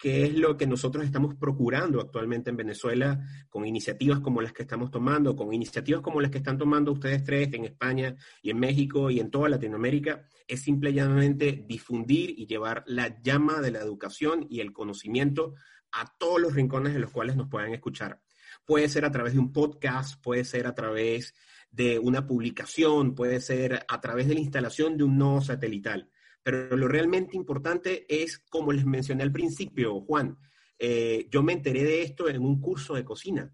qué 0.00 0.24
es 0.24 0.34
lo 0.34 0.56
que 0.56 0.66
nosotros 0.66 1.04
estamos 1.04 1.34
procurando 1.34 2.00
actualmente 2.00 2.48
en 2.48 2.56
Venezuela 2.56 3.22
con 3.50 3.66
iniciativas 3.66 4.20
como 4.20 4.40
las 4.40 4.54
que 4.54 4.62
estamos 4.62 4.90
tomando, 4.90 5.36
con 5.36 5.52
iniciativas 5.52 6.00
como 6.00 6.22
las 6.22 6.30
que 6.30 6.38
están 6.38 6.56
tomando 6.56 6.90
ustedes 6.90 7.22
tres 7.22 7.52
en 7.52 7.66
España 7.66 8.16
y 8.40 8.48
en 8.48 8.58
México 8.58 9.10
y 9.10 9.20
en 9.20 9.30
toda 9.30 9.50
Latinoamérica, 9.50 10.24
es 10.48 10.62
simplemente 10.62 11.66
difundir 11.68 12.30
y 12.30 12.46
llevar 12.46 12.82
la 12.86 13.20
llama 13.22 13.60
de 13.60 13.72
la 13.72 13.80
educación 13.80 14.46
y 14.48 14.60
el 14.60 14.72
conocimiento 14.72 15.54
a 15.92 16.16
todos 16.18 16.40
los 16.40 16.54
rincones 16.54 16.94
en 16.94 17.02
los 17.02 17.10
cuales 17.10 17.36
nos 17.36 17.48
puedan 17.48 17.74
escuchar. 17.74 18.22
Puede 18.64 18.88
ser 18.88 19.04
a 19.04 19.12
través 19.12 19.34
de 19.34 19.38
un 19.38 19.52
podcast, 19.52 20.18
puede 20.22 20.44
ser 20.44 20.66
a 20.66 20.74
través 20.74 21.34
de 21.70 21.98
una 21.98 22.26
publicación, 22.26 23.14
puede 23.14 23.38
ser 23.38 23.84
a 23.86 24.00
través 24.00 24.28
de 24.28 24.34
la 24.34 24.40
instalación 24.40 24.96
de 24.96 25.04
un 25.04 25.18
nodo 25.18 25.42
satelital. 25.42 26.08
Pero 26.42 26.76
lo 26.76 26.88
realmente 26.88 27.36
importante 27.36 28.06
es, 28.08 28.38
como 28.38 28.72
les 28.72 28.86
mencioné 28.86 29.22
al 29.22 29.32
principio, 29.32 30.00
Juan, 30.00 30.38
eh, 30.78 31.28
yo 31.30 31.42
me 31.42 31.52
enteré 31.52 31.84
de 31.84 32.02
esto 32.02 32.28
en 32.28 32.42
un 32.42 32.60
curso 32.60 32.94
de 32.94 33.04
cocina. 33.04 33.52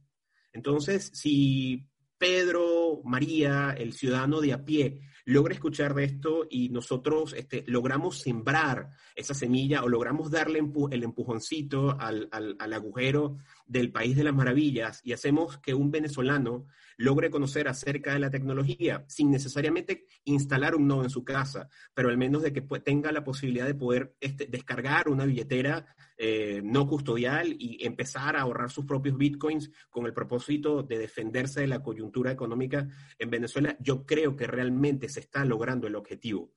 Entonces, 0.53 1.11
si 1.12 1.88
Pedro, 2.18 3.01
María, 3.05 3.75
el 3.77 3.92
ciudadano 3.92 4.40
de 4.40 4.53
a 4.53 4.64
pie, 4.64 5.03
logra 5.27 5.53
escuchar 5.53 5.92
de 5.94 6.05
esto 6.05 6.46
y 6.49 6.68
nosotros 6.68 7.35
este, 7.37 7.64
logramos 7.66 8.20
sembrar 8.20 8.90
esa 9.14 9.35
semilla 9.35 9.83
o 9.83 9.88
logramos 9.88 10.31
darle 10.31 10.61
el 10.90 11.03
empujoncito 11.03 11.99
al, 11.99 12.29
al, 12.31 12.72
agujero 12.72 13.38
del 13.66 13.90
país 13.90 14.16
de 14.16 14.24
las 14.24 14.35
maravillas 14.35 15.00
y 15.05 15.12
hacemos 15.12 15.59
que 15.59 15.74
un 15.74 15.90
venezolano 15.90 16.66
logre 16.96 17.31
conocer 17.31 17.68
acerca 17.68 18.12
de 18.12 18.20
la 18.20 18.31
tecnología 18.31 19.05
sin 19.09 19.31
necesariamente 19.31 20.07
instalar 20.24 20.74
un 20.74 20.87
nodo 20.87 21.05
en 21.05 21.11
su 21.11 21.24
casa, 21.24 21.68
pero 21.92 22.09
al 22.09 22.16
menos 22.16 22.42
de 22.42 22.52
que 22.52 22.62
tenga 22.81 23.12
la 23.12 23.24
posibilidad 23.24 23.66
de 23.66 23.74
poder 23.74 24.14
este, 24.20 24.46
descargar 24.46 25.09
una 25.09 25.26
billetera 25.26 25.94
eh, 26.16 26.62
no 26.64 26.87
custodial 26.87 27.55
y 27.59 27.85
empezar 27.85 28.37
a 28.37 28.42
ahorrar 28.42 28.70
sus 28.70 28.87
propios 28.87 29.18
bitcoins 29.18 29.70
con 29.90 30.07
el 30.07 30.14
propósito 30.14 30.83
de 30.83 30.98
defenderse 30.98 31.61
de 31.61 31.66
la 31.66 31.83
coyuntura 31.83 32.33
económica 32.33 32.88
en 33.18 33.31
Venezuela, 33.31 33.76
yo 33.81 34.07
creo 34.07 34.37
que 34.37 34.46
realmente 34.46 35.09
se 35.09 35.20
está 35.20 35.44
logrando 35.44 35.87
el 35.87 35.96
objetivo. 35.96 36.52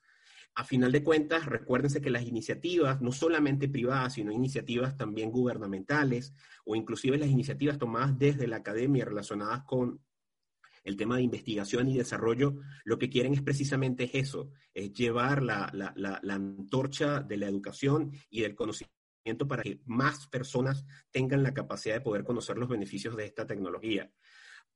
A 0.59 0.65
final 0.65 0.91
de 0.91 1.05
cuentas, 1.05 1.45
recuérdense 1.45 2.01
que 2.01 2.09
las 2.09 2.23
iniciativas, 2.23 2.99
no 2.99 3.13
solamente 3.13 3.69
privadas, 3.69 4.15
sino 4.15 4.33
iniciativas 4.33 4.97
también 4.97 5.31
gubernamentales 5.31 6.33
o 6.65 6.75
inclusive 6.75 7.17
las 7.17 7.29
iniciativas 7.29 7.77
tomadas 7.77 8.19
desde 8.19 8.45
la 8.45 8.57
academia 8.57 9.05
relacionadas 9.05 9.63
con 9.63 10.01
el 10.83 10.97
tema 10.97 11.15
de 11.15 11.21
investigación 11.21 11.87
y 11.87 11.97
desarrollo, 11.97 12.57
lo 12.83 12.99
que 12.99 13.09
quieren 13.09 13.33
es 13.33 13.41
precisamente 13.41 14.19
eso, 14.19 14.51
es 14.73 14.91
llevar 14.91 15.43
la, 15.43 15.71
antorcha 16.29 17.21
de 17.21 17.37
la 17.37 17.47
educación 17.47 18.11
y 18.29 18.41
del 18.41 18.53
conocimiento 18.53 19.47
para 19.47 19.63
que 19.63 19.79
más 19.85 20.27
personas 20.27 20.85
tengan 21.09 21.41
la 21.41 21.53
capacidad 21.53 21.95
de 21.95 22.01
poder 22.01 22.25
conocer 22.25 22.57
los 22.57 22.67
beneficios 22.67 23.15
de 23.15 23.23
esta 23.23 23.47
tecnología. 23.47 24.11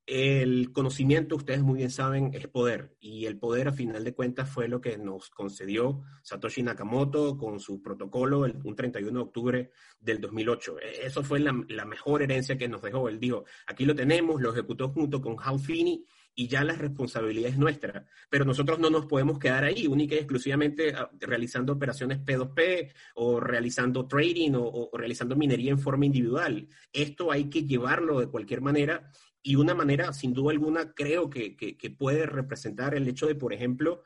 El 0.06 0.74
conocimiento, 0.74 1.38
ustedes 1.38 1.62
muy 1.62 1.78
bien 1.78 1.90
saben, 1.90 2.32
es 2.34 2.48
poder. 2.48 2.94
Y 3.00 3.26
el 3.26 3.38
poder, 3.38 3.70
a 3.70 3.74
final 3.74 4.04
de 4.04 4.14
cuentas, 4.14 4.50
fue 4.50 4.68
lo 4.68 4.82
que 4.82 4.98
nos 4.98 5.30
concedió 5.30 6.02
Satoshi 6.24 6.62
Nakamoto 6.62 7.38
con 7.38 7.62
su 7.62 7.82
protocolo 7.82 8.46
el, 8.46 8.60
un 8.66 8.76
31 8.76 9.18
de 9.18 9.24
octubre 9.24 9.72
del 10.02 10.20
2008. 10.20 10.80
E, 10.82 11.06
eso 11.06 11.24
fue 11.24 11.40
la, 11.40 11.54
mejor 11.54 12.22
herencia 12.22 12.58
que 12.58 12.68
nos 12.68 12.82
dejó. 12.82 13.08
Él 13.08 13.18
dijo, 13.20 13.46
aquí 13.66 13.86
lo 13.86 13.96
tenemos, 13.96 14.42
lo 14.42 14.52
ejecutó 14.52 14.90
junto 14.90 15.22
con 15.22 15.38
Hal 15.40 15.60
Finney 15.60 16.04
y 16.36 16.48
ya 16.48 16.66
la 16.66 16.74
responsabilidad 16.74 17.52
es 17.52 17.58
nuestra. 17.58 18.06
Pero 18.30 18.44
nosotros 18.44 18.80
no 18.80 18.90
nos 18.90 19.06
podemos 19.06 19.40
quedar 19.40 19.64
ahí, 19.64 19.88
única 19.88 20.16
y 20.16 20.18
exclusivamente 20.18 20.94
ah, 20.94 21.10
realizando 21.22 21.72
operaciones 21.72 22.20
P2P 22.20 22.92
o 23.16 23.40
realizando 23.40 24.06
trading 24.06 24.52
o, 24.56 24.64
o 24.68 24.98
realizando 24.98 25.38
minería 25.38 25.72
en 25.72 25.80
forma 25.80 26.06
individual. 26.06 26.68
Esto 26.92 27.32
hay 27.32 27.50
que 27.50 27.64
llevarlo 27.64 28.20
de 28.20 28.28
cualquier 28.28 28.60
manera 28.60 29.10
y 29.44 29.58
una 29.58 29.76
manera, 29.76 30.14
sin 30.14 30.34
duda 30.34 30.52
alguna, 30.52 30.94
creo 30.94 31.30
que, 31.30 31.56
puede 32.00 32.26
representar 32.26 32.96
el 32.96 33.08
hecho 33.08 33.28
de, 33.28 33.36
por 33.36 33.54
ejemplo, 33.54 34.04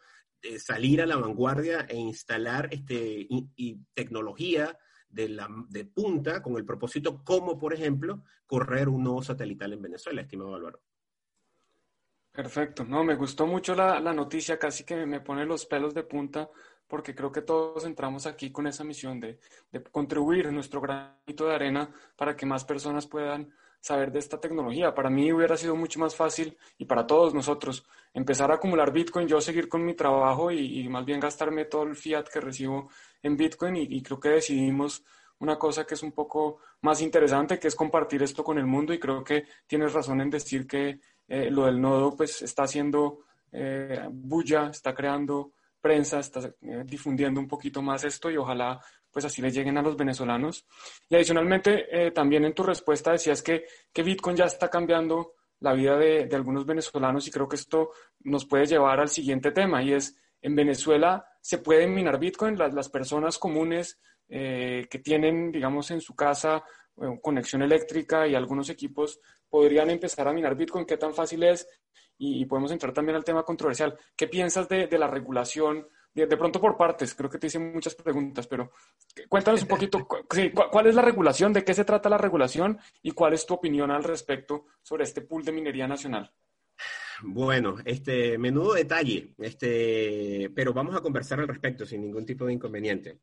salir 0.57 1.01
a 1.01 1.05
la 1.05 1.15
vanguardia 1.15 1.81
e 1.87 1.95
instalar 1.95 2.69
este, 2.71 3.27
y, 3.29 3.79
tecnología 3.93 4.77
de, 5.07 5.29
la, 5.29 5.47
de 5.69 5.85
punta 5.85 6.41
con 6.41 6.57
el 6.57 6.65
propósito, 6.65 7.23
como 7.23 7.57
por 7.57 7.73
ejemplo, 7.73 8.23
correr 8.47 8.89
un 8.89 9.03
nuevo 9.03 9.21
satelital 9.21 9.73
en 9.73 9.81
Venezuela, 9.83 10.21
estimado 10.21 10.55
Álvaro. 10.55 10.81
Perfecto, 12.31 12.83
no, 12.83 13.03
me 13.03 13.15
gustó 13.15 13.45
mucho 13.45 13.75
la, 13.75 13.99
noticia, 14.13 14.57
casi 14.57 14.83
que 14.83 15.05
me 15.05 15.21
pone 15.21 15.45
los 15.45 15.65
pelos 15.65 15.93
de 15.93 16.03
punta, 16.03 16.49
porque 16.87 17.13
creo 17.13 17.31
que 17.31 17.41
todos 17.41 17.85
entramos 17.85 18.25
aquí 18.25 18.51
con 18.51 18.65
esa 18.65 18.83
misión 18.83 19.19
de, 19.19 19.39
de 19.71 19.83
contribuir 19.83 20.51
nuestro 20.51 20.81
granito 20.81 21.47
de 21.47 21.55
arena 21.55 21.91
para 22.15 22.35
que 22.35 22.45
más 22.45 22.63
personas 22.63 23.07
puedan 23.07 23.51
saber 23.79 24.11
de 24.11 24.19
esta 24.19 24.39
tecnología. 24.39 24.93
Para 24.93 25.09
mí 25.09 25.31
hubiera 25.31 25.57
sido 25.57 25.75
mucho 25.75 25.99
más 25.99 26.15
fácil 26.15 26.57
y 26.77 26.85
para 26.85 27.05
todos 27.05 27.33
nosotros 27.33 27.85
empezar 28.13 28.51
a 28.51 28.55
acumular 28.55 28.91
Bitcoin, 28.91 29.27
yo 29.27 29.39
seguir 29.41 29.69
con 29.69 29.85
mi 29.85 29.93
trabajo 29.93 30.51
y, 30.51 30.87
más 30.89 31.05
bien 31.05 31.19
gastarme 31.19 31.65
todo 31.65 31.83
el 31.83 31.95
fiat 31.95 32.27
que 32.27 32.41
recibo 32.41 32.89
en 33.21 33.37
Bitcoin 33.37 33.75
y, 33.77 34.01
creo 34.01 34.19
que 34.19 34.29
decidimos 34.29 35.03
una 35.39 35.57
cosa 35.57 35.85
que 35.85 35.93
es 35.93 36.03
un 36.03 36.11
poco 36.11 36.59
más 36.81 37.01
interesante, 37.01 37.59
que 37.59 37.67
es 37.67 37.75
compartir 37.75 38.23
esto 38.23 38.43
con 38.43 38.57
el 38.57 38.65
mundo 38.65 38.93
y 38.93 38.99
creo 38.99 39.23
que 39.23 39.45
tienes 39.67 39.93
razón 39.93 40.21
en 40.21 40.29
decir 40.29 40.65
que 40.65 40.99
eh, 41.27 41.51
lo 41.51 41.65
del 41.65 41.79
nodo 41.79 42.15
pues 42.15 42.41
está 42.41 42.63
haciendo 42.63 43.19
eh, 43.51 44.07
bulla, 44.09 44.69
está 44.69 44.93
creando 44.93 45.53
prensa, 45.79 46.19
está 46.19 46.51
eh, 46.61 46.83
difundiendo 46.85 47.39
un 47.39 47.47
poquito 47.47 47.81
más 47.81 48.03
esto 48.03 48.29
y 48.31 48.37
ojalá 48.37 48.81
pues 49.11 49.25
así 49.25 49.41
le 49.41 49.51
lleguen 49.51 49.77
a 49.77 49.81
los 49.81 49.97
venezolanos. 49.97 50.65
Y 51.09 51.15
adicionalmente, 51.15 51.85
eh, 51.91 52.11
también 52.11 52.45
en 52.45 52.53
tu 52.53 52.63
respuesta 52.63 53.11
decías 53.11 53.41
que, 53.41 53.65
que 53.91 54.03
Bitcoin 54.03 54.35
ya 54.35 54.45
está 54.45 54.69
cambiando 54.69 55.33
la 55.59 55.73
vida 55.73 55.97
de, 55.97 56.29
algunos 56.33 56.65
venezolanos 56.65 57.27
y 57.27 57.31
creo 57.31 57.47
que 57.47 57.55
esto 57.55 57.91
nos 58.21 58.45
puede 58.45 58.65
llevar 58.65 58.99
al 58.99 59.09
siguiente 59.09 59.51
tema 59.51 59.81
y 59.81 59.93
es, 59.93 60.15
en 60.41 60.55
Venezuela 60.55 61.25
se 61.41 61.57
pueden 61.57 61.93
minar 61.93 62.19
Bitcoin, 62.19 62.57
las, 62.57 62.73
las 62.73 62.89
personas 62.89 63.37
comunes 63.37 63.99
eh, 64.29 64.87
que 64.89 64.99
tienen, 64.99 65.51
digamos, 65.51 65.89
en 65.91 66.01
su 66.01 66.15
casa 66.15 66.63
eh, 67.01 67.19
conexión 67.21 67.61
eléctrica 67.61 68.27
y 68.27 68.35
algunos 68.35 68.69
equipos 68.69 69.19
podrían 69.49 69.89
empezar 69.89 70.27
a 70.27 70.33
minar 70.33 70.55
Bitcoin, 70.55 70.85
qué 70.85 70.97
tan 70.97 71.13
fácil 71.13 71.43
es 71.43 71.67
y, 72.19 72.45
podemos 72.45 72.71
entrar 72.71 72.93
también 72.93 73.15
al 73.15 73.23
tema 73.23 73.43
controversial. 73.43 73.97
¿Qué 74.15 74.27
piensas 74.27 74.67
de, 74.67 74.87
de 74.87 74.97
la 74.97 75.07
regulación? 75.07 75.87
De, 76.25 76.37
pronto 76.37 76.59
por 76.59 76.75
partes, 76.75 77.13
creo 77.13 77.29
que 77.29 77.37
te 77.37 77.47
hice 77.47 77.59
muchas 77.59 77.95
preguntas, 77.95 78.47
pero 78.47 78.71
cuéntanos 79.29 79.61
un 79.61 79.67
poquito 79.67 80.07
cuál 80.71 80.87
es 80.87 80.95
la 80.95 81.01
regulación, 81.01 81.53
de 81.53 81.63
qué 81.63 81.73
se 81.73 81.85
trata 81.85 82.09
la 82.09 82.17
regulación 82.17 82.79
y 83.03 83.11
cuál 83.11 83.33
es 83.33 83.45
tu 83.45 83.53
opinión 83.53 83.91
al 83.91 84.03
respecto 84.03 84.65
sobre 84.81 85.03
este 85.03 85.21
pool 85.21 85.45
de 85.45 85.51
minería 85.51 85.87
nacional. 85.87 86.31
Bueno, 87.23 87.77
este 87.85 88.37
menudo 88.37 88.73
detalle, 88.73 89.33
este, 89.39 90.51
pero 90.55 90.73
vamos 90.73 90.95
a 90.95 91.01
conversar 91.01 91.39
al 91.39 91.47
respecto 91.47 91.85
sin 91.85 92.01
ningún 92.01 92.25
tipo 92.25 92.45
de 92.45 92.53
inconveniente. 92.53 93.19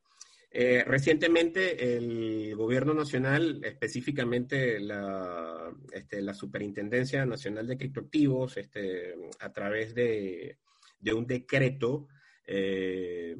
Eh, 0.56 0.84
recientemente 0.86 1.96
el 1.96 2.54
gobierno 2.54 2.94
nacional, 2.94 3.60
específicamente 3.64 4.78
la, 4.78 5.72
este, 5.92 6.22
la 6.22 6.32
Superintendencia 6.32 7.26
Nacional 7.26 7.66
de 7.66 7.76
Criptoactivos, 7.76 8.56
este, 8.56 9.16
a 9.40 9.52
través 9.52 9.96
de, 9.96 10.58
de 11.00 11.12
un 11.12 11.26
decreto, 11.26 12.06
eh, 12.46 13.36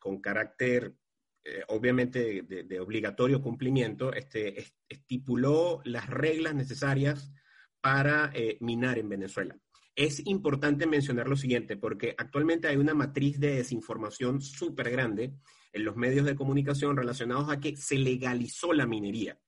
con 0.00 0.20
carácter 0.20 0.94
eh, 1.50 1.62
obviamente 1.68 2.42
de, 2.42 2.80
obligatorio 2.80 3.40
cumplimiento, 3.40 4.12
este, 4.12 4.66
estipuló 4.86 5.80
las 5.84 6.10
reglas 6.10 6.54
necesarias 6.54 7.32
para 7.80 8.30
eh, 8.34 8.58
minar 8.60 8.98
en 8.98 9.08
Venezuela. 9.08 9.58
Es 9.96 10.26
importante 10.26 10.86
mencionar 10.86 11.26
lo 11.26 11.36
siguiente, 11.36 11.78
porque 11.78 12.14
actualmente 12.18 12.68
hay 12.68 12.76
una 12.76 12.92
matriz 12.92 13.40
de 13.40 13.54
desinformación 13.56 14.42
súper 14.42 14.90
grande 14.90 15.32
en 15.72 15.84
los 15.86 15.96
medios 15.96 16.26
de 16.26 16.36
comunicación 16.36 16.98
relacionados 16.98 17.48
a 17.50 17.60
que 17.60 17.76
se 17.76 17.96
legalizó 17.96 18.74
la 18.74 18.86
minería. 18.86 19.40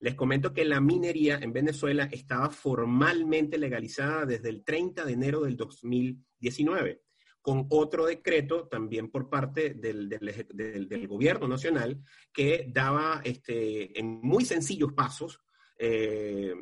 Les 0.00 0.14
comento 0.14 0.52
que 0.52 0.66
la 0.66 0.82
minería 0.82 1.38
en 1.38 1.54
Venezuela 1.54 2.06
estaba 2.12 2.50
formalmente 2.50 3.56
legalizada 3.56 4.26
desde 4.26 4.50
el 4.50 4.62
30 4.62 5.06
de 5.06 5.12
enero 5.12 5.40
del 5.40 5.56
2019 5.56 7.05
con 7.46 7.64
otro 7.70 8.06
decreto 8.06 8.66
también 8.66 9.08
por 9.08 9.30
parte 9.30 9.74
del, 9.74 10.08
del, 10.08 11.06
gobierno 11.06 11.46
nacional 11.46 12.02
que 12.32 12.66
daba 12.68 13.20
este, 13.22 13.96
en 14.00 14.20
muy 14.20 14.44
sencillos 14.44 14.94
pasos 14.94 15.38
eh, 15.78 16.52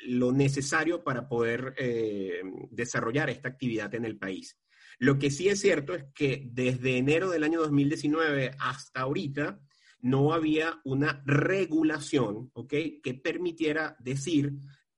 lo 0.00 0.32
necesario 0.32 1.02
para 1.02 1.26
poder 1.26 1.72
eh, 1.78 2.42
desarrollar 2.70 3.30
esta 3.30 3.48
actividad 3.48 3.94
en 3.94 4.04
el 4.04 4.18
país. 4.18 4.58
Lo 4.98 5.18
que 5.18 5.30
sí 5.30 5.48
es 5.48 5.58
cierto 5.58 5.94
es 5.94 6.04
que 6.14 6.42
desde 6.52 6.98
enero 6.98 7.30
del 7.30 7.42
año 7.42 7.62
2019 7.62 8.56
hasta 8.58 9.00
ahorita 9.00 9.58
no 10.02 10.34
había 10.34 10.82
una 10.84 11.22
regulación 11.24 12.52
que 12.68 13.20
permitiera 13.24 13.96
decir 14.00 14.52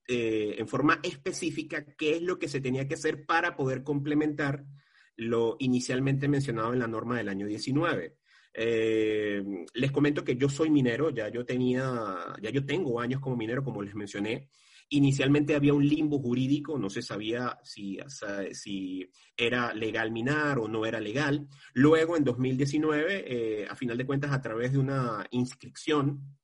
eh, 0.09 0.57
en 0.59 0.67
forma 0.67 0.99
específica 1.05 1.85
qué 1.97 2.17
es 2.17 2.23
lo 2.23 2.41
que 2.41 2.49
se 2.49 2.61
tenía 2.61 2.89
que 2.89 2.95
hacer 2.95 3.25
para 3.25 3.55
poder 3.55 3.85
complementar 3.85 4.65
lo 5.19 5.57
inicialmente 5.59 6.29
mencionado 6.29 6.73
en 6.73 6.79
la 6.79 6.87
norma 6.87 7.19
del 7.19 7.29
año 7.29 7.47
19. 7.47 8.17
Eh, 8.55 9.43
les 9.75 9.91
comento 9.91 10.25
que 10.25 10.37
yo 10.37 10.49
soy 10.49 10.71
minero, 10.71 11.11
ya 11.11 11.29
yo 11.29 11.45
tenía, 11.45 12.17
ya 12.41 12.51
yo 12.51 12.65
tengo 12.65 13.01
años 13.01 13.21
como 13.21 13.37
minero, 13.37 13.63
como 13.63 13.83
les 13.83 13.95
mencioné. 13.95 14.49
Inicialmente 14.91 15.55
había 15.55 15.75
un 15.75 15.87
limbo 15.87 16.19
jurídico, 16.21 16.79
no 16.79 16.89
se 16.89 17.03
sabía 17.03 17.59
si, 17.63 17.99
si 18.53 19.11
era 19.37 19.75
legal 19.75 20.13
minar 20.13 20.59
o 20.59 20.69
no 20.69 20.87
era 20.87 21.01
legal. 21.01 21.47
Luego, 21.75 22.17
en 22.17 22.25
2019, 22.25 23.25
eh, 23.27 23.67
a 23.69 23.75
final 23.75 23.99
de 23.99 24.07
cuentas, 24.07 24.33
a 24.33 24.41
través 24.41 24.73
de 24.73 24.79
una 24.79 25.27
inscripción 25.33 26.39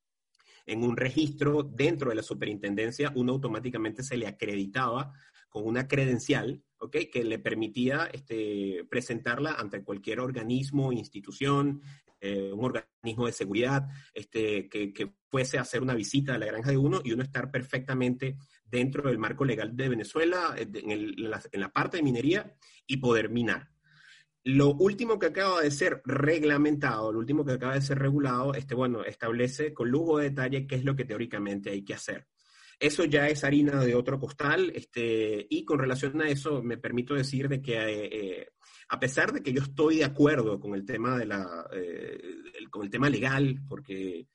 en 0.65 0.83
un 0.83 0.97
registro 0.97 1.63
dentro 1.63 2.09
de 2.09 2.15
la 2.15 2.23
superintendencia, 2.23 3.11
uno 3.15 3.33
automáticamente 3.33 4.03
se 4.03 4.17
le 4.17 4.27
acreditaba 4.27 5.13
con 5.49 5.65
una 5.65 5.87
credencial 5.87 6.61
que 6.89 7.23
le 7.23 7.39
permitía 7.39 8.09
este, 8.11 8.85
presentarla 8.89 9.53
ante 9.53 9.83
cualquier 9.83 10.19
organismo, 10.19 10.91
institución, 10.91 11.81
eh, 12.21 12.51
un 12.51 12.65
organismo 12.65 13.25
de 13.25 13.31
seguridad, 13.31 13.87
este, 14.13 14.67
que, 14.69 15.13
fuese 15.29 15.57
a 15.57 15.61
hacer 15.61 15.81
una 15.81 15.93
visita 15.93 16.33
a 16.33 16.37
la 16.37 16.45
granja 16.45 16.71
de 16.71 16.77
uno 16.77 17.01
y 17.03 17.11
uno 17.11 17.21
estar 17.21 17.51
perfectamente 17.51 18.37
dentro 18.63 19.09
del 19.09 19.19
marco 19.19 19.43
legal 19.43 19.75
de 19.75 19.89
Venezuela, 19.89 20.55
eh, 20.57 20.65
en, 20.73 21.29
la, 21.29 21.69
parte 21.73 21.97
de 21.97 22.03
minería 22.03 22.55
y 22.87 22.97
poder 22.97 23.29
minar. 23.29 23.69
Lo 24.43 24.73
último 24.73 25.19
que 25.19 25.27
acaba 25.27 25.61
de 25.61 25.71
ser 25.71 26.01
reglamentado, 26.05 27.11
lo 27.11 27.19
último 27.19 27.43
que 27.43 27.53
acaba 27.53 27.73
de 27.73 27.81
ser 27.81 27.99
regulado, 27.99 28.53
este, 28.53 28.75
bueno, 28.75 29.03
establece 29.03 29.73
con 29.73 29.89
lujo 29.89 30.17
de 30.17 30.29
detalle 30.29 30.67
qué 30.67 30.75
es 30.75 30.85
lo 30.85 30.95
que 30.95 31.05
teóricamente 31.05 31.71
hay 31.71 31.83
que 31.83 31.95
hacer. 31.95 32.27
Eso 32.79 33.05
ya 33.05 33.27
es 33.27 33.43
harina 33.43 33.83
de 33.83 33.95
otro 33.95 34.19
costal, 34.19 34.71
este, 34.75 35.45
y 35.49 35.63
con 35.63 35.79
relación 35.79 36.21
a 36.21 36.27
eso 36.27 36.61
me 36.61 36.77
permito 36.77 37.13
decir 37.13 37.47
de 37.47 37.61
que 37.61 37.75
eh, 37.75 38.09
eh, 38.11 38.47
a 38.89 38.99
pesar 38.99 39.31
de 39.31 39.41
que 39.41 39.53
yo 39.53 39.61
estoy 39.61 39.97
de 39.97 40.05
acuerdo 40.05 40.59
con 40.59 40.75
el 40.75 40.85
tema 40.85 41.17
de 41.17 41.25
la, 41.25 41.67
eh, 41.73 42.19
con 42.69 42.83
el 42.83 42.89
tema 42.89 43.09
legal, 43.09 43.61
porque 43.67 44.27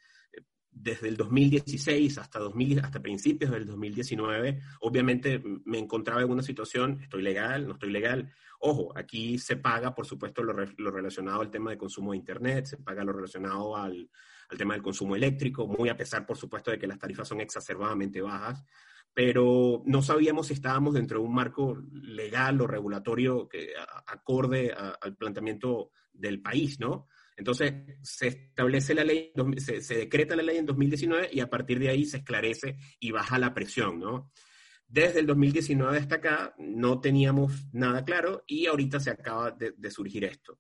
desde 0.73 1.09
el 1.09 1.17
2016 1.17 2.19
hasta, 2.19 2.39
2000, 2.39 2.81
hasta 2.81 3.03
principios 3.03 3.51
del 3.51 3.67
2019, 3.67 4.61
obviamente 4.81 5.43
me 5.65 5.79
encontraba 5.79 6.23
en 6.23 6.31
una 6.31 6.43
situación, 6.43 7.01
estoy 7.03 7.23
legal, 7.23 7.67
no 7.67 7.75
estoy 7.75 7.91
legal. 7.91 8.33
Ojo, 8.61 8.93
aquí 8.97 9.39
se 9.39 9.57
paga, 9.57 9.95
por 9.95 10.07
supuesto, 10.07 10.43
lo, 10.43 10.55
lo 10.55 10.91
relacionado 10.91 11.41
al 11.41 11.51
tema 11.51 11.71
de 11.71 11.79
consumo 11.79 12.13
de 12.13 12.19
Internet, 12.19 12.67
se 12.67 12.77
paga 12.77 13.05
lo 13.05 13.13
relacionado 13.13 13.77
al, 13.77 14.09
al 14.51 14.59
tema 14.59 14.75
del 14.75 14.83
consumo 14.83 15.17
eléctrico, 15.17 15.67
muy 15.67 15.89
a 15.89 15.97
pesar, 15.97 16.27
por 16.27 16.37
supuesto, 16.37 16.71
de 16.71 16.79
que 16.79 16.87
las 16.87 16.99
tarifas 16.99 17.29
son 17.29 17.41
exacerbadamente 17.41 18.21
bajas, 18.21 18.65
pero 19.13 19.83
no 19.87 20.03
sabíamos 20.03 20.49
si 20.49 20.55
estábamos 20.55 20.95
dentro 20.95 21.21
de 21.21 21.27
un 21.27 21.35
marco 21.35 21.77
legal 21.93 22.61
o 22.61 22.67
regulatorio 22.67 23.49
que 23.49 23.71
acorde 24.07 24.73
al 24.73 25.17
planteamiento 25.17 25.91
del 26.13 26.41
país, 26.41 26.79
¿no? 26.79 27.09
Entonces, 27.37 27.73
se 28.03 28.29
establece 28.29 28.95
la 28.95 29.05
ley, 29.05 29.33
se, 29.57 29.81
se, 29.81 29.95
decreta 29.95 30.37
la 30.37 30.43
ley 30.43 30.59
en 30.59 30.67
2019 30.67 31.31
y 31.33 31.41
a 31.41 31.49
partir 31.49 31.79
de 31.79 31.89
ahí 31.89 32.05
se 32.05 32.19
esclarece 32.19 32.77
y 32.99 33.13
baja 33.13 33.39
la 33.39 33.55
presión, 33.55 33.99
¿no? 33.99 34.31
Desde 34.91 35.21
el 35.21 35.27
2019 35.27 35.99
hasta 35.99 36.17
acá 36.17 36.53
no 36.59 37.01
teníamos 37.01 37.69
nada 37.73 38.05
claro 38.05 38.43
y 38.45 38.67
ahorita 38.67 38.99
se 38.99 39.11
acaba 39.11 39.53
de, 39.53 39.91
surgir 39.91 40.25
esto. 40.25 40.59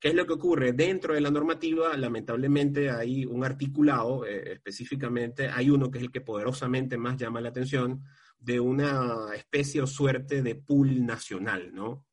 ¿Qué 0.00 0.08
es 0.08 0.14
lo 0.14 0.26
que 0.26 0.34
ocurre? 0.34 0.72
Dentro 0.72 1.14
de 1.14 1.20
la 1.20 1.30
normativa, 1.30 1.96
lamentablemente, 1.96 2.88
hay 2.88 3.24
un 3.24 3.44
articulado, 3.44 4.24
eh, 4.24 4.52
específicamente, 4.52 5.48
hay 5.48 5.70
uno 5.70 5.90
que 5.90 5.98
es 5.98 6.04
el 6.04 6.12
que 6.12 6.20
poderosamente 6.20 6.96
más 6.96 7.16
llama 7.16 7.40
la 7.40 7.48
atención, 7.48 8.04
de 8.38 8.60
una 8.60 9.34
especie 9.34 9.82
o 9.82 9.88
suerte 9.88 10.42
de 10.42 10.54
pool 10.54 11.04
nacional, 11.04 11.74
¿no? 11.74 12.06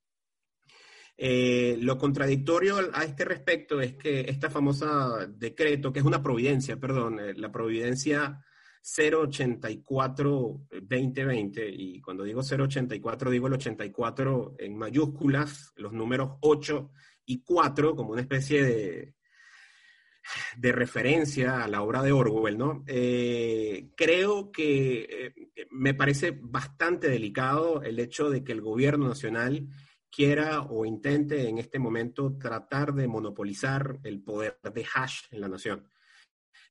Eh, 1.17 1.77
lo 1.79 1.97
contradictorio 1.97 2.77
a 2.93 3.05
este 3.05 3.23
respecto 3.23 3.79
es 3.79 3.95
que 3.95 4.19
esta 4.21 4.49
famosa 4.49 5.25
decreto, 5.27 5.93
que 5.93 5.99
es 5.99 6.05
una 6.05 6.21
providencia, 6.21 6.77
perdón, 6.77 7.19
eh, 7.19 7.33
la 7.35 7.51
providencia 7.51 8.43
084-2020, 8.83 11.69
y 11.71 12.01
cuando 12.01 12.23
digo 12.23 12.41
084 12.41 13.31
digo 13.31 13.47
el 13.47 13.53
84 13.53 14.55
en 14.59 14.77
mayúsculas, 14.77 15.71
los 15.75 15.93
números 15.93 16.37
8 16.41 16.91
y 17.25 17.41
4 17.43 17.95
como 17.95 18.11
una 18.11 18.21
especie 18.21 18.63
de, 18.63 19.15
de 20.57 20.71
referencia 20.71 21.63
a 21.63 21.67
la 21.67 21.81
obra 21.81 22.01
de 22.01 22.11
Orwell, 22.11 22.57
¿no? 22.57 22.83
Eh, 22.87 23.91
creo 23.95 24.51
que 24.51 25.33
me 25.71 25.93
parece 25.93 26.31
bastante 26.31 27.09
delicado 27.09 27.83
el 27.83 27.99
hecho 27.99 28.29
de 28.29 28.43
que 28.43 28.51
el 28.51 28.61
gobierno 28.61 29.07
nacional 29.07 29.67
quiera 30.15 30.61
o 30.61 30.85
intente 30.85 31.49
en 31.49 31.57
este 31.57 31.77
momento 31.77 32.37
tratar 32.37 32.93
de 32.93 33.07
monopolizar 33.07 33.99
el 34.03 34.21
poder 34.23 34.59
de 34.73 34.85
hash 34.95 35.23
en 35.31 35.41
la 35.41 35.49
nación. 35.49 35.89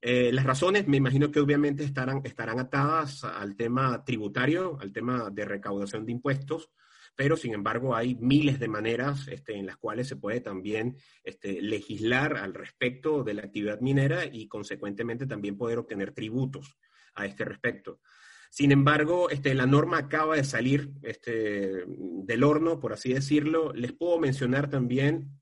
Eh, 0.01 0.33
las 0.33 0.45
razones, 0.45 0.87
me 0.87 0.97
imagino 0.97 1.31
que 1.31 1.41
obviamente 1.41 1.85
estarán, 1.85 2.23
estarán 2.25 2.59
atadas 2.59 3.25
al 3.25 3.55
tema 3.57 4.03
tributario, 4.05 4.79
al 4.81 4.93
tema 4.93 5.31
de 5.31 5.45
recaudación 5.45 6.07
de 6.07 6.13
impuestos, 6.13 6.71
pero 7.17 7.37
sin 7.37 7.55
embargo 7.55 7.95
hay 7.95 8.15
miles 8.17 8.59
de 8.59 8.69
maneras 8.69 9.29
este, 9.29 9.55
en 9.57 9.67
las 9.67 9.77
cuales 9.77 10.09
se 10.09 10.17
puede 10.17 10.41
también 10.41 10.97
este, 11.23 11.61
legislar 11.61 12.37
al 12.37 12.55
respecto 12.55 13.23
de 13.23 13.35
la 13.35 13.43
actividad 13.43 13.81
minera 13.81 14.25
y 14.25 14.49
consecuentemente 14.49 15.27
también 15.27 15.57
poder 15.57 15.79
obtener 15.79 16.13
tributos 16.13 16.77
a 17.15 17.27
este 17.27 17.45
respecto. 17.45 18.01
Sin 18.51 18.71
embargo, 18.71 19.31
este, 19.31 19.53
la 19.55 19.67
norma 19.67 19.99
acaba 19.99 20.37
de 20.37 20.45
salir 20.45 20.93
del 20.93 22.45
horno, 22.45 22.79
por 22.79 22.93
así 22.93 23.13
decirlo. 23.13 23.73
Les 23.73 23.93
puedo 23.93 24.21
mencionar 24.21 24.71
también 24.71 25.41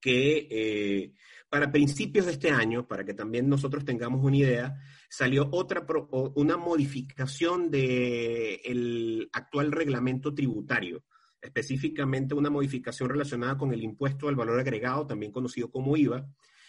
que 0.00 0.48
eh, 0.50 1.12
para 1.50 1.70
principios 1.70 2.24
de 2.24 2.32
este 2.32 2.50
año, 2.50 2.86
para 2.86 3.04
que 3.04 3.12
también 3.12 3.50
nosotros 3.50 3.84
tengamos 3.84 4.24
una 4.24 4.38
idea, 4.38 4.80
salió 5.08 5.48
otra 5.52 5.86
una 6.34 6.56
modificación 6.56 7.70
del 7.70 9.28
actual 9.32 9.72
reglamento 9.72 10.34
tributario, 10.34 11.04
específicamente 11.40 12.34
una 12.34 12.50
modificación 12.50 13.08
relacionada 13.08 13.56
con 13.56 13.72
el 13.72 13.82
impuesto 13.82 14.28
al 14.28 14.36
valor 14.36 14.60
agregado, 14.60 15.06
también 15.06 15.32
conocido 15.32 15.70
como 15.70 15.96
IVA, 15.96 16.26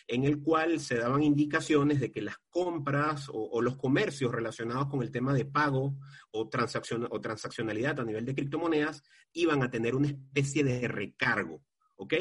en 0.07 0.23
el 0.23 0.41
cual 0.41 0.79
se 0.79 0.95
daban 0.95 1.21
indicaciones 1.21 1.99
de 1.99 2.11
que 2.11 2.21
las 2.21 2.37
compras 2.49 3.29
o, 3.31 3.61
los 3.61 3.77
comercios 3.77 4.31
relacionados 4.31 4.87
con 4.87 5.03
el 5.03 5.11
tema 5.11 5.33
de 5.33 5.45
pago 5.45 5.97
o, 6.31 6.49
transacción, 6.49 7.07
o 7.11 7.21
transaccionalidad 7.21 7.99
a 7.99 8.05
nivel 8.05 8.25
de 8.25 8.33
criptomonedas 8.33 9.03
iban 9.33 9.61
a 9.61 9.69
tener 9.69 9.95
una 9.95 10.07
especie 10.07 10.63
de 10.63 10.87
recargo, 10.87 11.61
¿ok? 11.95 12.13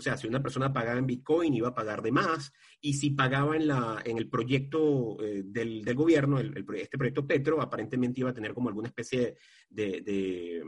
O 0.00 0.02
sea, 0.02 0.16
si 0.16 0.26
una 0.26 0.42
persona 0.42 0.72
pagaba 0.72 0.98
en 0.98 1.06
Bitcoin 1.06 1.52
iba 1.52 1.68
a 1.68 1.74
pagar 1.74 2.00
de 2.00 2.10
más, 2.10 2.54
y 2.80 2.94
si 2.94 3.10
pagaba 3.10 3.54
en, 3.54 3.68
la, 3.68 4.00
en 4.02 4.16
el 4.16 4.30
proyecto 4.30 5.18
eh, 5.22 5.42
del, 5.44 5.84
gobierno, 5.94 6.40
este 6.40 6.96
proyecto 6.96 7.26
Petro, 7.26 7.60
aparentemente 7.60 8.20
iba 8.20 8.30
a 8.30 8.34
tener 8.34 8.54
como 8.54 8.70
alguna 8.70 8.88
especie 8.88 9.36
de, 9.68 10.62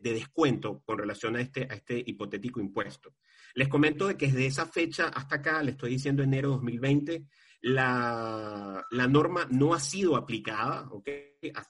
descuento 0.00 0.80
con 0.86 0.96
relación 0.96 1.34
a 1.34 1.40
este, 1.40 1.66
a 1.68 1.74
este 1.74 2.00
hipotético 2.06 2.60
impuesto. 2.60 3.16
Les 3.54 3.66
comento 3.66 4.06
de 4.06 4.16
que 4.16 4.26
desde 4.26 4.46
esa 4.46 4.66
fecha 4.66 5.08
hasta 5.08 5.36
acá, 5.36 5.60
le 5.64 5.72
estoy 5.72 5.90
diciendo 5.90 6.22
enero 6.22 6.50
de 6.50 6.54
2020, 6.54 7.26
la, 7.60 8.86
norma 9.08 9.46
no 9.50 9.74
ha 9.74 9.80
sido 9.80 10.16
aplicada, 10.16 10.88
¿ok? 10.90 11.08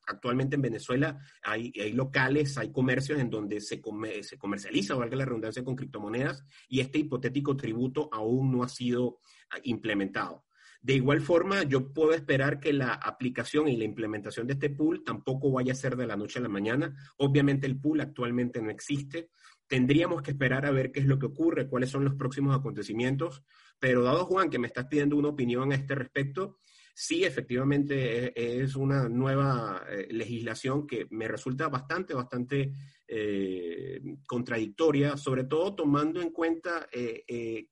Actualmente 0.06 0.56
en 0.56 0.62
Venezuela 0.62 1.18
hay, 1.42 1.72
hay 1.78 1.92
locales, 1.92 2.56
hay 2.58 2.72
comercios 2.72 3.18
en 3.18 3.30
donde 3.30 3.60
se, 3.60 3.80
se 4.22 4.38
comercializa, 4.38 4.94
valga 4.94 5.16
la 5.16 5.24
redundancia, 5.24 5.64
con 5.64 5.76
criptomonedas 5.76 6.44
y 6.68 6.80
este 6.80 6.98
hipotético 6.98 7.56
tributo 7.56 8.08
aún 8.12 8.52
no 8.52 8.62
ha 8.62 8.68
sido 8.68 9.20
ah, 9.50 9.58
implementado. 9.62 10.44
De 10.80 10.94
igual 10.94 11.20
forma, 11.20 11.64
yo 11.64 11.92
puedo 11.92 12.12
esperar 12.12 12.60
que 12.60 12.72
la 12.72 12.92
aplicación 12.92 13.68
y 13.68 13.76
la 13.76 13.84
implementación 13.84 14.46
de 14.46 14.52
este 14.52 14.70
pool 14.70 15.02
tampoco 15.04 15.50
vaya 15.50 15.72
a 15.72 15.76
ser 15.76 15.96
de 15.96 16.06
la 16.06 16.16
noche 16.16 16.38
a 16.38 16.42
la 16.42 16.48
mañana. 16.48 16.94
Obviamente 17.16 17.66
el 17.66 17.80
pool 17.80 18.00
actualmente 18.00 18.62
no 18.62 18.70
existe. 18.70 19.30
Tendríamos 19.66 20.22
que 20.22 20.30
esperar 20.30 20.64
a 20.64 20.70
ver 20.70 20.92
qué 20.92 21.00
es 21.00 21.06
lo 21.06 21.18
que 21.18 21.26
ocurre, 21.26 21.68
cuáles 21.68 21.90
son 21.90 22.04
los 22.04 22.14
próximos 22.14 22.56
acontecimientos. 22.56 23.42
Pero 23.78 24.02
dado 24.02 24.26
Juan 24.26 24.50
que 24.50 24.58
me 24.58 24.66
estás 24.66 24.86
pidiendo 24.86 25.16
una 25.16 25.28
opinión 25.28 25.72
a 25.72 25.76
este 25.76 25.94
respecto, 25.94 26.58
sí, 26.94 27.24
efectivamente 27.24 28.32
e, 28.36 28.62
es 28.62 28.74
una 28.74 29.08
nueva 29.08 29.84
eh, 29.88 30.08
legislación 30.10 30.86
que 30.86 31.06
me 31.10 31.28
resulta 31.28 31.68
bastante, 31.68 32.14
bastante 32.14 32.72
eh, 33.06 34.00
contradictoria, 34.26 35.16
sobre 35.16 35.44
todo 35.44 35.74
tomando 35.74 36.20
en 36.20 36.30
cuenta 36.30 36.88
eh, 36.92 37.24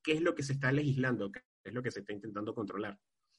qué 0.02 0.12
es 0.12 0.20
lo 0.20 0.34
que 0.34 0.44
se 0.44 0.52
está 0.52 0.70
legislando, 0.70 1.30
qué 1.32 1.40
es 1.64 1.74
lo 1.74 1.82
que 1.82 1.90
se 1.90 2.00
está 2.00 2.12
intentando 2.12 2.54
controlar. 2.54 2.98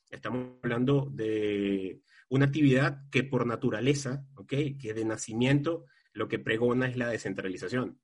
Estamos 0.09 0.57
hablando 0.63 1.09
de 1.11 2.01
una 2.29 2.45
actividad 2.45 3.09
que 3.11 3.23
por 3.23 3.45
naturaleza, 3.45 4.25
que 4.47 4.77
de 4.79 5.05
nacimiento 5.05 5.85
lo 6.13 6.27
que 6.27 6.39
pregona 6.39 6.87
es 6.87 6.97
la 6.97 7.09
descentralización 7.09 7.99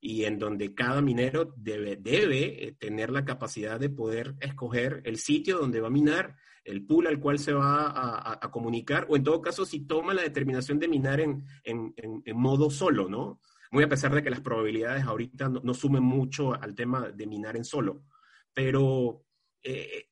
y 0.00 0.24
en 0.24 0.38
donde 0.38 0.74
cada 0.74 1.00
minero 1.02 1.52
debe, 1.56 1.96
debe 1.96 2.66
eh, 2.66 2.72
tener 2.72 3.10
la 3.10 3.24
capacidad 3.24 3.80
de 3.80 3.90
poder 3.90 4.34
escoger 4.40 5.02
el 5.04 5.18
sitio 5.18 5.58
donde 5.58 5.80
va 5.80 5.88
a 5.88 5.90
minar, 5.90 6.36
el 6.64 6.84
pool 6.84 7.06
al 7.06 7.20
cual 7.20 7.38
se 7.38 7.52
va 7.52 7.92
a, 8.42 8.50
comunicar, 8.50 9.06
o 9.08 9.16
en 9.16 9.22
todo 9.22 9.40
caso 9.40 9.64
si 9.64 9.86
toma 9.86 10.14
la 10.14 10.22
determinación 10.22 10.78
de 10.78 10.88
minar 10.88 11.20
en, 11.20 11.44
en, 11.62 11.94
en, 11.96 12.36
modo 12.36 12.70
solo, 12.70 13.08
¿no? 13.08 13.40
Muy 13.70 13.84
a 13.84 13.88
pesar 13.88 14.12
de 14.12 14.22
que 14.22 14.30
las 14.30 14.40
probabilidades 14.40 15.04
ahorita 15.04 15.48
no, 15.48 15.74
sumen 15.74 16.02
mucho 16.02 16.54
al 16.54 16.74
tema 16.74 17.10
de 17.10 17.26
minar 17.26 17.56
en 17.56 17.64
solo, 17.64 18.02
pero 18.52 19.24
eh, 19.62 20.08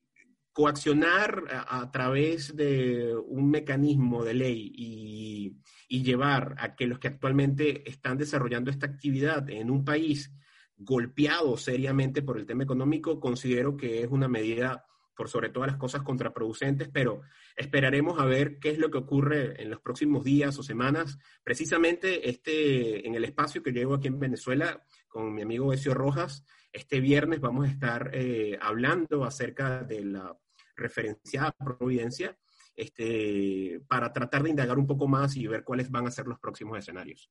coaccionar 0.54 1.44
a, 1.50 1.90
través 1.90 2.54
de 2.54 3.16
un 3.16 3.50
mecanismo 3.50 4.22
de 4.22 4.34
ley 4.34 4.72
y, 4.72 5.56
llevar 6.02 6.54
a 6.58 6.74
que 6.74 6.86
los 6.86 6.98
que 6.98 7.08
actualmente 7.08 7.88
están 7.88 8.18
desarrollando 8.18 8.70
esta 8.70 8.86
actividad 8.86 9.48
en 9.50 9.70
un 9.70 9.84
país 9.84 10.32
golpeado 10.76 11.56
seriamente 11.56 12.22
por 12.22 12.38
el 12.38 12.46
tema 12.46 12.64
económico, 12.64 13.20
considero 13.20 13.76
que 13.76 14.02
es 14.02 14.08
una 14.10 14.28
medida 14.28 14.86
por 15.16 15.28
sobre 15.28 15.48
todas 15.48 15.68
las 15.68 15.76
cosas 15.76 16.02
contraproducentes, 16.02 16.88
pero 16.92 17.22
esperaremos 17.56 18.18
a 18.18 18.24
ver 18.24 18.58
qué 18.58 18.70
es 18.70 18.78
lo 18.78 18.90
que 18.90 18.98
ocurre 18.98 19.62
en 19.62 19.70
los 19.70 19.80
próximos 19.80 20.24
días 20.24 20.58
o 20.58 20.62
semanas. 20.62 21.18
Precisamente 21.42 22.28
este, 22.28 23.06
en 23.06 23.14
el 23.14 23.24
espacio 23.24 23.62
que 23.62 23.72
llevo 23.72 23.94
aquí 23.94 24.08
en 24.08 24.18
Venezuela 24.18 24.84
con 25.08 25.32
mi 25.32 25.42
amigo 25.42 25.72
Ezio 25.72 25.94
Rojas, 25.94 26.44
este 26.72 27.00
viernes 27.00 27.40
vamos 27.40 27.66
a 27.66 27.70
estar 27.70 28.10
eh, 28.12 28.58
hablando 28.60 29.24
acerca 29.24 29.84
de 29.84 30.04
la 30.04 30.36
referenciada 30.76 31.52
Providencia, 31.52 32.36
este, 32.76 33.80
para 33.88 34.12
tratar 34.12 34.42
de 34.42 34.50
indagar 34.50 34.78
un 34.78 34.86
poco 34.86 35.06
más 35.08 35.36
y 35.36 35.46
ver 35.46 35.64
cuáles 35.64 35.90
van 35.90 36.06
a 36.06 36.10
ser 36.10 36.26
los 36.26 36.38
próximos 36.38 36.78
escenarios. 36.78 37.30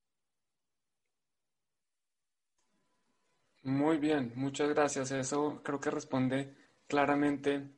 Muy 3.64 3.98
bien, 3.98 4.34
muchas 4.36 4.70
gracias. 4.70 5.12
Eso 5.12 5.62
creo 5.64 5.80
que 5.80 5.90
responde 5.90 6.54
claramente 6.88 7.70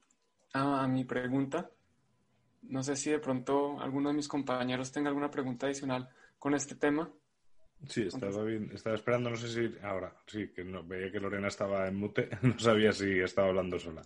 a, 0.53 0.88
mi 0.88 1.03
pregunta. 1.03 1.70
No 2.63 2.82
sé 2.82 2.95
si 2.95 3.11
de 3.11 3.20
pronto 3.20 3.80
alguno 3.80 4.09
de 4.09 4.16
mis 4.16 4.28
compañeros 4.28 4.91
tenga 4.91 5.09
alguna 5.09 5.30
pregunta 5.30 5.68
adicional 5.68 6.09
con 6.39 6.55
este 6.55 6.76
tema. 6.76 7.11
Sí, 7.88 8.03
estaba 8.03 8.43
bien, 8.43 8.72
estaba 8.74 8.95
esperando, 8.95 9.30
no 9.30 9.36
sé 9.36 9.47
si 9.47 9.78
ahora, 9.84 10.16
sí, 10.26 10.51
que 10.51 10.63
no, 10.63 10.84
veía 10.84 11.11
que 11.11 11.20
Lorena 11.20 11.49
estaba 11.49 11.88
en 11.88 11.97
mute, 11.97 12.30
no 12.41 12.57
sabía 12.57 12.91
si 12.91 13.20
estaba 13.20 13.49
hablando 13.49 13.78
sola. 13.78 14.01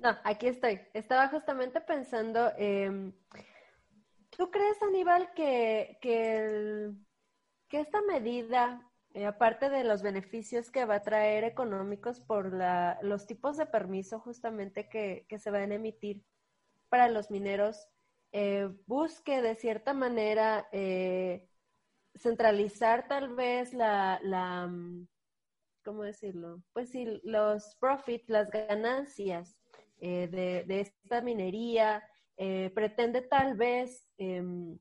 No, 0.00 0.16
aquí 0.24 0.46
estoy. 0.48 0.80
Estaba 0.94 1.28
justamente 1.28 1.80
pensando, 1.80 2.50
eh, 2.58 3.12
¿tú 4.36 4.50
crees, 4.50 4.82
Aníbal, 4.82 5.32
que, 5.34 5.98
que, 6.00 6.90
que 7.68 7.80
esta 7.80 8.00
medida, 8.02 8.90
eh, 9.14 9.26
aparte 9.26 9.70
de 9.70 9.84
los 9.84 10.02
beneficios 10.02 10.70
que 10.70 10.84
va 10.84 10.96
a 10.96 11.02
traer 11.02 11.44
económicos 11.44 12.20
por 12.20 12.52
la, 12.54 12.98
los 13.02 13.26
tipos 13.26 13.56
de 13.56 13.66
permiso 13.66 14.20
justamente 14.20 14.88
que, 14.88 15.26
que 15.28 15.38
se 15.38 15.50
van 15.50 15.72
a 15.72 15.76
emitir 15.76 16.24
para 16.88 17.08
los 17.08 17.30
mineros, 17.30 17.88
eh, 18.32 18.68
busque 18.86 19.42
de 19.42 19.56
cierta 19.56 19.94
manera 19.94 20.68
eh, 20.72 21.48
centralizar 22.16 23.08
tal 23.08 23.34
vez 23.34 23.74
la, 23.74 24.20
la, 24.22 24.66
mm, 24.68 25.08
¿cómo 25.84 26.04
decirlo? 26.04 26.62
Pues 26.72 26.90
sí, 26.90 27.20
los 27.24 27.76
profits, 27.80 28.28
las 28.30 28.50
ganancias 28.50 29.59
eh, 30.00 30.64
de, 30.66 30.80
esta 30.80 31.20
minería, 31.20 32.02
eh, 32.36 32.70
pretende 32.74 33.20
tal 33.20 33.54
vez 33.54 34.08
em, 34.16 34.78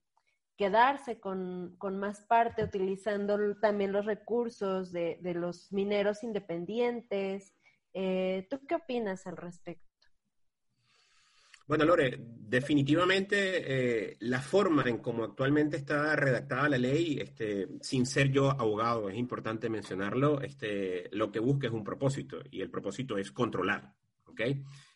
quedarse 0.55 1.19
con, 1.19 1.77
más 1.99 2.21
parte, 2.21 2.63
utilizando 2.63 3.57
también 3.59 3.91
los 3.91 4.05
recursos 4.05 4.93
de, 4.93 5.19
los 5.35 5.71
mineros 5.73 6.23
independientes. 6.23 7.53
Eh, 7.93 8.47
¿Tú 8.49 8.65
qué 8.65 8.75
opinas 8.75 9.27
al 9.27 9.35
respecto? 9.35 9.85
Bueno, 11.67 11.85
Lore, 11.85 12.17
definitivamente 12.17 14.17
la 14.21 14.41
forma 14.41 14.83
en 14.87 14.97
cómo 14.97 15.23
actualmente 15.23 15.77
está 15.77 16.15
redactada 16.15 16.67
la 16.67 16.79
ley, 16.79 17.19
este, 17.21 17.67
sin 17.81 18.07
ser 18.07 18.31
yo 18.31 18.49
abogado, 18.49 19.07
es 19.07 19.17
importante 19.17 19.69
mencionarlo, 19.69 20.41
este, 20.41 21.09
lo 21.11 21.31
que 21.31 21.39
busca 21.39 21.67
es 21.67 21.73
un 21.73 21.83
propósito 21.83 22.39
y 22.49 22.61
el 22.61 22.71
propósito 22.71 23.19
es 23.19 23.31
controlar, 23.31 23.93
¿ok? 24.25 24.41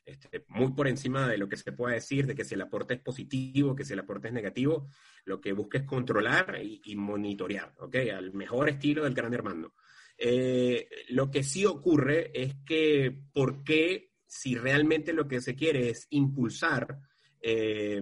Este, 0.06 0.44
muy 0.50 0.74
por 0.74 0.88
encima 0.88 1.30
de 1.30 1.38
lo 1.38 1.48
que 1.48 1.56
se 1.56 1.72
pueda 1.72 1.96
decir, 1.96 2.28
de 2.28 2.36
que 2.36 2.44
si 2.44 2.56
el 2.56 2.62
aporte 2.62 2.96
es 2.96 3.00
positivo, 3.00 3.76
que 3.76 3.86
si 3.86 3.94
el 3.94 4.00
aporte 4.00 4.28
es 4.28 4.34
negativo, 4.34 4.90
lo 5.24 5.40
que 5.40 5.54
busca 5.54 5.78
es 5.78 5.86
controlar 5.86 6.60
y, 6.62 6.96
monitorear, 6.96 7.74
¿ok? 7.80 7.96
Al 8.14 8.34
mejor 8.34 8.70
estilo 8.70 9.04
del 9.04 9.14
gran 9.14 9.34
hermano. 9.34 9.74
Eh, 10.18 10.88
lo 11.10 11.32
que 11.32 11.44
sí 11.44 11.66
ocurre 11.66 12.32
es 12.34 12.56
que, 12.66 13.18
¿por 13.34 13.64
qué 13.64 14.12
si 14.26 14.56
realmente 14.56 15.14
lo 15.14 15.28
que 15.28 15.42
se 15.42 15.56
quiere 15.56 15.90
es 15.90 16.08
impulsar 16.10 17.00
eh, 17.46 18.02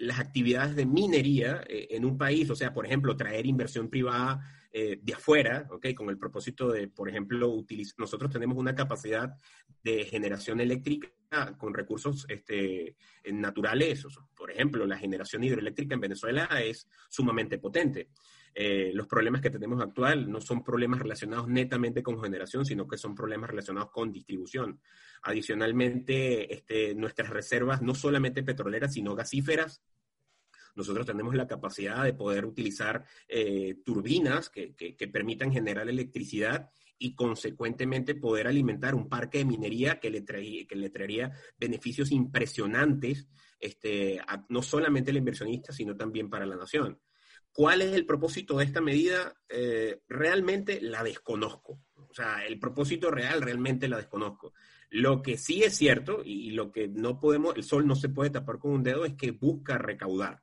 las 0.00 0.18
actividades 0.18 0.74
de 0.74 0.86
minería 0.86 1.62
eh, 1.68 1.88
en 1.90 2.04
un 2.04 2.18
país, 2.18 2.48
o 2.50 2.56
sea, 2.56 2.72
por 2.72 2.84
ejemplo, 2.86 3.16
traer 3.16 3.46
inversión 3.46 3.88
privada 3.88 4.40
eh, 4.72 4.98
de 5.02 5.14
afuera, 5.14 5.66
¿okay? 5.70 5.94
con 5.94 6.08
el 6.10 6.18
propósito 6.18 6.70
de, 6.70 6.88
por 6.88 7.08
ejemplo, 7.08 7.64
nosotros 7.98 8.30
tenemos 8.30 8.56
una 8.56 8.74
capacidad 8.74 9.34
de 9.82 10.04
generación 10.04 10.60
eléctrica 10.60 11.10
con 11.58 11.74
recursos 11.74 12.26
este, 12.28 12.96
naturales, 13.32 14.04
por 14.36 14.50
ejemplo, 14.50 14.86
la 14.86 14.98
generación 14.98 15.44
hidroeléctrica 15.44 15.94
en 15.94 16.00
Venezuela 16.00 16.48
es 16.62 16.88
sumamente 17.08 17.58
potente. 17.58 18.10
Eh, 18.54 18.90
los 18.94 19.06
problemas 19.06 19.40
que 19.40 19.50
tenemos 19.50 19.80
actual 19.80 20.30
no 20.30 20.40
son 20.40 20.64
problemas 20.64 21.00
relacionados 21.00 21.48
netamente 21.48 22.02
con 22.02 22.20
generación, 22.20 22.64
sino 22.64 22.86
que 22.86 22.98
son 22.98 23.14
problemas 23.14 23.50
relacionados 23.50 23.90
con 23.90 24.12
distribución. 24.12 24.80
Adicionalmente, 25.22 26.52
este, 26.52 26.94
nuestras 26.94 27.30
reservas, 27.30 27.80
no 27.80 27.94
solamente 27.94 28.42
petroleras, 28.42 28.94
sino 28.94 29.14
gasíferas, 29.14 29.82
nosotros 30.80 31.06
tenemos 31.06 31.34
la 31.34 31.46
capacidad 31.46 32.04
de 32.04 32.14
poder 32.14 32.46
utilizar 32.46 33.04
eh, 33.28 33.76
turbinas 33.84 34.48
que, 34.48 34.74
permitan 35.12 35.52
generar 35.52 35.88
electricidad 35.88 36.70
y 36.98 37.14
consecuentemente 37.14 38.14
poder 38.14 38.46
alimentar 38.46 38.94
un 38.94 39.08
parque 39.08 39.38
de 39.38 39.44
minería 39.44 40.00
que 40.00 40.10
le, 40.10 40.24
que 40.24 40.76
le 40.76 40.90
traería 40.90 41.32
beneficios 41.58 42.10
impresionantes, 42.12 43.28
este, 43.58 44.20
no 44.48 44.62
solamente 44.62 45.10
al 45.10 45.18
inversionista, 45.18 45.72
sino 45.72 45.96
también 45.96 46.30
para 46.30 46.46
la 46.46 46.56
nación. 46.56 46.98
¿Cuál 47.52 47.82
es 47.82 47.92
el 47.92 48.06
propósito 48.06 48.56
de 48.56 48.64
esta 48.64 48.80
medida? 48.80 49.34
Eh, 49.48 50.00
realmente 50.08 50.80
la 50.80 51.02
desconozco. 51.02 51.80
O 51.94 52.14
sea, 52.14 52.46
el 52.46 52.58
propósito 52.58 53.10
real 53.10 53.42
realmente 53.42 53.88
la 53.88 53.98
desconozco. 53.98 54.54
Lo 54.88 55.20
que 55.20 55.36
sí 55.36 55.62
es 55.62 55.76
cierto 55.76 56.22
y 56.24 56.52
lo 56.52 56.72
que 56.72 56.88
no 56.88 57.20
podemos, 57.20 57.54
el 57.56 57.64
sol 57.64 57.86
no 57.86 57.96
se 57.96 58.08
puede 58.08 58.30
tapar 58.30 58.58
con 58.58 58.72
un 58.72 58.82
dedo, 58.82 59.04
es 59.04 59.14
que 59.14 59.32
busca 59.32 59.78
recaudar 59.78 60.42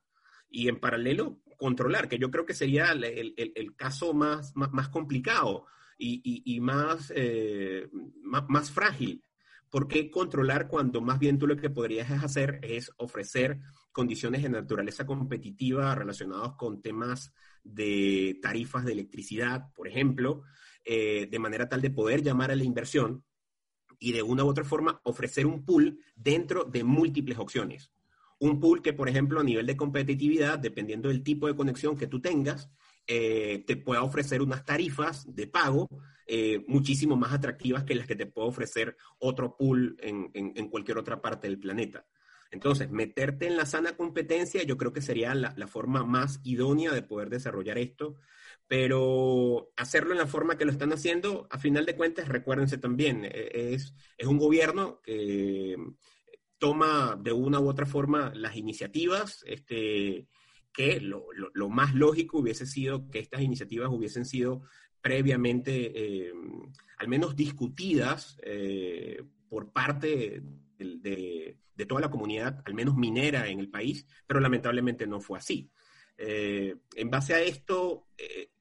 y 0.49 0.69
en 0.69 0.79
paralelo 0.79 1.39
controlar, 1.57 2.07
que 2.07 2.19
yo 2.19 2.31
creo 2.31 2.45
que 2.45 2.53
sería 2.53 2.91
el, 2.91 3.75
caso 3.75 4.13
más, 4.13 4.55
más, 4.55 4.89
complicado 4.89 5.65
y, 5.97 6.59
más, 6.61 7.11
eh, 7.15 7.89
más, 8.21 8.71
frágil. 8.71 9.23
¿Por 9.69 9.87
qué 9.87 10.09
controlar 10.09 10.67
cuando 10.67 11.01
más 11.01 11.19
bien 11.19 11.37
tú 11.37 11.45
lo 11.45 11.57
que 11.57 11.69
podrías 11.69 12.23
hacer 12.23 12.59
es 12.61 12.91
ofrecer 12.97 13.59
condiciones 13.91 14.43
de 14.43 14.49
naturaleza 14.49 15.05
competitiva 15.05 15.93
relacionados 15.93 16.55
con 16.55 16.81
temas 16.81 17.33
de 17.63 18.39
tarifas 18.41 18.85
de 18.85 18.93
electricidad, 18.93 19.73
por 19.73 19.87
ejemplo, 19.87 20.43
eh, 20.85 21.27
de 21.29 21.39
manera 21.39 21.67
tal 21.67 21.81
de 21.81 21.89
poder 21.89 22.21
llamar 22.21 22.51
a 22.51 22.55
la 22.55 22.63
inversión 22.63 23.25
y 23.99 24.13
de 24.13 24.21
una 24.21 24.45
u 24.45 24.47
otra 24.47 24.63
forma 24.63 25.01
ofrecer 25.03 25.45
un 25.45 25.65
pool 25.65 25.99
dentro 26.15 26.63
de 26.63 26.83
múltiples 26.85 27.37
opciones? 27.39 27.91
Un 28.39 28.59
pool 28.59 28.81
que, 28.81 28.93
por 28.93 29.09
ejemplo, 29.09 29.39
a 29.39 29.43
nivel 29.43 29.65
de 29.65 29.77
competitividad, 29.77 30.59
dependiendo 30.59 31.09
del 31.09 31.23
tipo 31.23 31.47
de 31.47 31.55
conexión 31.55 31.97
que 31.97 32.07
tú 32.07 32.21
tengas, 32.21 32.69
eh, 33.07 33.63
te 33.65 33.77
pueda 33.77 34.03
ofrecer 34.03 34.41
unas 34.41 34.65
tarifas 34.65 35.33
de 35.33 35.47
pago 35.47 35.87
eh, 36.29 36.65
muchísimo 36.67 37.15
más 37.15 37.31
atractivas 37.31 37.85
que 37.85 37.95
las 37.95 38.05
que 38.05 38.17
te 38.17 38.25
puede 38.25 38.49
ofrecer 38.49 38.97
otro 39.17 39.55
pool 39.55 39.95
en, 40.01 40.67
cualquier 40.67 40.97
otra 40.97 41.21
parte 41.21 41.47
del 41.47 41.57
planeta. 41.57 42.05
Entonces, 42.51 42.91
meterte 42.91 43.47
en 43.47 43.55
la 43.55 43.65
sana 43.65 43.95
competencia 43.95 44.63
yo 44.63 44.75
creo 44.75 44.91
que 44.91 45.01
sería 45.01 45.33
la, 45.35 45.67
forma 45.67 46.03
más 46.03 46.41
idónea 46.43 46.91
de 46.91 47.01
poder 47.01 47.29
desarrollar 47.29 47.77
esto, 47.77 48.15
pero 48.67 49.71
hacerlo 49.77 50.11
en 50.11 50.17
la 50.17 50.27
forma 50.27 50.57
que 50.57 50.65
lo 50.65 50.71
están 50.71 50.91
haciendo, 50.91 51.47
a 51.49 51.59
final 51.59 51.85
de 51.85 51.95
cuentas, 51.95 52.27
recuérdense 52.27 52.77
también, 52.77 53.23
e, 53.23 53.73
es, 53.73 53.93
es 54.17 54.27
un 54.27 54.37
gobierno 54.37 55.01
que 55.01 55.77
toma 56.57 57.17
de 57.21 57.31
una 57.31 57.59
u 57.59 57.69
otra 57.69 57.85
forma 57.85 58.31
las 58.35 58.55
iniciativas, 58.55 59.43
este, 59.45 60.27
que 60.73 61.01
lo, 61.01 61.69
más 61.69 61.93
lógico 61.95 62.39
hubiese 62.39 62.65
sido 62.65 63.09
que 63.09 63.19
estas 63.19 63.41
iniciativas 63.41 63.89
hubiesen 63.89 64.25
sido 64.25 64.61
previamente, 65.01 65.91
eh, 66.27 66.33
al 66.99 67.07
menos 67.07 67.35
discutidas 67.35 68.37
eh, 68.43 69.23
por 69.49 69.71
parte 69.71 70.43
de, 70.77 71.57
toda 71.87 72.01
la 72.01 72.11
comunidad, 72.11 72.61
al 72.65 72.73
menos 72.73 72.95
minera 72.95 73.47
en 73.47 73.59
el 73.59 73.69
país, 73.69 74.05
pero 74.25 74.39
lamentablemente 74.39 75.07
no 75.07 75.19
fue 75.19 75.39
así. 75.39 75.71
Eh, 76.17 76.75
en 76.95 77.09
base 77.09 77.33
a 77.33 77.41
esto, 77.41 78.07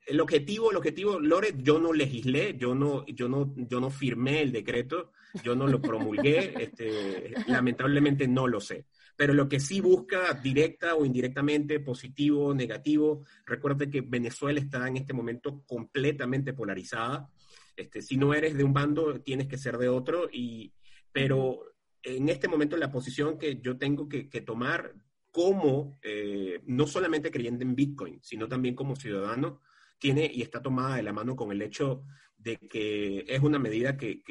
el 0.07 0.21
objetivo, 0.21 0.71
el 0.71 0.77
objetivo, 0.77 1.19
Lore, 1.19 1.55
yo 1.59 1.81
no 1.81 1.93
legislé, 1.93 2.57
yo 2.57 2.75
no, 2.75 3.05
yo 3.07 3.29
no, 3.29 3.53
yo 3.57 3.81
no 3.81 3.91
firmé 3.91 4.43
el 4.43 4.53
decreto, 4.53 5.13
yo 5.43 5.57
no 5.57 5.67
lo 5.67 5.81
promulgué, 5.83 6.55
este, 6.59 7.35
lamentablemente 7.49 8.29
no 8.29 8.47
lo 8.47 8.61
sé. 8.61 8.87
Pero 9.17 9.33
lo 9.33 9.49
que 9.49 9.61
sí 9.61 9.81
busca, 9.81 10.35
directa 10.35 10.95
o 10.95 11.05
indirectamente, 11.05 11.81
positivo, 11.81 12.55
negativo, 12.55 13.25
recuerde 13.47 13.91
que 13.91 14.03
Venezuela 14.03 14.61
está 14.61 14.87
en 14.87 14.99
este 14.99 15.15
momento 15.15 15.63
completamente 15.67 16.53
polarizada. 16.53 17.31
Este, 17.75 18.03
si 18.03 18.17
no 18.17 18.35
eres 18.35 18.57
de 18.57 18.65
un 18.65 18.75
bando, 18.75 19.21
tienes 19.21 19.49
que 19.49 19.59
ser 19.59 19.79
de 19.79 19.89
otro, 19.89 20.29
y, 20.31 20.73
pero 21.13 21.63
en 22.03 22.29
este 22.29 22.47
momento 22.47 22.77
la 22.77 22.91
posición 22.91 23.39
que 23.39 23.59
yo 23.61 23.77
tengo 23.77 24.09
que, 24.09 24.25
tomar 24.43 24.95
como, 25.37 25.99
eh, 26.03 26.63
no 26.65 26.87
solamente 26.87 27.31
creyendo 27.31 27.63
en 27.63 27.75
Bitcoin, 27.75 28.21
sino 28.23 28.49
también 28.49 28.75
como 28.75 28.97
ciudadano, 28.97 29.61
tiene 29.99 30.31
y 30.33 30.41
está 30.41 30.63
tomada 30.63 30.97
de 30.97 31.03
la 31.03 31.13
mano 31.13 31.37
con 31.37 31.53
el 31.53 31.61
hecho 31.61 32.05
de 32.39 32.57
que 32.57 33.23
es 33.29 33.41
una 33.43 33.59
medida 33.59 33.99
que, 33.99 34.23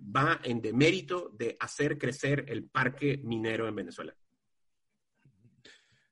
va 0.00 0.38
en 0.44 0.62
demérito 0.62 1.32
de 1.36 1.56
hacer 1.58 1.98
crecer 1.98 2.44
el 2.46 2.62
parque 2.62 3.20
minero 3.20 3.66
en 3.66 3.74
Venezuela. 3.74 4.14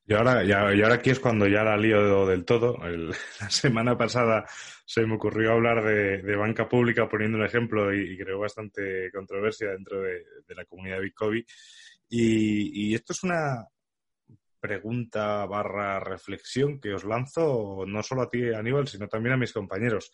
Y 0.08 0.14
ahora, 0.14 0.42
y 0.42 0.50
ahora 0.50 0.96
aquí 0.96 1.10
es 1.10 1.20
cuando 1.20 1.46
ya 1.46 1.62
la 1.62 1.76
lío 1.76 2.26
del 2.26 2.44
todo. 2.44 2.78
la 3.40 3.50
semana 3.50 3.96
pasada 3.96 4.44
se 4.84 5.06
me 5.06 5.14
ocurrió 5.14 5.52
hablar 5.52 5.84
de, 5.84 6.34
banca 6.34 6.68
pública 6.68 7.08
poniendo 7.08 7.38
un 7.38 7.44
ejemplo 7.44 7.94
y, 7.94 8.18
creo 8.18 8.40
bastante 8.40 9.08
controversia 9.12 9.70
dentro 9.70 10.02
de, 10.02 10.24
la 10.48 10.64
comunidad 10.64 11.00
Bitcoin. 11.00 11.44
Y, 12.08 12.90
y, 12.90 12.94
esto 12.96 13.12
es 13.12 13.22
una, 13.22 13.68
pregunta 14.66 15.46
barra 15.46 16.00
reflexión 16.00 16.80
que 16.80 16.92
os 16.92 17.04
lanzo 17.04 17.84
no 17.86 18.02
solo 18.02 18.22
a 18.22 18.28
ti, 18.28 18.50
Aníbal, 18.50 18.88
sino 18.88 19.06
también 19.06 19.34
a 19.34 19.36
mis 19.36 19.52
compañeros. 19.52 20.10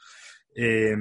Eh, 0.54 0.94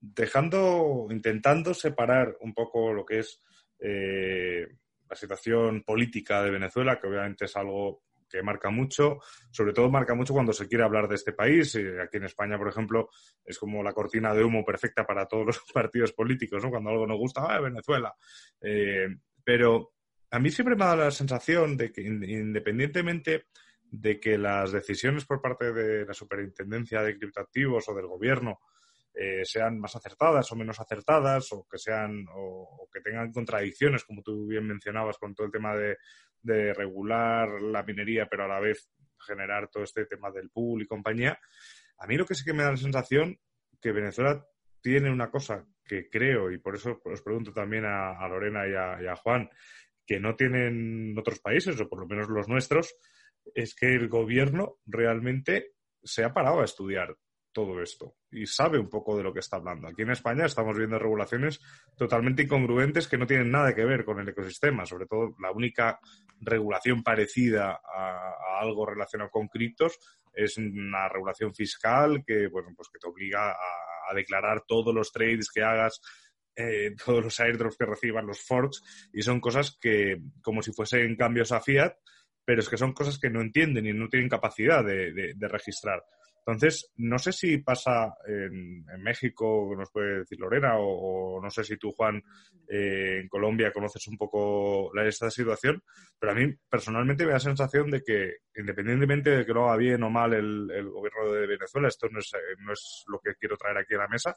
dejando, 0.00 1.06
intentando 1.10 1.72
separar 1.72 2.36
un 2.40 2.52
poco 2.52 2.92
lo 2.92 3.04
que 3.04 3.20
es 3.20 3.40
eh, 3.78 4.66
la 5.08 5.14
situación 5.14 5.84
política 5.84 6.42
de 6.42 6.50
Venezuela, 6.50 6.98
que 6.98 7.06
obviamente 7.06 7.44
es 7.44 7.56
algo 7.56 8.02
que 8.28 8.42
marca 8.42 8.70
mucho, 8.70 9.18
sobre 9.52 9.72
todo 9.72 9.90
marca 9.90 10.14
mucho 10.14 10.32
cuando 10.32 10.52
se 10.52 10.66
quiere 10.66 10.82
hablar 10.82 11.06
de 11.06 11.14
este 11.14 11.32
país. 11.32 11.76
Eh, 11.76 12.00
aquí 12.02 12.16
en 12.16 12.24
España, 12.24 12.58
por 12.58 12.68
ejemplo, 12.68 13.08
es 13.44 13.56
como 13.56 13.84
la 13.84 13.92
cortina 13.92 14.34
de 14.34 14.42
humo 14.42 14.64
perfecta 14.64 15.06
para 15.06 15.26
todos 15.26 15.46
los 15.46 15.60
partidos 15.72 16.12
políticos, 16.12 16.64
¿no? 16.64 16.70
Cuando 16.70 16.90
algo 16.90 17.06
no 17.06 17.16
gusta, 17.16 17.42
¡ah, 17.48 17.60
Venezuela! 17.60 18.12
pero 19.42 19.92
a 20.30 20.38
mí 20.38 20.50
siempre 20.50 20.76
me 20.76 20.84
ha 20.84 20.88
dado 20.88 21.04
la 21.04 21.10
sensación 21.10 21.76
de 21.76 21.92
que 21.92 22.02
independientemente 22.02 23.46
de 23.90 24.20
que 24.20 24.38
las 24.38 24.70
decisiones 24.70 25.24
por 25.24 25.42
parte 25.42 25.72
de 25.72 26.06
la 26.06 26.14
superintendencia 26.14 27.02
de 27.02 27.18
criptoactivos 27.18 27.88
o 27.88 27.94
del 27.94 28.06
gobierno 28.06 28.60
eh, 29.12 29.44
sean 29.44 29.80
más 29.80 29.96
acertadas 29.96 30.50
o 30.52 30.56
menos 30.56 30.78
acertadas 30.78 31.52
o 31.52 31.66
que 31.68 31.78
sean 31.78 32.24
o, 32.32 32.88
que 32.92 33.00
tengan 33.00 33.32
contradicciones 33.32 34.04
como 34.04 34.22
tú 34.22 34.46
bien 34.46 34.66
mencionabas 34.66 35.18
con 35.18 35.34
todo 35.34 35.46
el 35.46 35.52
tema 35.52 35.74
de, 35.74 35.96
regular 36.42 37.60
la 37.60 37.82
minería 37.82 38.26
pero 38.26 38.44
a 38.44 38.48
la 38.48 38.60
vez 38.60 38.88
generar 39.18 39.68
todo 39.68 39.82
este 39.82 40.06
tema 40.06 40.30
del 40.30 40.48
pool 40.48 40.80
y 40.80 40.86
compañía 40.86 41.38
a 41.98 42.06
mí 42.06 42.16
lo 42.16 42.24
que 42.24 42.34
sí 42.34 42.44
que 42.44 42.54
me 42.54 42.62
da 42.62 42.70
la 42.70 42.76
sensación 42.76 43.38
que 43.78 43.92
Venezuela 43.92 44.46
tiene 44.80 45.10
una 45.10 45.30
cosa 45.30 45.66
que 45.84 46.08
creo 46.08 46.50
y 46.50 46.56
por 46.58 46.76
eso 46.76 47.02
os 47.04 47.20
pregunto 47.20 47.52
también 47.52 47.84
a, 47.84 48.26
Lorena 48.28 48.66
y 48.66 49.06
a 49.06 49.16
Juan 49.16 49.50
que 50.10 50.18
no 50.18 50.34
tienen 50.34 51.16
otros 51.16 51.38
países, 51.38 51.80
o 51.80 51.88
por 51.88 52.00
lo 52.00 52.08
menos 52.08 52.28
los 52.28 52.48
nuestros, 52.48 52.96
es 53.54 53.76
que 53.76 53.94
el 53.94 54.08
gobierno 54.08 54.78
realmente 54.84 55.74
se 56.02 56.24
ha 56.24 56.34
parado 56.34 56.62
a 56.62 56.64
estudiar 56.64 57.16
todo 57.52 57.80
esto 57.80 58.16
y 58.32 58.44
sabe 58.44 58.80
un 58.80 58.88
poco 58.88 59.16
de 59.16 59.22
lo 59.22 59.32
que 59.32 59.38
está 59.38 59.58
hablando. 59.58 59.86
Aquí 59.86 60.02
en 60.02 60.10
España 60.10 60.46
estamos 60.46 60.76
viendo 60.76 60.98
regulaciones 60.98 61.60
totalmente 61.96 62.42
incongruentes 62.42 63.06
que 63.06 63.18
no 63.18 63.26
tienen 63.28 63.52
nada 63.52 63.72
que 63.72 63.84
ver 63.84 64.04
con 64.04 64.18
el 64.18 64.28
ecosistema. 64.28 64.84
Sobre 64.84 65.06
todo, 65.06 65.36
la 65.40 65.52
única 65.52 66.00
regulación 66.40 67.04
parecida 67.04 67.80
a, 67.80 68.58
algo 68.60 68.86
relacionado 68.86 69.30
con 69.30 69.46
criptos 69.46 69.96
es 70.34 70.58
una 70.58 71.08
regulación 71.08 71.54
fiscal 71.54 72.24
que, 72.26 72.48
bueno, 72.48 72.70
pues 72.76 72.88
que 72.92 72.98
te 72.98 73.06
obliga 73.06 73.52
a, 73.52 73.54
declarar 74.12 74.64
todos 74.66 74.92
los 74.92 75.12
trades 75.12 75.52
que 75.54 75.62
hagas 75.62 76.00
eh, 76.56 76.94
todos 77.04 77.24
los 77.24 77.40
airdrops 77.40 77.76
que 77.76 77.86
reciban 77.86 78.26
los 78.26 78.40
forks 78.40 78.82
y 79.12 79.22
son 79.22 79.40
cosas 79.40 79.78
que 79.80 80.20
como 80.42 80.62
si 80.62 80.72
fuesen 80.72 81.16
cambios 81.16 81.52
a 81.52 81.60
fiat 81.60 81.94
pero 82.44 82.60
es 82.60 82.68
que 82.68 82.76
son 82.76 82.92
cosas 82.92 83.18
que 83.18 83.30
no 83.30 83.40
entienden 83.40 83.86
y 83.86 83.92
no 83.92 84.08
tienen 84.08 84.28
capacidad 84.28 84.84
de 84.84 85.48
registrar. 85.48 86.02
Entonces, 86.46 86.90
no 86.96 87.18
sé 87.18 87.32
si 87.32 87.58
pasa 87.58 88.14
en, 88.26 88.84
México, 89.02 89.72
nos 89.76 89.90
puede 89.90 90.20
decir 90.20 90.38
Lorena, 90.40 90.78
o, 90.78 91.40
no 91.40 91.50
sé 91.50 91.64
si 91.64 91.76
tú, 91.76 91.92
Juan, 91.92 92.22
eh, 92.68 93.20
en 93.22 93.28
Colombia 93.28 93.72
conoces 93.72 94.06
un 94.08 94.16
poco 94.16 94.90
la, 94.94 95.06
esta 95.06 95.30
situación, 95.30 95.82
pero 96.18 96.32
a 96.32 96.34
mí 96.34 96.52
personalmente 96.68 97.24
me 97.24 97.30
da 97.30 97.36
la 97.36 97.40
sensación 97.40 97.90
de 97.90 98.02
que, 98.02 98.38
independientemente 98.56 99.30
de 99.30 99.46
que 99.46 99.52
lo 99.52 99.68
haga 99.68 99.76
bien 99.76 100.02
o 100.02 100.10
mal 100.10 100.32
el, 100.32 100.88
gobierno 100.88 101.32
de 101.32 101.46
Venezuela, 101.46 101.88
esto 101.88 102.08
no 102.08 102.18
es, 102.18 102.32
no 102.58 102.72
es 102.72 103.04
lo 103.06 103.20
que 103.20 103.34
quiero 103.36 103.56
traer 103.56 103.78
aquí 103.78 103.94
a 103.94 103.98
la 103.98 104.08
mesa, 104.08 104.36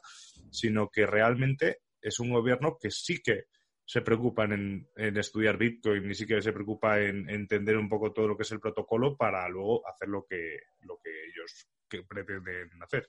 sino 0.50 0.88
que 0.90 1.06
realmente 1.06 1.78
es 2.04 2.20
un 2.20 2.30
gobierno 2.30 2.76
que 2.78 2.90
sí 2.90 3.22
que 3.22 3.46
se 3.86 4.02
preocupan 4.02 4.52
en, 4.96 5.16
estudiar 5.16 5.56
Bitcoin, 5.56 6.06
ni 6.06 6.14
siquiera 6.14 6.40
se 6.40 6.52
preocupa 6.52 7.00
en, 7.00 7.28
entender 7.28 7.76
un 7.76 7.88
poco 7.88 8.12
todo 8.12 8.28
lo 8.28 8.36
que 8.36 8.42
es 8.42 8.52
el 8.52 8.60
protocolo 8.60 9.16
para 9.16 9.48
luego 9.48 9.86
hacer 9.86 10.08
lo 10.08 10.24
que, 10.26 10.58
lo 10.80 10.98
que 11.02 11.10
ellos 11.26 11.68
que 11.88 12.02
pretenden 12.02 12.82
hacer. 12.82 13.08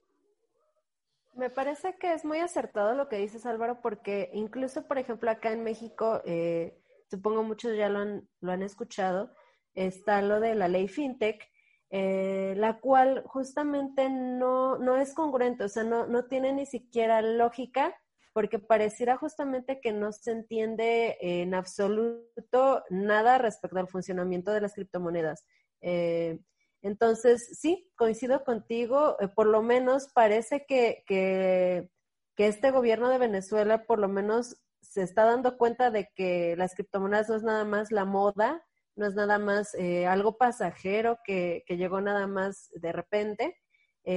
Me 1.34 1.50
parece 1.50 1.98
que 1.98 2.14
es 2.14 2.24
muy 2.24 2.40
acertado 2.40 2.94
lo 2.94 3.10
que 3.10 3.18
dices, 3.18 3.46
Álvaro, 3.46 3.82
porque 3.82 4.30
incluso, 4.34 4.88
por 4.88 4.98
ejemplo, 4.98 5.30
acá 5.30 5.52
en 5.52 5.64
México, 5.64 6.22
eh, 6.26 6.78
supongo 7.10 7.44
muchos 7.44 7.76
ya 7.76 7.90
lo 7.90 8.00
han, 8.00 8.30
lo 8.40 8.52
han 8.52 8.64
escuchado, 8.64 9.34
está 9.74 10.22
lo 10.22 10.40
de 10.40 10.56
la 10.56 10.70
ley 10.70 10.88
FinTech, 10.88 11.46
eh, 11.90 12.54
la 12.58 12.80
cual 12.80 13.24
justamente 13.26 14.10
no, 14.10 14.78
no 14.78 14.98
es 14.98 15.14
congruente, 15.14 15.66
o 15.66 15.70
sea, 15.70 15.84
no, 15.84 16.08
no 16.08 16.26
tiene 16.26 16.54
ni 16.54 16.66
siquiera 16.66 17.22
lógica 17.22 17.96
porque 18.36 18.60
pareciera 18.60 19.16
justamente 19.16 19.80
que 19.80 19.94
no 19.94 20.12
se 20.12 20.34
entiende 20.34 21.18
en 21.22 21.54
absoluto 21.54 22.84
nada 22.90 23.38
respecto 23.38 23.80
al 23.80 23.88
funcionamiento 23.88 24.52
de 24.52 24.60
las 24.60 24.74
criptomonedas. 24.74 25.46
Eh, 25.80 26.42
entonces, 26.82 27.58
sí, 27.58 27.90
coincido 27.96 28.44
contigo, 28.44 29.16
eh, 29.22 29.30
por 29.30 29.48
lo 29.48 29.62
menos 29.62 30.10
parece 30.14 30.66
que, 30.68 31.06
que, 31.08 31.90
este 32.36 32.72
gobierno 32.72 33.08
de 33.08 33.20
Venezuela 33.20 33.86
por 33.86 34.00
lo 34.00 34.10
menos 34.10 34.58
se 34.82 35.02
está 35.02 35.24
dando 35.24 35.58
cuenta 35.58 35.90
de 35.90 36.10
que 36.14 36.58
las 36.58 36.76
criptomonedas 36.76 37.30
no 37.30 37.36
es 37.38 37.44
nada 37.44 37.64
más 37.64 37.90
la 37.94 38.04
moda, 38.04 38.66
no 38.98 39.08
es 39.08 39.16
nada 39.16 39.40
más 39.40 39.74
eh, 39.76 40.08
algo 40.08 40.38
pasajero 40.38 41.20
que, 41.24 41.64
que, 41.66 41.78
llegó 41.78 42.02
nada 42.02 42.28
más 42.28 42.70
de 42.74 42.92
repente, 42.92 43.56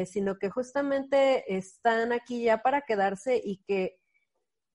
sino 0.04 0.38
que 0.38 0.50
justamente 0.50 1.56
están 1.56 2.12
aquí 2.12 2.42
ya 2.42 2.58
para 2.58 2.82
quedarse 2.82 3.40
y 3.42 3.62
que 3.64 3.98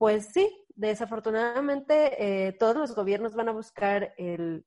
pues 0.04 0.32
sí, 0.34 0.54
desafortunadamente 0.76 2.47
eh, 2.47 2.51
todos 2.51 2.76
los 2.76 2.93
gobiernos 2.93 3.36
van 3.36 3.47
a 3.47 3.54
buscar 3.54 4.14
el, 4.18 4.66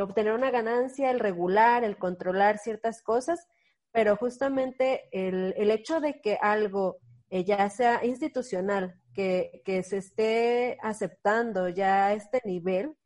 obtener 0.00 0.34
una 0.34 0.52
ganancia, 0.52 1.10
el 1.10 1.18
regular, 1.18 1.82
el 1.82 1.98
controlar 1.98 2.58
ciertas 2.58 3.02
cosas, 3.02 3.48
pero 3.90 4.14
justamente 4.14 5.08
el, 5.10 5.72
hecho 5.72 6.00
de 6.00 6.20
que 6.20 6.38
algo 6.40 6.98
eh, 7.28 7.42
ya 7.42 7.68
sea 7.70 8.04
institucional, 8.04 9.00
que, 9.12 9.62
se 9.84 9.96
esté 9.96 10.78
aceptando 10.80 11.68
ya 11.68 12.06
a 12.06 12.12
este 12.12 12.40
nivel, 12.44 12.96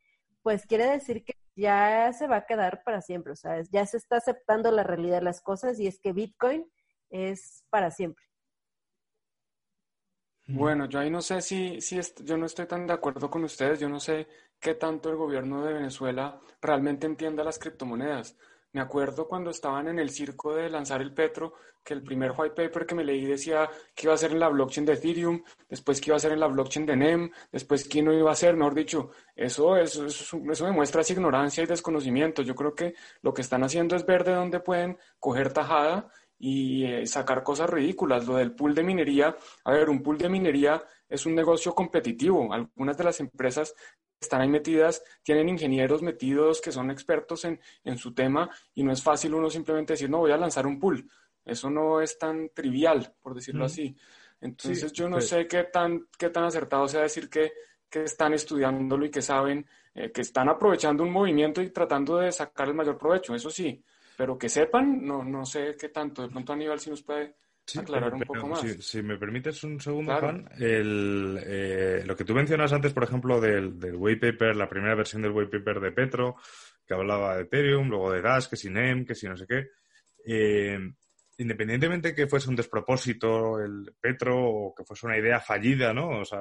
pues 0.42 0.66
quiere 0.66 0.84
decir 0.90 1.24
que 1.24 1.38
ya 1.56 2.12
se 2.12 2.26
va 2.26 2.36
a 2.36 2.46
quedar 2.46 2.82
para 2.84 3.00
siempre, 3.00 3.32
o 3.32 3.36
sea, 3.36 3.62
ya 3.70 3.86
se 3.86 3.96
está 3.96 4.18
aceptando 4.18 4.70
la 4.70 4.82
realidad 4.82 5.20
de 5.20 5.24
las 5.24 5.40
cosas 5.40 5.80
y 5.80 5.86
es 5.86 5.98
que 6.00 6.12
Bitcoin 6.12 6.70
es 7.08 7.64
para 7.70 7.90
siempre. 7.90 8.26
Bueno, 10.46 10.86
yo 10.86 10.98
ahí 10.98 11.10
no 11.10 11.22
sé 11.22 11.40
si, 11.40 11.80
si 11.80 11.98
yo 12.22 12.36
no 12.36 12.46
estoy 12.46 12.66
tan 12.66 12.86
de 12.86 12.92
acuerdo 12.92 13.30
con 13.30 13.44
ustedes, 13.44 13.80
yo 13.80 13.88
no 13.88 13.98
sé 13.98 14.26
qué 14.60 14.74
tanto 14.74 15.08
el 15.08 15.16
gobierno 15.16 15.64
de 15.64 15.72
Venezuela 15.72 16.38
realmente 16.60 17.06
entienda 17.06 17.42
las 17.42 17.58
criptomonedas. 17.58 18.36
Me 18.72 18.80
acuerdo 18.80 19.26
cuando 19.26 19.50
estaban 19.50 19.88
en 19.88 19.98
el 19.98 20.10
circo 20.10 20.54
de 20.54 20.68
lanzar 20.68 21.00
el 21.00 21.14
Petro, 21.14 21.54
que 21.82 21.94
el 21.94 22.02
primer 22.02 22.32
white 22.36 22.54
paper 22.54 22.86
que 22.86 22.94
me 22.94 23.04
leí 23.04 23.24
decía 23.24 23.70
que 23.94 24.06
iba 24.06 24.14
a 24.14 24.18
ser 24.18 24.32
en 24.32 24.40
la 24.40 24.48
blockchain 24.48 24.84
de 24.84 24.94
Ethereum, 24.94 25.42
después 25.68 26.00
que 26.00 26.10
iba 26.10 26.16
a 26.16 26.20
ser 26.20 26.32
en 26.32 26.40
la 26.40 26.48
blockchain 26.48 26.84
de 26.84 26.96
NEM, 26.96 27.30
después 27.52 27.88
que 27.88 28.02
no 28.02 28.12
iba 28.12 28.32
a 28.32 28.34
ser, 28.34 28.56
mejor 28.56 28.74
dicho, 28.74 29.10
eso, 29.36 29.76
eso, 29.76 30.06
eso, 30.06 30.40
eso 30.50 30.66
demuestra 30.66 31.02
ignorancia 31.08 31.62
y 31.62 31.66
desconocimiento. 31.66 32.42
Yo 32.42 32.54
creo 32.54 32.74
que 32.74 32.94
lo 33.22 33.32
que 33.32 33.42
están 33.42 33.62
haciendo 33.62 33.96
es 33.96 34.04
ver 34.04 34.24
de 34.24 34.34
dónde 34.34 34.60
pueden 34.60 34.98
coger 35.20 35.52
tajada 35.52 36.10
y 36.46 36.84
eh, 36.84 37.06
sacar 37.06 37.42
cosas 37.42 37.70
ridículas. 37.70 38.26
Lo 38.26 38.36
del 38.36 38.52
pool 38.52 38.74
de 38.74 38.82
minería, 38.82 39.34
a 39.64 39.72
ver, 39.72 39.88
un 39.88 40.02
pool 40.02 40.18
de 40.18 40.28
minería 40.28 40.84
es 41.08 41.24
un 41.24 41.34
negocio 41.34 41.74
competitivo. 41.74 42.52
Algunas 42.52 42.98
de 42.98 43.04
las 43.04 43.18
empresas 43.20 43.72
que 43.72 44.20
están 44.20 44.42
ahí 44.42 44.48
metidas 44.48 45.02
tienen 45.22 45.48
ingenieros 45.48 46.02
metidos 46.02 46.60
que 46.60 46.70
son 46.70 46.90
expertos 46.90 47.46
en, 47.46 47.58
en 47.82 47.96
su 47.96 48.12
tema 48.12 48.50
y 48.74 48.84
no 48.84 48.92
es 48.92 49.02
fácil 49.02 49.32
uno 49.32 49.48
simplemente 49.48 49.94
decir, 49.94 50.10
no, 50.10 50.18
voy 50.18 50.32
a 50.32 50.36
lanzar 50.36 50.66
un 50.66 50.78
pool. 50.78 51.08
Eso 51.46 51.70
no 51.70 52.02
es 52.02 52.18
tan 52.18 52.50
trivial, 52.50 53.14
por 53.22 53.34
decirlo 53.34 53.64
así. 53.64 53.96
Entonces 54.38 54.92
yo 54.92 55.08
no 55.08 55.16
pues 55.16 55.28
sé 55.28 55.46
qué 55.46 55.64
tan, 55.64 56.08
qué 56.18 56.28
tan 56.28 56.44
acertado 56.44 56.86
sea 56.88 57.00
decir 57.00 57.30
que, 57.30 57.52
que 57.88 58.04
están 58.04 58.34
estudiándolo 58.34 59.06
y 59.06 59.10
que 59.10 59.22
saben 59.22 59.66
eh, 59.94 60.12
que 60.12 60.20
están 60.20 60.50
aprovechando 60.50 61.04
un 61.04 61.10
movimiento 61.10 61.62
y 61.62 61.70
tratando 61.70 62.18
de 62.18 62.32
sacar 62.32 62.68
el 62.68 62.74
mayor 62.74 62.98
provecho. 62.98 63.34
Eso 63.34 63.48
sí, 63.48 63.82
pero 64.16 64.38
que 64.38 64.48
sepan, 64.48 65.04
no, 65.04 65.24
no 65.24 65.44
sé 65.44 65.76
qué 65.78 65.88
tanto. 65.88 66.22
De 66.22 66.28
pronto 66.28 66.52
Aníbal 66.52 66.80
si 66.80 66.90
nos 66.90 67.02
puede 67.02 67.36
aclarar 67.78 68.14
un 68.14 68.20
poco 68.20 68.48
más. 68.48 68.60
Si, 68.60 69.02
me 69.02 69.16
permites 69.16 69.64
un 69.64 69.80
segundo, 69.80 70.16
Juan, 70.18 70.48
el, 70.58 71.40
eh, 71.44 72.02
lo 72.04 72.16
que 72.16 72.24
tú 72.24 72.34
mencionas 72.34 72.72
antes, 72.72 72.92
por 72.92 73.04
ejemplo, 73.04 73.40
del, 73.40 73.78
del 73.78 73.96
white 73.96 74.32
paper, 74.32 74.56
la 74.56 74.68
primera 74.68 74.94
versión 74.94 75.22
del 75.22 75.32
white 75.32 75.58
paper 75.58 75.80
de 75.80 75.92
Petro, 75.92 76.36
que 76.86 76.94
hablaba 76.94 77.36
de 77.36 77.42
Ethereum, 77.42 77.88
luego 77.88 78.12
de 78.12 78.20
Gas, 78.20 78.48
que 78.48 78.56
si 78.56 78.70
NEM, 78.70 79.06
que 79.06 79.14
si 79.14 79.26
no 79.26 79.36
sé 79.36 79.46
qué. 79.46 79.68
Eh, 80.26 80.78
independientemente 81.38 82.14
que 82.14 82.26
fuese 82.26 82.48
un 82.48 82.56
despropósito 82.56 83.60
el 83.60 83.92
Petro 84.00 84.38
o 84.38 84.74
que 84.74 84.84
fuese 84.84 85.06
una 85.06 85.18
idea 85.18 85.40
fallida, 85.40 85.92
¿no? 85.92 86.20
O 86.20 86.24
sea, 86.24 86.40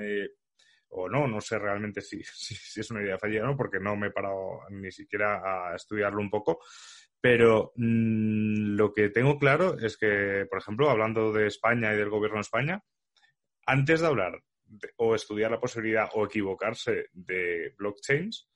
eh, 0.00 0.30
o 0.90 1.08
no, 1.08 1.26
no 1.26 1.40
sé 1.40 1.58
realmente 1.58 2.00
si, 2.02 2.22
si, 2.24 2.80
es 2.80 2.90
una 2.90 3.02
idea 3.02 3.18
fallida 3.18 3.44
o 3.44 3.46
no, 3.46 3.56
porque 3.56 3.80
no 3.80 3.96
me 3.96 4.08
he 4.08 4.10
parado 4.10 4.60
ni 4.70 4.90
siquiera 4.90 5.70
a 5.70 5.76
estudiarlo 5.76 6.20
un 6.20 6.30
poco. 6.30 6.60
Pero 7.20 7.72
mm, 7.76 8.76
lo 8.76 8.92
que 8.92 9.08
tengo 9.10 9.38
claro 9.38 9.78
es 9.78 9.96
que, 9.96 10.46
por 10.48 10.60
ejemplo, 10.60 10.90
hablando 10.90 11.32
de 11.32 11.46
España 11.46 11.92
y 11.92 11.96
del 11.96 12.10
gobierno 12.10 12.36
de 12.36 12.42
España, 12.42 12.84
antes 13.66 14.00
de 14.00 14.06
hablar 14.06 14.42
o 14.96 15.14
estudiar 15.14 15.50
la 15.50 15.60
posibilidad 15.60 16.08
o 16.14 16.26
equivocarse 16.26 17.06
de 17.12 17.74
blockchains, 17.76 18.48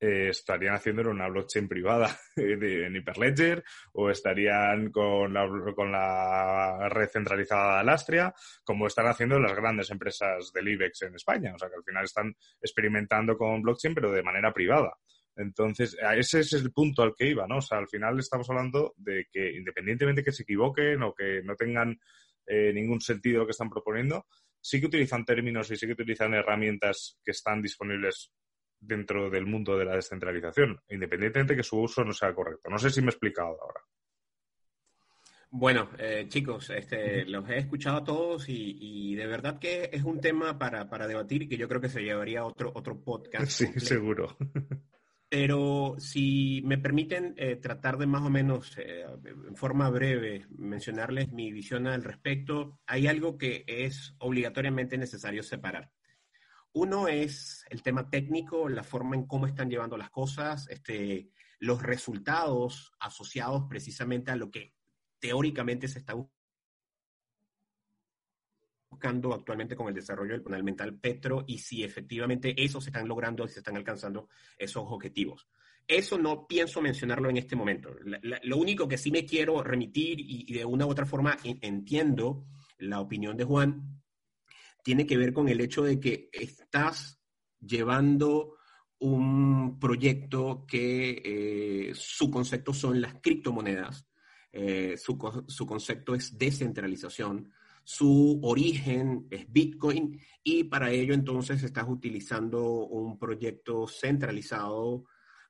eh, 0.00 0.28
estarían 0.30 0.74
haciéndolo 0.74 1.10
en 1.10 1.16
una 1.16 1.28
blockchain 1.28 1.66
privada 1.66 2.16
en 2.36 2.94
Hyperledger 2.94 3.64
o 3.92 4.10
estarían 4.10 4.90
con 4.90 5.32
la, 5.34 5.48
con 5.74 5.90
la 5.90 6.88
red 6.88 7.08
centralizada 7.08 7.74
de 7.74 7.80
Alastria, 7.80 8.34
como 8.64 8.86
están 8.86 9.06
haciendo 9.06 9.40
las 9.40 9.56
grandes 9.56 9.90
empresas 9.90 10.52
del 10.52 10.68
IBEX 10.68 11.02
en 11.02 11.14
España. 11.16 11.52
O 11.54 11.58
sea, 11.58 11.68
que 11.68 11.76
al 11.76 11.84
final 11.84 12.04
están 12.04 12.34
experimentando 12.60 13.36
con 13.36 13.62
blockchain, 13.62 13.94
pero 13.94 14.12
de 14.12 14.22
manera 14.22 14.52
privada. 14.52 14.96
Entonces, 15.36 15.96
ese 16.16 16.40
es 16.40 16.52
el 16.52 16.72
punto 16.72 17.02
al 17.02 17.14
que 17.16 17.28
iba, 17.28 17.46
¿no? 17.46 17.58
O 17.58 17.62
sea, 17.62 17.78
al 17.78 17.88
final 17.88 18.18
estamos 18.18 18.50
hablando 18.50 18.94
de 18.96 19.26
que 19.30 19.52
independientemente 19.52 20.24
que 20.24 20.32
se 20.32 20.42
equivoquen 20.42 21.02
o 21.04 21.14
que 21.14 21.42
no 21.44 21.54
tengan 21.54 21.96
eh, 22.46 22.72
ningún 22.72 23.00
sentido 23.00 23.40
lo 23.40 23.46
que 23.46 23.52
están 23.52 23.70
proponiendo, 23.70 24.26
sí 24.60 24.80
que 24.80 24.86
utilizan 24.86 25.24
términos 25.24 25.70
y 25.70 25.76
sí 25.76 25.86
que 25.86 25.92
utilizan 25.92 26.34
herramientas 26.34 27.18
que 27.24 27.30
están 27.30 27.62
disponibles 27.62 28.32
dentro 28.80 29.30
del 29.30 29.46
mundo 29.46 29.76
de 29.76 29.84
la 29.84 29.96
descentralización, 29.96 30.80
independientemente 30.88 31.54
de 31.54 31.58
que 31.58 31.62
su 31.62 31.80
uso 31.80 32.04
no 32.04 32.12
sea 32.12 32.34
correcto. 32.34 32.68
No 32.70 32.78
sé 32.78 32.90
si 32.90 33.00
me 33.00 33.06
he 33.06 33.10
explicado 33.10 33.58
ahora. 33.60 33.80
Bueno, 35.50 35.88
eh, 35.98 36.26
chicos, 36.28 36.68
este, 36.70 37.24
los 37.24 37.48
he 37.48 37.56
escuchado 37.56 37.98
a 37.98 38.04
todos 38.04 38.44
y, 38.48 39.14
de 39.14 39.26
verdad 39.26 39.58
que 39.58 39.88
es 39.92 40.04
un 40.04 40.20
tema 40.20 40.58
para, 40.58 40.84
debatir 41.08 41.42
y 41.42 41.48
que 41.48 41.56
yo 41.56 41.68
creo 41.68 41.80
que 41.80 41.88
se 41.88 42.02
llevaría 42.02 42.44
otro, 42.44 42.70
otro 42.74 43.02
podcast. 43.02 43.48
Sí, 43.50 43.80
seguro. 43.80 44.36
Pero 45.30 45.96
si 45.98 46.62
me 46.64 46.78
permiten 46.78 47.34
eh, 47.36 47.56
tratar 47.56 47.98
de 47.98 48.06
más 48.06 48.22
o 48.22 48.30
menos, 48.30 48.76
eh, 48.78 49.04
en 49.24 49.56
forma 49.56 49.90
breve, 49.90 50.46
mencionarles 50.50 51.32
mi 51.32 51.52
visión 51.52 51.86
al 51.86 52.04
respecto, 52.04 52.78
hay 52.86 53.06
algo 53.06 53.36
que 53.36 53.64
es 53.66 54.14
obligatoriamente 54.18 54.96
necesario 54.96 55.42
separar. 55.42 55.90
Uno 56.72 57.08
es 57.08 57.64
el 57.70 57.82
tema 57.82 58.08
técnico, 58.10 58.68
la 58.68 58.84
forma 58.84 59.16
en 59.16 59.26
cómo 59.26 59.46
están 59.46 59.70
llevando 59.70 59.96
las 59.96 60.10
cosas, 60.10 60.68
este, 60.68 61.30
los 61.58 61.82
resultados 61.82 62.92
asociados 63.00 63.64
precisamente 63.68 64.30
a 64.30 64.36
lo 64.36 64.50
que 64.50 64.74
teóricamente 65.18 65.88
se 65.88 65.98
está 65.98 66.14
buscando 68.90 69.34
actualmente 69.34 69.76
con 69.76 69.88
el 69.88 69.94
desarrollo 69.94 70.32
del 70.32 70.42
panel 70.42 70.64
mental 70.64 70.98
Petro 70.98 71.44
y 71.46 71.58
si 71.58 71.84
efectivamente 71.84 72.54
eso 72.62 72.80
se 72.80 72.90
están 72.90 73.08
logrando 73.08 73.44
y 73.44 73.48
se 73.48 73.60
están 73.60 73.76
alcanzando 73.76 74.28
esos 74.56 74.84
objetivos. 74.86 75.48
Eso 75.86 76.18
no 76.18 76.46
pienso 76.46 76.82
mencionarlo 76.82 77.30
en 77.30 77.38
este 77.38 77.56
momento. 77.56 77.90
lo 78.42 78.56
único 78.58 78.86
que 78.86 78.98
sí 78.98 79.10
me 79.10 79.24
quiero 79.24 79.62
remitir 79.62 80.20
y, 80.20 80.52
de 80.52 80.64
una 80.64 80.84
u 80.86 80.90
otra 80.90 81.06
forma 81.06 81.36
entiendo 81.42 82.44
la 82.78 83.00
opinión 83.00 83.36
de 83.36 83.44
Juan 83.44 84.02
tiene 84.82 85.06
que 85.06 85.16
ver 85.16 85.32
con 85.32 85.48
el 85.48 85.60
hecho 85.60 85.82
de 85.82 86.00
que 86.00 86.28
estás 86.32 87.20
llevando 87.60 88.56
un 89.00 89.78
proyecto 89.78 90.64
que 90.66 91.22
eh, 91.24 91.92
su 91.94 92.30
concepto 92.30 92.72
son 92.72 93.00
las 93.00 93.14
criptomonedas, 93.20 94.06
eh, 94.52 94.96
su, 94.96 95.18
su, 95.46 95.66
concepto 95.66 96.14
es 96.14 96.36
descentralización, 96.36 97.52
su 97.84 98.40
origen 98.42 99.26
es 99.30 99.50
Bitcoin 99.50 100.20
y 100.42 100.64
para 100.64 100.90
ello 100.90 101.14
entonces 101.14 101.62
estás 101.62 101.86
utilizando 101.88 102.86
un 102.86 103.18
proyecto 103.18 103.86
centralizado 103.86 105.04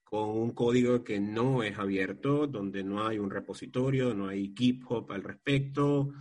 con 0.08 0.30
un 0.30 0.50
código 0.52 1.04
que 1.04 1.20
no 1.20 1.62
es 1.62 1.78
abierto, 1.78 2.46
donde 2.46 2.82
no 2.82 3.06
hay 3.06 3.18
un 3.18 3.30
repositorio, 3.30 4.14
no 4.14 4.28
hay 4.28 4.54
GitHub 4.56 5.10
al 5.12 5.22
respecto. 5.22 6.12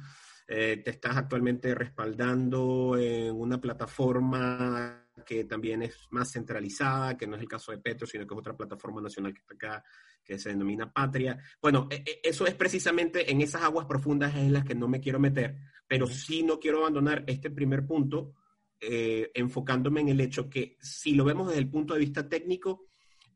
Eh, 0.50 0.82
te 0.84 0.92
estás 0.92 1.18
actualmente 1.18 1.76
respaldando 1.76 2.98
en 2.98 3.36
una 3.36 3.60
plataforma 3.60 5.04
que 5.26 5.44
también 5.44 5.82
es 5.82 6.08
más 6.12 6.32
centralizada, 6.32 7.18
que 7.18 7.28
no 7.28 7.36
es 7.36 7.42
el 7.42 7.50
caso 7.50 7.72
de 7.72 7.80
Petro, 7.80 8.08
sino 8.08 8.26
que 8.26 8.34
es 8.34 8.40
otra 8.40 8.56
plataforma 8.56 9.02
nacional 9.02 9.34
que 9.34 9.42
está 9.42 9.56
acá, 9.56 9.84
que 10.24 10.40
se 10.40 10.50
denomina 10.50 10.92
Patria. 10.92 11.38
Bueno, 11.62 11.88
e, 11.92 11.96
e, 12.06 12.22
eso 12.24 12.46
es 12.48 12.56
precisamente 12.56 13.30
en 13.30 13.42
esas 13.42 13.64
aguas 13.64 13.88
profundas 13.88 14.36
en 14.36 14.54
las 14.54 14.64
que 14.64 14.76
no 14.76 14.88
me 14.88 15.02
quiero 15.02 15.20
meter, 15.20 15.58
pero 15.86 16.08
sí 16.08 16.44
no 16.44 16.60
quiero 16.60 16.80
abandonar 16.80 17.26
este 17.28 17.50
primer 17.50 17.86
punto, 17.86 18.34
eh, 18.80 19.32
enfocándome 19.34 20.02
en 20.02 20.10
el 20.10 20.22
hecho 20.22 20.50
que 20.50 20.78
si 20.80 21.14
lo 21.14 21.26
vemos 21.26 21.48
desde 21.48 21.62
el 21.62 21.70
punto 21.70 21.94
de 21.94 22.00
vista 22.00 22.30
técnico, 22.30 22.88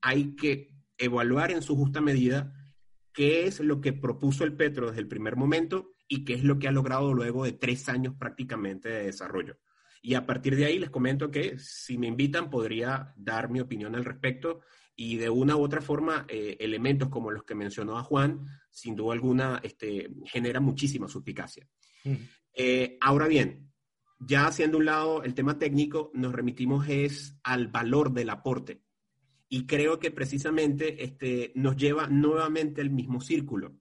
hay 0.02 0.36
que 0.36 0.70
evaluar 0.98 1.52
en 1.52 1.62
su 1.62 1.76
justa 1.76 2.00
medida 2.00 2.54
qué 3.12 3.48
es 3.48 3.60
lo 3.60 3.82
que 3.82 3.92
propuso 3.92 4.44
el 4.46 4.56
Petro 4.56 4.88
desde 4.88 5.02
el 5.02 5.08
primer 5.08 5.36
momento 5.36 5.92
y 6.12 6.26
qué 6.26 6.34
es 6.34 6.44
lo 6.44 6.60
que 6.60 6.68
ha 6.68 6.74
logrado 6.74 7.14
luego 7.14 7.46
de 7.46 7.54
tres 7.54 7.88
años 7.88 8.16
prácticamente 8.20 8.90
de 8.90 9.06
desarrollo. 9.06 9.58
Y 10.02 10.16
a 10.16 10.26
partir 10.26 10.58
de 10.58 10.66
ahí 10.66 10.78
les 10.78 10.90
comento 10.90 11.32
que 11.32 11.58
si 11.58 11.98
me 11.98 12.08
invitan 12.08 12.50
podría 12.50 13.14
dar 13.16 13.50
mi 13.50 13.62
opinión 13.62 13.96
al 13.96 14.04
respecto 14.04 14.60
y 14.94 15.16
de 15.16 15.30
una 15.30 15.56
u 15.56 15.62
otra 15.62 15.80
forma 15.80 16.26
eh, 16.28 16.58
elementos 16.60 17.08
como 17.08 17.32
los 17.32 17.46
que 17.46 17.56
mencionó 17.56 17.98
a 17.98 18.04
Juan, 18.04 18.46
sin 18.72 18.94
duda 18.94 19.14
alguna, 19.14 19.62
este, 19.64 20.12
generan 20.26 20.66
muchísima 20.66 21.08
suspicacia. 21.08 21.66
Eh, 22.54 22.98
ahora 23.00 23.30
bien, 23.30 23.72
ya 24.20 24.48
haciendo 24.48 24.80
un 24.80 24.86
lado 24.86 25.24
el 25.24 25.34
tema 25.34 25.60
técnico, 25.60 26.12
nos 26.14 26.34
remitimos 26.34 26.90
es 26.90 27.40
al 27.42 27.70
valor 27.70 28.12
del 28.12 28.32
aporte 28.32 28.82
y 29.48 29.66
creo 29.66 29.98
que 29.98 30.12
precisamente 30.12 31.06
este, 31.06 31.54
nos 31.56 31.78
lleva 31.78 32.08
nuevamente 32.08 32.82
al 32.82 32.90
mismo 32.90 33.22
círculo. 33.22 33.81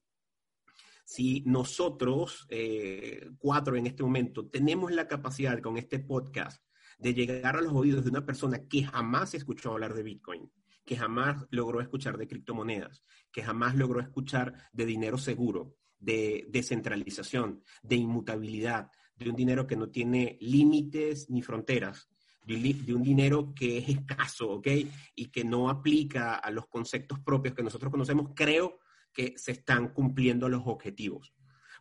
Si 1.10 1.42
nosotros, 1.44 2.46
eh, 2.50 3.32
cuatro 3.36 3.74
en 3.74 3.88
este 3.88 4.04
momento, 4.04 4.46
tenemos 4.46 4.92
la 4.92 5.08
capacidad 5.08 5.60
con 5.60 5.76
este 5.76 5.98
podcast 5.98 6.62
de 7.00 7.14
llegar 7.14 7.56
a 7.56 7.60
los 7.60 7.72
oídos 7.72 8.04
de 8.04 8.10
una 8.10 8.24
persona 8.24 8.68
que 8.68 8.84
jamás 8.84 9.34
escuchó 9.34 9.72
hablar 9.72 9.92
de 9.92 10.04
Bitcoin, 10.04 10.52
que 10.84 10.96
jamás 10.96 11.44
logró 11.50 11.80
escuchar 11.80 12.16
de 12.16 12.28
criptomonedas, 12.28 13.02
que 13.32 13.42
jamás 13.42 13.74
logró 13.74 13.98
escuchar 13.98 14.54
de 14.72 14.86
dinero 14.86 15.18
seguro, 15.18 15.74
de 15.98 16.46
descentralización, 16.48 17.64
de 17.82 17.96
inmutabilidad, 17.96 18.92
de 19.16 19.30
un 19.30 19.34
dinero 19.34 19.66
que 19.66 19.74
no 19.74 19.90
tiene 19.90 20.38
límites 20.40 21.28
ni 21.28 21.42
fronteras, 21.42 22.08
de, 22.46 22.94
un 22.94 23.02
dinero 23.02 23.52
que 23.52 23.78
es 23.78 23.88
escaso, 23.88 24.48
¿ok? 24.48 24.68
Y 25.16 25.26
que 25.32 25.42
no 25.42 25.70
aplica 25.70 26.36
a 26.36 26.52
los 26.52 26.68
conceptos 26.68 27.18
propios 27.18 27.56
que 27.56 27.64
nosotros 27.64 27.90
conocemos, 27.90 28.30
creo 28.32 28.78
que 29.12 29.34
se 29.36 29.52
están 29.52 29.88
cumpliendo 29.88 30.48
los 30.48 30.62
objetivos. 30.66 31.32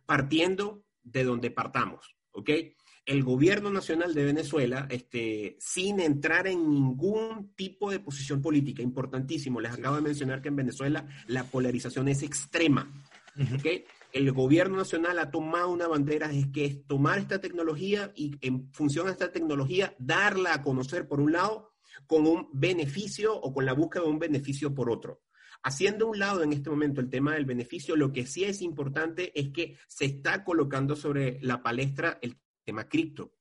Partiendo 0.06 0.84
de 1.02 1.24
donde 1.24 1.50
partamos, 1.50 2.16
¿ok? 2.32 2.50
El 3.06 3.24
gobierno 3.24 3.70
nacional 3.70 4.14
de 4.14 4.24
Venezuela, 4.24 4.86
este, 4.90 5.56
sin 5.58 6.00
entrar 6.00 6.46
en 6.46 6.70
ningún 6.70 7.54
tipo 7.56 7.90
de 7.90 7.98
posición 7.98 8.42
política, 8.42 8.82
importantísimo, 8.82 9.60
les 9.60 9.72
acabo 9.72 9.96
de 9.96 10.02
mencionar 10.02 10.42
que 10.42 10.48
en 10.48 10.56
Venezuela 10.56 11.08
la 11.26 11.44
polarización 11.44 12.08
es 12.08 12.22
extrema, 12.22 12.92
¿ok? 13.54 13.66
el 14.12 14.32
gobierno 14.32 14.76
nacional 14.76 15.18
ha 15.18 15.30
tomado 15.30 15.70
una 15.70 15.86
bandera 15.86 16.28
de 16.28 16.50
que 16.50 16.64
es 16.64 16.86
tomar 16.86 17.18
esta 17.18 17.40
tecnología 17.40 18.12
y 18.16 18.36
en 18.40 18.72
función 18.72 19.08
a 19.08 19.12
esta 19.12 19.30
tecnología 19.30 19.94
darla 19.98 20.54
a 20.54 20.62
conocer 20.62 21.06
por 21.06 21.20
un 21.20 21.32
lado 21.32 21.72
con 22.06 22.26
un 22.26 22.48
beneficio 22.52 23.34
o 23.34 23.52
con 23.52 23.64
la 23.64 23.72
búsqueda 23.72 24.04
de 24.04 24.10
un 24.10 24.18
beneficio 24.18 24.74
por 24.74 24.90
otro. 24.90 25.20
Haciendo 25.62 26.08
un 26.08 26.18
lado 26.18 26.42
en 26.42 26.52
este 26.52 26.70
momento 26.70 27.00
el 27.00 27.10
tema 27.10 27.34
del 27.34 27.44
beneficio, 27.44 27.96
lo 27.96 28.12
que 28.12 28.26
sí 28.26 28.44
es 28.44 28.62
importante 28.62 29.38
es 29.38 29.50
que 29.50 29.76
se 29.86 30.06
está 30.06 30.42
colocando 30.44 30.96
sobre 30.96 31.38
la 31.42 31.62
palestra 31.62 32.18
el 32.22 32.38
tema 32.64 32.88
cripto. 32.88 33.34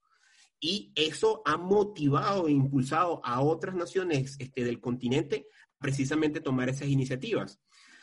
Y 0.60 0.92
eso 0.96 1.42
ha 1.46 1.56
motivado 1.56 2.48
e 2.48 2.52
impulsado 2.52 3.22
a 3.24 3.42
otras 3.42 3.76
naciones 3.76 4.36
este, 4.40 4.66
del 4.66 4.82
continente 4.82 5.48
precisamente 5.78 6.42
tomar 6.42 6.68
esas 6.68 6.90
iniciativas. 6.90 7.60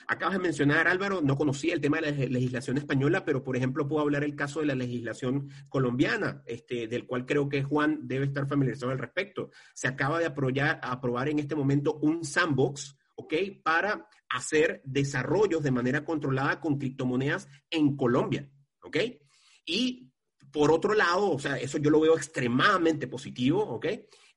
Acabas 0.09 0.35
de 0.35 0.43
mencionar, 0.43 0.87
Álvaro, 0.87 1.21
no 1.21 1.37
conocía 1.37 1.75
el 1.75 1.81
tema 1.81 2.01
de 2.01 2.12
la 2.12 2.27
legislación 2.29 2.79
española, 2.79 3.25
pero 3.25 3.43
por 3.43 3.57
ejemplo 3.57 3.89
puedo 3.89 4.03
hablar 4.03 4.23
el 4.23 4.37
caso 4.37 4.61
de 4.61 4.67
la 4.67 4.77
legislación 4.77 5.51
colombiana, 5.69 6.43
este, 6.47 6.87
del 6.87 7.07
cual 7.07 7.27
creo 7.27 7.49
que 7.49 7.64
Juan 7.64 8.07
debe 8.07 8.27
estar 8.27 8.47
familiarizado 8.47 8.93
al 8.93 9.01
respecto. 9.01 9.51
Se 9.75 9.89
acaba 9.89 10.21
de 10.21 10.27
aprobar 10.27 11.29
en 11.29 11.41
este 11.41 11.57
momento 11.57 11.99
un 12.01 12.25
sandbox, 12.25 12.97
¿ok? 13.17 13.35
Para 13.62 14.09
hacer 14.29 14.83
desarrollos 14.85 15.62
de 15.62 15.71
manera 15.71 16.05
controlada 16.05 16.61
con 16.61 16.79
criptomonedas 16.79 17.49
en 17.71 17.97
Colombia, 17.97 18.51
¿ok? 18.83 18.97
Y 19.64 20.12
por 20.53 20.71
otro 20.71 20.95
lado, 20.95 21.33
o 21.33 21.39
sea, 21.39 21.59
eso 21.59 21.79
yo 21.79 21.91
lo 21.91 22.01
veo 22.01 22.17
extremadamente 22.17 23.09
positivo, 23.09 23.62
¿ok? 23.62 23.87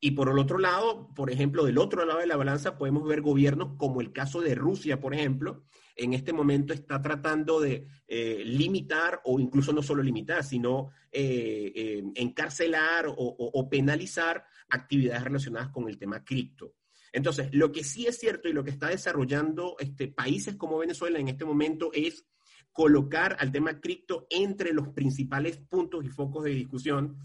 Y 0.02 0.12
por 0.12 0.30
el 0.30 0.40
otro 0.40 0.58
lado, 0.58 1.14
por 1.14 1.30
ejemplo, 1.30 1.66
del 1.66 1.78
otro 1.78 2.06
lado 2.06 2.20
de 2.20 2.28
la 2.28 2.38
balanza 2.38 2.78
podemos 2.78 3.08
ver 3.08 3.22
gobiernos 3.22 3.76
como 3.78 4.02
el 4.02 4.12
caso 4.12 4.42
de 4.42 4.56
Rusia, 4.56 5.00
por 5.00 5.14
ejemplo, 5.14 5.64
en 5.96 6.14
este 6.14 6.32
momento 6.32 6.74
está 6.74 7.02
tratando 7.02 7.60
de 7.60 7.88
eh, 8.08 8.42
limitar 8.46 9.22
o 9.26 9.40
incluso 9.40 9.74
no 9.74 9.82
solo 9.84 10.02
limitar, 10.02 10.44
sino 10.44 10.92
eh, 11.12 11.72
eh, 11.76 12.04
encarcelar 12.16 13.06
o, 13.08 13.70
penalizar 13.70 14.46
actividades 14.70 15.24
relacionadas 15.24 15.70
con 15.70 15.90
el 15.90 15.98
tema 15.98 16.24
cripto. 16.24 16.76
Entonces, 17.14 17.50
lo 17.52 17.72
que 17.72 17.84
sí 17.84 18.06
es 18.08 18.18
cierto 18.18 18.50
y 18.50 18.54
lo 18.54 18.64
que 18.64 18.72
está 18.72 18.88
desarrollando 18.88 19.76
este, 19.80 20.08
países 20.08 20.56
como 20.56 20.78
Venezuela 20.78 21.20
en 21.20 21.28
este 21.28 21.46
momento 21.46 21.92
es 21.94 22.26
colocar 22.72 23.36
al 23.40 23.52
tema 23.52 23.80
cripto 23.80 24.28
entre 24.30 24.74
los 24.74 24.90
principales 24.90 25.58
puntos 25.58 26.06
y 26.06 26.10
focos 26.10 26.44
de 26.44 26.52
discusión 26.52 27.18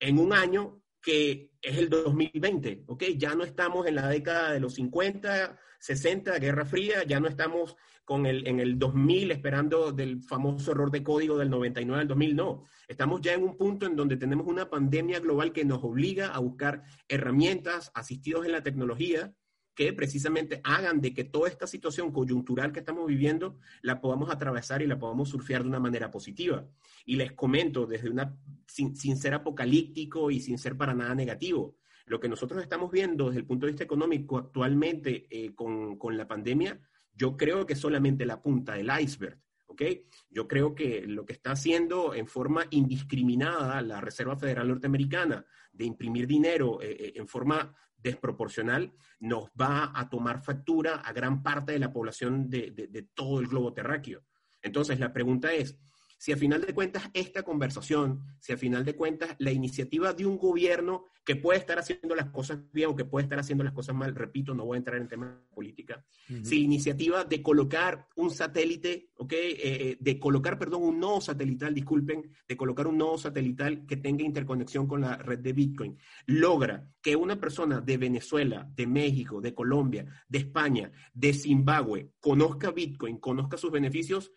en 0.00 0.18
un 0.18 0.32
año 0.32 0.81
que 1.02 1.50
es 1.60 1.78
el 1.78 1.88
2020, 1.88 2.84
¿ok? 2.86 3.04
Ya 3.16 3.34
no 3.34 3.44
estamos 3.44 3.86
en 3.86 3.96
la 3.96 4.08
década 4.08 4.52
de 4.52 4.60
los 4.60 4.74
50, 4.74 5.58
60, 5.78 6.38
Guerra 6.38 6.64
Fría, 6.64 7.02
ya 7.04 7.18
no 7.18 7.28
estamos 7.28 7.76
con 8.04 8.24
el, 8.26 8.46
en 8.46 8.60
el 8.60 8.78
2000 8.78 9.32
esperando 9.32 9.92
del 9.92 10.22
famoso 10.22 10.70
error 10.72 10.90
de 10.90 11.02
código 11.02 11.36
del 11.36 11.50
99 11.50 12.02
al 12.02 12.08
2000, 12.08 12.36
no. 12.36 12.64
Estamos 12.86 13.20
ya 13.20 13.34
en 13.34 13.42
un 13.42 13.56
punto 13.56 13.86
en 13.86 13.96
donde 13.96 14.16
tenemos 14.16 14.46
una 14.46 14.70
pandemia 14.70 15.18
global 15.18 15.52
que 15.52 15.64
nos 15.64 15.82
obliga 15.82 16.28
a 16.28 16.38
buscar 16.38 16.84
herramientas 17.08 17.90
asistidos 17.94 18.46
en 18.46 18.52
la 18.52 18.62
tecnología 18.62 19.34
que 19.74 19.92
precisamente 19.92 20.60
hagan 20.64 21.00
de 21.00 21.14
que 21.14 21.24
toda 21.24 21.48
esta 21.48 21.66
situación 21.66 22.12
coyuntural 22.12 22.72
que 22.72 22.80
estamos 22.80 23.06
viviendo 23.06 23.58
la 23.80 24.00
podamos 24.00 24.30
atravesar 24.30 24.82
y 24.82 24.86
la 24.86 24.98
podamos 24.98 25.30
surfear 25.30 25.62
de 25.62 25.68
una 25.68 25.80
manera 25.80 26.10
positiva. 26.10 26.66
Y 27.04 27.16
les 27.16 27.32
comento 27.32 27.86
desde 27.86 28.10
una, 28.10 28.36
sin, 28.66 28.94
ser 29.16 29.34
apocalíptico 29.34 30.30
y 30.30 30.40
sin 30.40 30.58
ser 30.58 30.76
para 30.76 30.94
nada 30.94 31.14
negativo, 31.14 31.76
lo 32.06 32.20
que 32.20 32.28
nosotros 32.28 32.62
estamos 32.62 32.90
viendo 32.90 33.26
desde 33.26 33.40
el 33.40 33.46
punto 33.46 33.66
de 33.66 33.72
vista 33.72 33.84
económico 33.84 34.36
actualmente 34.36 35.26
eh, 35.30 35.54
con, 35.54 35.96
con 35.96 36.16
la 36.16 36.28
pandemia, 36.28 36.80
yo 37.14 37.36
creo 37.36 37.64
que 37.64 37.76
solamente 37.76 38.26
la 38.26 38.42
punta 38.42 38.74
del 38.74 38.90
iceberg. 39.00 39.38
¿Ok? 39.72 39.82
Yo 40.30 40.46
creo 40.46 40.74
que 40.74 41.06
lo 41.06 41.24
que 41.24 41.32
está 41.32 41.52
haciendo 41.52 42.14
en 42.14 42.26
forma 42.26 42.66
indiscriminada 42.70 43.80
la 43.82 44.00
Reserva 44.00 44.36
Federal 44.36 44.68
Norteamericana 44.68 45.44
de 45.72 45.84
imprimir 45.86 46.26
dinero 46.26 46.80
eh, 46.82 46.96
eh, 46.98 47.12
en 47.16 47.26
forma 47.26 47.74
desproporcional 47.96 48.92
nos 49.20 49.44
va 49.58 49.92
a 49.94 50.08
tomar 50.10 50.42
factura 50.42 50.96
a 50.96 51.12
gran 51.12 51.42
parte 51.42 51.72
de 51.72 51.78
la 51.78 51.92
población 51.92 52.50
de, 52.50 53.08
todo 53.14 53.40
el 53.40 53.46
globo 53.46 53.72
terráqueo. 53.72 54.24
Entonces, 54.60 54.98
la 54.98 55.12
pregunta 55.12 55.52
es, 55.52 55.78
si 56.22 56.30
a 56.30 56.36
final 56.36 56.60
de 56.60 56.72
cuentas 56.72 57.10
esta 57.14 57.42
conversación, 57.42 58.20
si 58.38 58.52
a 58.52 58.56
final 58.56 58.84
de 58.84 58.94
cuentas 58.94 59.34
la 59.40 59.50
iniciativa 59.50 60.12
de 60.12 60.24
un 60.24 60.38
gobierno 60.38 61.06
que 61.24 61.34
puede 61.34 61.58
estar 61.58 61.80
haciendo 61.80 62.14
las 62.14 62.30
cosas 62.30 62.60
bien 62.72 62.90
o 62.90 62.94
que 62.94 63.04
puede 63.04 63.24
estar 63.24 63.40
haciendo 63.40 63.64
las 63.64 63.72
cosas 63.72 63.96
mal, 63.96 64.14
repito, 64.14 64.54
no 64.54 64.64
voy 64.64 64.76
a 64.76 64.78
entrar 64.78 65.00
en 65.00 65.08
temas 65.08 65.30
de 65.30 65.52
política, 65.52 66.04
si 66.44 66.58
la 66.58 66.64
iniciativa 66.64 67.24
de 67.24 67.42
colocar 67.42 68.06
un 68.14 68.30
satélite, 68.30 69.10
¿ok? 69.16 69.32
Eh, 69.32 69.56
eh, 69.62 69.96
de 69.98 70.20
colocar, 70.20 70.60
perdón, 70.60 70.84
un 70.84 71.00
nodo 71.00 71.20
satelital, 71.20 71.74
disculpen, 71.74 72.30
de 72.46 72.56
colocar 72.56 72.86
un 72.86 72.98
nodo 72.98 73.18
satelital 73.18 73.84
que 73.84 73.96
tenga 73.96 74.22
interconexión 74.22 74.86
con 74.86 75.00
la 75.00 75.16
red 75.16 75.40
de 75.40 75.52
Bitcoin, 75.52 75.98
logra 76.26 76.88
que 77.02 77.16
una 77.16 77.40
persona 77.40 77.80
de 77.80 77.96
Venezuela, 77.96 78.70
de 78.76 78.86
México, 78.86 79.40
de 79.40 79.54
Colombia, 79.54 80.06
de 80.28 80.38
España, 80.38 80.92
de 81.12 81.34
Zimbabue, 81.34 82.12
conozca 82.20 82.70
Bitcoin, 82.70 83.18
conozca 83.18 83.56
sus 83.56 83.72
beneficios, 83.72 84.30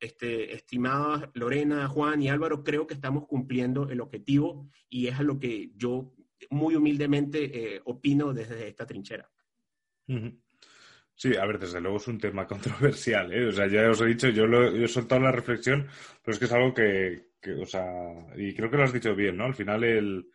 este, 0.00 0.54
estimadas 0.54 1.28
Lorena, 1.34 1.86
Juan 1.88 2.22
y 2.22 2.28
Álvaro, 2.28 2.64
creo 2.64 2.86
que 2.86 2.94
estamos 2.94 3.26
cumpliendo 3.26 3.88
el 3.90 4.00
objetivo 4.00 4.68
y 4.88 5.06
es 5.06 5.18
a 5.18 5.22
lo 5.22 5.38
que 5.38 5.70
yo 5.76 6.14
muy 6.48 6.74
humildemente 6.74 7.76
eh, 7.76 7.82
opino 7.84 8.32
desde 8.32 8.68
esta 8.68 8.86
trinchera. 8.86 9.30
Sí, 11.14 11.36
a 11.36 11.44
ver, 11.44 11.58
desde 11.58 11.80
luego 11.80 11.98
es 11.98 12.08
un 12.08 12.18
tema 12.18 12.46
controversial, 12.48 13.32
¿eh? 13.32 13.46
O 13.46 13.52
sea, 13.52 13.66
ya 13.66 13.90
os 13.90 14.00
he 14.00 14.06
dicho, 14.06 14.28
yo, 14.30 14.46
lo, 14.46 14.74
yo 14.74 14.84
he 14.84 14.88
soltado 14.88 15.20
la 15.20 15.32
reflexión, 15.32 15.86
pero 16.22 16.32
es 16.32 16.38
que 16.38 16.46
es 16.46 16.52
algo 16.52 16.72
que, 16.72 17.30
o 17.60 17.66
sea, 17.66 17.84
y 18.36 18.54
creo 18.54 18.70
que 18.70 18.76
lo 18.78 18.84
has 18.84 18.92
dicho 18.92 19.14
bien, 19.14 19.36
¿no? 19.36 19.44
Al 19.44 19.54
final 19.54 19.84
el, 19.84 20.30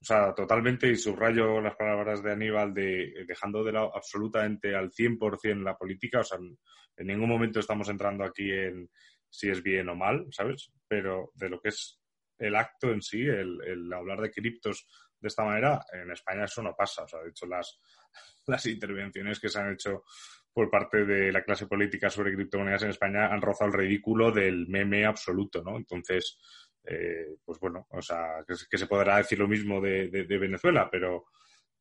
o 0.00 0.04
sea, 0.04 0.34
totalmente, 0.34 0.90
y 0.90 0.96
subrayo 0.96 1.60
las 1.60 1.76
palabras 1.76 2.22
de 2.22 2.32
Aníbal, 2.32 2.72
de 2.72 3.24
dejando 3.28 3.62
de 3.62 3.72
lado 3.72 3.94
absolutamente 3.94 4.74
al 4.74 4.90
100% 4.90 5.62
la 5.62 5.76
política, 5.76 6.20
o 6.20 6.24
sea, 6.24 6.38
en 6.38 7.06
ningún 7.06 7.28
momento 7.28 7.60
estamos 7.60 7.88
entrando 7.90 8.24
aquí 8.24 8.50
en 8.50 8.88
si 9.30 9.48
es 9.48 9.62
bien 9.62 9.88
o 9.88 9.94
mal, 9.94 10.26
¿sabes? 10.30 10.72
Pero 10.86 11.32
de 11.34 11.48
lo 11.48 11.60
que 11.60 11.70
es 11.70 12.00
el 12.38 12.56
acto 12.56 12.90
en 12.90 13.02
sí, 13.02 13.22
el, 13.22 13.60
el 13.64 13.92
hablar 13.92 14.20
de 14.20 14.30
criptos 14.30 14.86
de 15.20 15.28
esta 15.28 15.44
manera, 15.44 15.84
en 15.92 16.10
España 16.10 16.44
eso 16.44 16.62
no 16.62 16.74
pasa. 16.74 17.04
O 17.04 17.08
sea, 17.08 17.20
de 17.20 17.30
hecho, 17.30 17.46
las, 17.46 17.80
las 18.46 18.66
intervenciones 18.66 19.38
que 19.38 19.48
se 19.48 19.60
han 19.60 19.72
hecho 19.72 20.04
por 20.52 20.70
parte 20.70 21.04
de 21.04 21.30
la 21.30 21.44
clase 21.44 21.66
política 21.66 22.10
sobre 22.10 22.34
criptomonedas 22.34 22.82
en 22.82 22.90
España 22.90 23.26
han 23.26 23.40
rozado 23.40 23.70
el 23.70 23.78
ridículo 23.78 24.32
del 24.32 24.66
meme 24.68 25.04
absoluto, 25.04 25.62
¿no? 25.62 25.76
Entonces, 25.76 26.38
eh, 26.84 27.36
pues 27.44 27.60
bueno, 27.60 27.86
o 27.90 28.02
sea, 28.02 28.44
que, 28.46 28.78
se 28.78 28.86
podrá 28.86 29.18
decir 29.18 29.38
lo 29.38 29.46
mismo 29.46 29.80
de, 29.80 30.08
de, 30.08 30.38
Venezuela, 30.38 30.88
pero, 30.90 31.26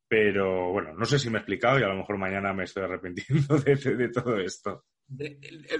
pero 0.09 0.71
bueno, 0.71 0.93
no 0.93 1.05
sé 1.05 1.19
si 1.19 1.29
me 1.29 1.37
he 1.37 1.41
explicado 1.41 1.79
y 1.79 1.83
a 1.83 1.87
lo 1.87 1.97
mejor 1.97 2.17
mañana 2.17 2.51
me 2.51 2.63
estoy 2.63 2.83
arrepintiendo 2.83 3.59
de, 3.59 3.75
de 3.75 4.09
todo 4.09 4.39
esto. 4.39 4.85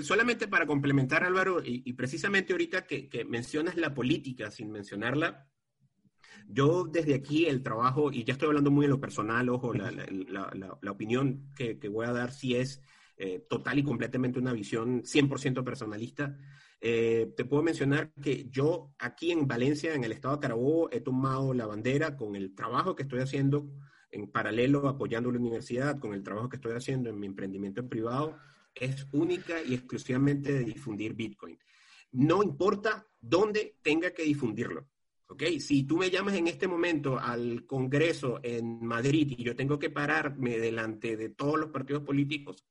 solamente 0.02 0.48
para 0.48 0.68
complementar, 0.68 1.24
Álvaro, 1.24 1.60
y, 1.64 1.92
precisamente 1.94 2.54
ahorita 2.54 2.86
que, 2.86 3.10
que, 3.10 3.26
mencionas 3.26 3.76
la 3.76 3.94
política 3.94 4.52
sin 4.52 4.72
mencionarla, 4.72 5.50
yo 6.48 6.84
desde 6.86 7.16
aquí 7.16 7.48
el 7.48 7.64
trabajo, 7.64 8.12
y 8.12 8.24
ya 8.24 8.34
estoy 8.34 8.50
hablando 8.50 8.70
muy 8.70 8.86
en 8.86 8.92
lo 8.92 9.02
personal, 9.02 9.50
ojo, 9.50 9.74
la, 9.74 9.92
la, 9.92 10.92
opinión 10.92 11.50
que, 11.56 11.80
que, 11.80 11.90
voy 11.90 12.06
a 12.06 12.14
dar 12.14 12.32
sí 12.32 12.56
es 12.56 12.84
eh, 13.18 13.46
total 13.50 13.80
y 13.80 13.84
completamente 13.84 14.38
una 14.38 14.54
visión 14.54 15.02
100% 15.02 15.64
personalista. 15.64 16.38
Eh, 16.80 17.34
te 17.36 17.46
puedo 17.46 17.64
mencionar 17.64 18.14
que 18.22 18.48
yo 18.50 18.94
aquí 19.00 19.32
en 19.32 19.48
Valencia, 19.48 19.94
en 19.96 20.04
el 20.04 20.12
estado 20.12 20.36
de 20.36 20.42
Carabobo, 20.42 20.90
he 20.92 21.02
tomado 21.02 21.54
la 21.56 21.66
bandera 21.66 22.16
con 22.16 22.36
el 22.36 22.54
trabajo 22.54 22.96
que 22.96 23.04
estoy 23.04 23.22
haciendo 23.22 23.70
en 24.12 24.32
paralelo 24.32 24.88
apoyando 24.88 25.32
la 25.32 25.39
universidad, 25.39 25.99
con 25.99 26.14
el 26.14 26.24
trabajo 26.24 26.49
que 26.49 26.57
estoy 26.57 26.74
haciendo 26.74 27.10
en 27.10 27.20
mi 27.20 27.28
emprendimiento 27.28 27.88
privado, 27.88 28.38
es 28.76 29.07
única 29.12 29.62
y 29.62 29.74
exclusivamente 29.74 30.53
de 30.53 30.64
difundir 30.64 31.14
Bitcoin. 31.14 31.57
No 32.12 32.41
importa 32.43 33.07
dónde 33.20 33.78
tenga 33.82 34.12
que 34.12 34.24
difundirlo. 34.24 34.88
¿ok? 35.28 35.43
Si 35.60 35.84
tú 35.84 35.97
me 35.97 36.10
llamas 36.10 36.36
en 36.36 36.47
este 36.47 36.68
momento 36.68 37.20
al 37.20 37.66
Congreso 37.66 38.39
en 38.43 38.84
Madrid 38.84 39.36
y 39.38 39.43
yo 39.43 39.55
tengo 39.55 39.78
que 39.78 39.89
pararme 39.89 40.57
delante 40.57 41.16
de 41.18 41.30
todos 41.30 41.60
los 41.60 41.70
partidos 41.70 42.03
políticos 42.03 42.66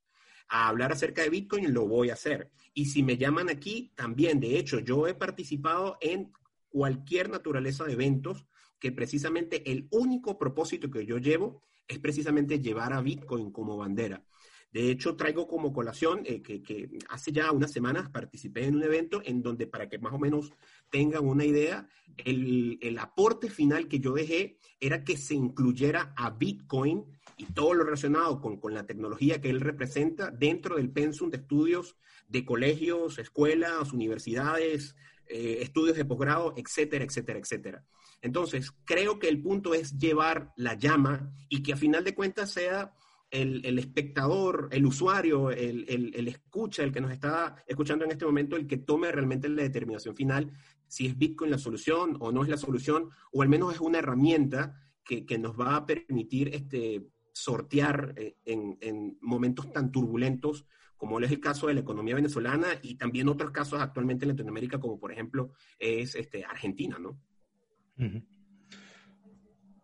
a 0.48 0.68
hablar 0.68 0.92
acerca 0.92 1.22
de 1.22 1.30
Bitcoin, 1.30 1.72
lo 1.72 1.86
voy 1.86 2.10
a 2.10 2.14
hacer. 2.14 2.50
Y 2.74 2.86
si 2.86 3.02
me 3.02 3.16
llaman 3.16 3.50
aquí, 3.50 3.92
también. 3.94 4.40
De 4.40 4.58
hecho, 4.58 4.80
yo 4.80 5.06
he 5.06 5.14
participado 5.14 5.98
en 6.00 6.32
cualquier 6.68 7.28
naturaleza 7.28 7.84
de 7.84 7.92
eventos 7.92 8.46
que 8.78 8.92
precisamente 8.92 9.70
el 9.70 9.88
único 9.90 10.38
propósito 10.38 10.90
que 10.90 11.06
yo 11.06 11.18
llevo 11.18 11.62
es 11.86 11.98
precisamente 11.98 12.60
llevar 12.60 12.92
a 12.92 13.00
Bitcoin 13.00 13.50
como 13.50 13.76
bandera. 13.76 14.22
De 14.70 14.90
hecho, 14.90 15.16
traigo 15.16 15.48
como 15.48 15.72
colación 15.72 16.20
eh, 16.26 16.42
que, 16.42 16.90
hace 17.08 17.32
ya 17.32 17.50
unas 17.52 17.72
semanas 17.72 18.10
participé 18.10 18.66
en 18.66 18.76
un 18.76 18.82
evento 18.82 19.22
en 19.24 19.42
donde, 19.42 19.66
para 19.66 19.88
que 19.88 19.98
más 19.98 20.12
o 20.12 20.18
menos 20.18 20.52
tengan 20.90 21.26
una 21.26 21.46
idea, 21.46 21.88
el, 22.18 22.98
aporte 22.98 23.48
final 23.48 23.88
que 23.88 24.00
yo 24.00 24.12
dejé 24.12 24.58
era 24.78 25.04
que 25.04 25.16
se 25.16 25.34
incluyera 25.34 26.12
a 26.16 26.30
Bitcoin 26.30 27.04
y 27.38 27.46
todo 27.46 27.72
lo 27.72 27.84
relacionado 27.84 28.40
con, 28.40 28.74
la 28.74 28.84
tecnología 28.84 29.40
que 29.40 29.48
él 29.48 29.60
representa 29.60 30.30
dentro 30.30 30.76
del 30.76 30.90
pensum 30.90 31.30
de 31.30 31.38
estudios 31.38 31.96
de 32.28 32.44
colegios, 32.44 33.18
escuelas, 33.18 33.92
universidades, 33.94 34.96
eh, 35.28 35.58
estudios 35.62 35.96
de 35.96 36.04
posgrado, 36.04 36.52
etcétera, 36.58 37.04
etcétera, 37.04 37.38
etcétera. 37.38 37.84
Entonces, 38.20 38.72
creo 38.84 39.18
que 39.18 39.28
el 39.28 39.40
punto 39.40 39.74
es 39.74 39.96
llevar 39.98 40.52
la 40.56 40.74
llama 40.74 41.32
y 41.48 41.62
que 41.62 41.72
a 41.72 41.76
final 41.76 42.04
de 42.04 42.14
cuentas 42.14 42.50
sea 42.50 42.92
el, 43.30 43.78
espectador, 43.78 44.68
el 44.72 44.86
usuario, 44.86 45.50
el, 45.50 45.84
el, 45.88 46.28
escucha, 46.28 46.82
el 46.82 46.92
que 46.92 47.00
nos 47.00 47.12
está 47.12 47.56
escuchando 47.66 48.04
en 48.04 48.12
este 48.12 48.24
momento, 48.24 48.56
el 48.56 48.66
que 48.66 48.78
tome 48.78 49.12
realmente 49.12 49.48
la 49.48 49.62
determinación 49.62 50.16
final 50.16 50.52
si 50.88 51.06
es 51.06 51.18
Bitcoin 51.18 51.50
la 51.50 51.58
solución 51.58 52.16
o 52.20 52.32
no 52.32 52.42
es 52.42 52.48
la 52.48 52.56
solución, 52.56 53.10
o 53.30 53.42
al 53.42 53.48
menos 53.48 53.74
es 53.74 53.80
una 53.80 53.98
herramienta 53.98 54.80
que, 55.04 55.26
que 55.26 55.38
nos 55.38 55.58
va 55.58 55.76
a 55.76 55.86
permitir 55.86 56.48
este, 56.54 57.06
sortear 57.32 58.14
eh, 58.16 58.36
en, 58.44 58.78
en, 58.80 59.18
momentos 59.20 59.70
tan 59.70 59.92
turbulentos 59.92 60.66
como 60.96 61.20
es 61.20 61.30
el 61.30 61.38
caso 61.38 61.68
de 61.68 61.74
la 61.74 61.80
economía 61.80 62.16
venezolana 62.16 62.66
y 62.82 62.96
también 62.96 63.28
otros 63.28 63.52
casos 63.52 63.80
actualmente 63.80 64.24
en 64.24 64.30
Latinoamérica, 64.30 64.80
como 64.80 64.98
por 64.98 65.12
ejemplo 65.12 65.52
es 65.78 66.16
este, 66.16 66.44
Argentina, 66.44 66.98
¿no? 66.98 67.20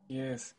Yes. 0.08 0.56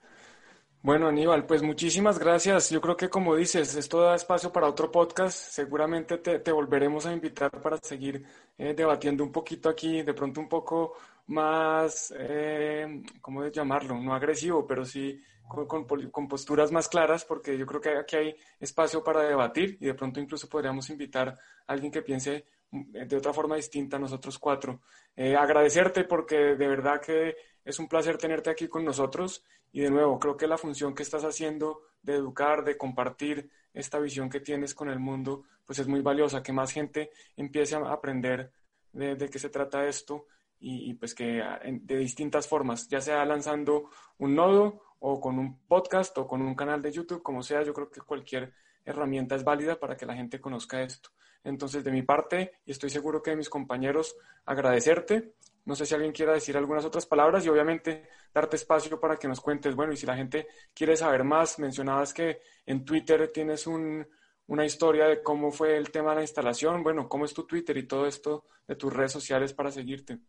Bueno, 0.82 1.08
Aníbal, 1.08 1.47
pues 1.47 1.64
muchísimas 1.64 2.20
gracias. 2.20 2.70
Yo 2.70 2.80
creo 2.80 2.95
que 2.95 3.10
como 3.10 3.36
dices, 3.36 3.76
esto 3.76 4.01
da 4.01 4.16
espacio 4.16 4.51
para 4.51 4.68
otro 4.68 4.91
podcast. 4.91 5.36
Seguramente 5.36 6.20
te, 6.20 6.51
volveremos 6.51 7.08
a 7.08 7.14
invitar 7.14 7.49
para 7.62 7.78
seguir 7.78 8.24
eh, 8.58 8.76
debatiendo 8.76 9.24
un 9.24 9.32
poquito 9.32 9.68
aquí, 9.68 10.03
de 10.03 10.14
pronto 10.14 10.41
un 10.41 10.47
poco 10.47 10.93
más, 11.28 12.14
eh, 12.18 13.01
¿cómo 13.20 13.47
llamarlo? 13.47 13.99
No 13.99 14.14
agresivo, 14.14 14.68
pero 14.68 14.86
sí 14.86 15.20
con, 15.47 15.86
con, 15.86 16.28
posturas 16.28 16.72
más 16.72 16.88
claras, 16.88 17.26
porque 17.26 17.58
yo 17.58 17.66
creo 17.66 17.82
que 17.82 17.97
aquí 17.97 18.16
hay 18.16 18.36
espacio 18.60 19.03
para 19.03 19.22
debatir 19.22 19.78
y 19.80 19.86
de 19.86 19.93
pronto 19.93 20.20
incluso 20.20 20.47
podríamos 20.49 20.89
invitar 20.89 21.30
a 21.30 21.74
alguien 21.74 21.91
que 21.91 22.01
piense 22.01 22.45
de 22.72 23.16
otra 23.16 23.34
forma 23.34 23.55
distinta 23.55 23.99
nosotros 23.99 24.38
cuatro. 24.39 24.82
Eh, 25.16 25.36
agradecerte 25.36 26.03
porque 26.03 26.36
de 26.36 26.68
verdad 26.68 27.01
que 27.01 27.36
es 27.63 27.80
un 27.80 27.88
placer 27.88 28.18
tenerte 28.18 28.49
aquí 28.49 28.68
con 28.68 28.84
nosotros 28.84 29.43
y 29.72 29.82
de 29.82 29.89
nuevo, 29.89 30.20
creo 30.20 30.38
que 30.38 30.47
la 30.47 30.57
función 30.57 30.93
que 30.93 31.03
estás 31.03 31.24
haciendo 31.24 31.82
de 32.01 32.16
educar, 32.16 32.63
de 32.63 32.78
compartir 32.78 33.49
esta 33.74 33.99
visión 33.99 34.30
que 34.30 34.39
tienes 34.39 34.74
con 34.74 34.89
el 34.89 34.99
mundo, 34.99 35.43
pues 35.66 35.80
es 35.80 35.88
muy 35.88 36.01
valiosa, 36.01 36.41
que 36.41 36.53
más 36.53 36.72
gente 36.72 37.11
empiece 37.36 37.76
a 37.76 37.80
aprender 37.91 38.53
de, 38.93 39.30
qué 39.30 39.39
se 39.39 39.49
trata 39.49 39.86
esto 39.86 40.28
y, 40.59 40.93
pues 40.93 41.13
que 41.13 41.43
de 41.82 41.97
distintas 41.97 42.47
formas, 42.47 42.88
ya 42.88 43.01
sea 43.01 43.26
lanzando 43.26 43.89
un 44.18 44.36
nodo 44.36 44.82
o 44.99 45.20
con 45.20 45.38
un 45.38 45.59
podcast 45.68 46.18
o 46.18 46.28
con 46.28 46.41
un 46.41 46.55
canal 46.55 46.82
de 46.82 46.91
YouTube, 46.91 47.22
como 47.22 47.43
sea, 47.43 47.61
yo 47.63 47.74
creo 47.74 47.89
que 47.89 48.01
cualquier 48.01 48.53
herramienta 48.86 49.36
es 49.36 49.43
válida 49.43 49.80
para 49.80 49.97
que 49.97 50.05
la 50.05 50.16
gente 50.16 50.39
conozca 50.39 50.82
esto. 50.82 51.09
Entonces, 51.45 51.83
de 51.83 51.91
mi 51.91 52.01
parte, 52.01 52.51
y 52.65 52.71
estoy 52.71 52.89
seguro 52.89 53.23
que 53.23 53.31
de 53.31 53.37
mis 53.37 53.49
compañeros, 53.49 54.17
agradecerte 54.45 55.35
no 55.65 55.75
sé 55.75 55.85
si 55.85 55.95
alguien 55.95 56.11
quiera 56.11 56.33
decir 56.33 56.55
algunas 56.55 56.85
otras 56.85 57.07
palabras 57.07 57.43
y 57.43 57.49
obviamente 57.49 58.07
darte 58.33 58.55
espacio 58.55 58.99
para 58.99 59.17
que 59.17 59.27
nos 59.27 59.41
cuentes. 59.41 59.75
Bueno, 59.75 59.93
y 59.93 59.97
si 59.97 60.05
la 60.05 60.15
gente 60.15 60.47
quiere 60.75 60.95
saber 60.95 61.23
más, 61.23 61.57
mencionabas 61.57 62.13
que 62.13 62.39
en 62.67 62.85
Twitter 62.85 63.31
tienes 63.33 63.65
una 63.65 64.65
historia 64.65 65.07
de 65.07 65.23
cómo 65.23 65.51
fue 65.51 65.75
el 65.75 65.89
tema 65.89 66.11
de 66.11 66.17
la 66.17 66.21
instalación. 66.21 66.83
Bueno, 66.83 67.09
¿cómo 67.09 67.25
es 67.25 67.33
tu 67.33 67.47
Twitter 67.47 67.75
y 67.77 67.87
todo 67.87 68.05
esto 68.05 68.45
de 68.67 68.75
tus 68.75 68.93
redes 68.93 69.11
sociales 69.11 69.53
para 69.53 69.71
seguirte? 69.71 70.19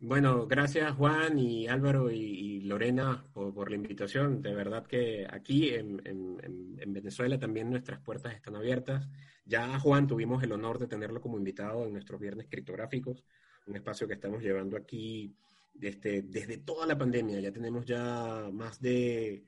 Bueno, 0.00 0.46
gracias 0.46 0.94
Juan 0.94 1.38
y 1.40 1.66
Álvaro 1.66 2.10
y, 2.12 2.60
Lorena 2.60 3.24
por, 3.32 3.68
la 3.68 3.76
invitación. 3.76 4.40
De 4.42 4.54
verdad 4.54 4.86
que 4.86 5.26
aquí 5.28 5.70
en, 5.70 6.00
en, 6.04 6.92
Venezuela 6.92 7.38
también 7.38 7.70
nuestras 7.70 7.98
puertas 8.00 8.34
están 8.34 8.54
abiertas. 8.54 9.08
Ya 9.44 9.78
Juan 9.80 10.06
tuvimos 10.06 10.42
el 10.42 10.52
honor 10.52 10.78
de 10.78 10.86
tenerlo 10.86 11.20
como 11.20 11.36
invitado 11.36 11.84
en 11.84 11.92
nuestros 11.92 12.20
viernes 12.20 12.46
criptográficos, 12.48 13.24
un 13.66 13.76
espacio 13.76 14.06
que 14.06 14.14
estamos 14.14 14.42
llevando 14.42 14.76
aquí 14.76 15.34
desde, 15.74 16.22
desde 16.22 16.58
toda 16.58 16.86
la 16.86 16.96
pandemia. 16.96 17.40
Ya 17.40 17.52
tenemos 17.52 17.84
ya 17.84 18.48
más 18.52 18.80
de 18.80 19.44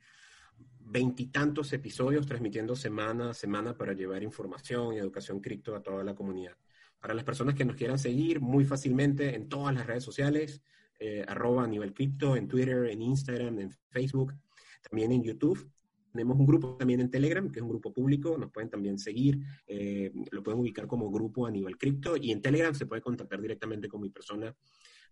veintitantos 0.80 1.72
episodios 1.72 2.26
transmitiendo 2.26 2.74
semana 2.74 3.30
a 3.30 3.34
semana 3.34 3.76
para 3.76 3.92
llevar 3.92 4.22
información 4.22 4.94
y 4.94 4.98
educación 4.98 5.40
cripto 5.40 5.76
a 5.76 5.82
toda 5.82 6.03
la 6.03 6.14
comunidad. 6.14 6.57
Para 7.01 7.14
las 7.14 7.24
personas 7.24 7.55
que 7.55 7.64
nos 7.64 7.76
quieran 7.76 7.98
seguir 7.98 8.40
muy 8.40 8.64
fácilmente 8.64 9.34
en 9.34 9.48
todas 9.48 9.74
las 9.74 9.86
redes 9.86 10.05
sociales, 10.05 10.62
eh, 10.98 11.24
arroba 11.26 11.66
nivel 11.66 11.94
cripto, 11.94 12.36
en 12.36 12.46
Twitter, 12.46 12.84
en 12.86 13.01
Instagram, 13.01 13.59
en 13.59 13.70
Facebook, 13.88 14.34
también 14.82 15.12
en 15.12 15.22
YouTube. 15.22 15.70
Tenemos 16.12 16.38
un 16.38 16.46
grupo 16.46 16.76
también 16.76 17.01
en 17.01 17.11
Telegram, 17.11 17.51
que 17.51 17.61
es 17.61 17.62
un 17.62 17.70
grupo 17.70 17.92
público, 17.92 18.36
nos 18.36 18.51
pueden 18.51 18.68
también 18.68 18.98
seguir, 18.98 19.38
eh, 19.66 20.12
lo 20.30 20.42
pueden 20.42 20.61
ubicar 20.61 20.86
como 20.86 21.11
grupo 21.11 21.46
a 21.46 21.51
nivel 21.51 21.78
cripto 21.78 22.16
y 22.16 22.32
en 22.32 22.42
Telegram 22.42 22.74
se 22.74 22.84
puede 22.84 23.01
contactar 23.01 23.40
directamente 23.40 23.88
con 23.88 24.01
mi 24.03 24.11
persona 24.11 24.55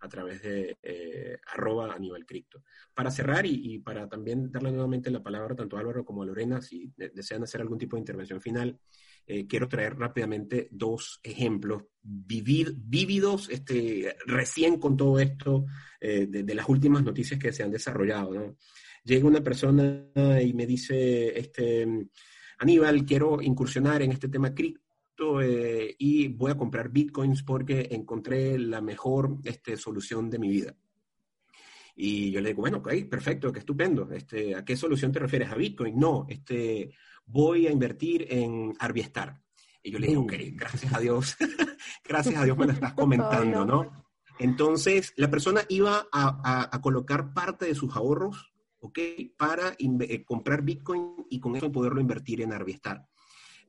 a 0.00 0.08
través 0.08 0.42
de 0.42 0.76
eh, 0.82 1.38
arroba 1.54 1.94
a 1.94 1.98
nivel 1.98 2.26
cripto. 2.26 2.62
Para 2.94 3.10
cerrar 3.10 3.46
y, 3.46 3.78
para 3.78 4.08
también 4.08 4.50
darle 4.50 4.70
nuevamente 4.70 5.10
la 5.10 5.22
palabra 5.22 5.54
tanto 5.54 5.76
a 5.76 5.80
Álvaro 5.80 6.04
como 6.04 6.22
a 6.22 6.26
Lorena, 6.26 6.60
si 6.60 6.92
desean 6.96 7.42
hacer 7.42 7.60
algún 7.60 7.78
tipo 7.78 7.96
de 7.96 8.00
intervención 8.00 8.40
final, 8.40 8.78
eh, 9.28 9.46
quiero 9.46 9.68
traer 9.68 9.96
rápidamente 9.96 10.68
dos 10.72 11.20
ejemplos 11.22 11.84
vívidos, 12.02 13.48
este, 13.50 14.16
recién 14.26 14.78
con 14.80 14.96
todo 14.96 15.18
esto, 15.20 15.66
de, 16.00 16.26
de, 16.26 16.54
las 16.54 16.68
últimas 16.68 17.02
noticias 17.02 17.38
que 17.38 17.52
se 17.52 17.62
han 17.62 17.70
desarrollado. 17.70 18.32
¿no? 18.32 18.56
llega 19.08 19.26
una 19.26 19.42
persona 19.42 20.06
y 20.42 20.52
me 20.52 20.66
dice, 20.66 21.38
este, 21.38 21.86
Aníbal, 22.58 23.04
quiero 23.04 23.40
incursionar 23.40 24.02
en 24.02 24.12
este 24.12 24.28
tema 24.28 24.54
cripto 24.54 25.40
eh, 25.40 25.96
y 25.98 26.28
voy 26.28 26.50
a 26.50 26.56
comprar 26.56 26.90
bitcoins 26.90 27.42
porque 27.42 27.88
encontré 27.90 28.58
la 28.58 28.80
mejor 28.80 29.38
este, 29.44 29.76
solución 29.76 30.28
de 30.30 30.38
mi 30.38 30.48
vida. 30.48 30.76
Y 31.96 32.30
yo 32.30 32.40
le 32.40 32.50
digo, 32.50 32.60
bueno, 32.60 32.78
ok, 32.78 32.92
perfecto, 33.10 33.50
qué 33.50 33.58
estupendo. 33.58 34.08
Este, 34.12 34.54
¿A 34.54 34.64
qué 34.64 34.76
solución 34.76 35.10
te 35.10 35.18
refieres? 35.18 35.50
¿A 35.50 35.56
Bitcoin? 35.56 35.98
No, 35.98 36.26
este, 36.28 36.94
voy 37.28 37.66
a 37.66 37.70
invertir 37.70 38.26
en 38.28 38.74
Arbiestar. 38.78 39.40
Y 39.82 39.92
yo 39.92 39.98
le 39.98 40.08
digo, 40.08 40.22
ok, 40.22 40.32
gracias 40.52 40.92
a 40.92 40.98
Dios, 40.98 41.36
gracias 42.04 42.36
a 42.36 42.44
Dios 42.44 42.58
me 42.58 42.66
lo 42.66 42.72
estás 42.72 42.92
comentando, 42.94 43.64
¿no? 43.64 44.08
Entonces, 44.40 45.12
la 45.16 45.30
persona 45.30 45.62
iba 45.68 46.06
a, 46.12 46.68
a, 46.72 46.80
colocar 46.80 47.32
parte 47.34 47.64
de 47.66 47.74
sus 47.74 47.96
ahorros 47.96 48.52
¿ok? 48.80 48.98
Para 49.36 49.76
eh, 49.78 50.24
comprar 50.24 50.62
Bitcoin 50.62 51.26
y 51.30 51.40
con 51.40 51.56
eso 51.56 51.72
poderlo 51.72 52.00
invertir 52.00 52.40
en 52.40 52.52
Arbiestar. 52.52 53.06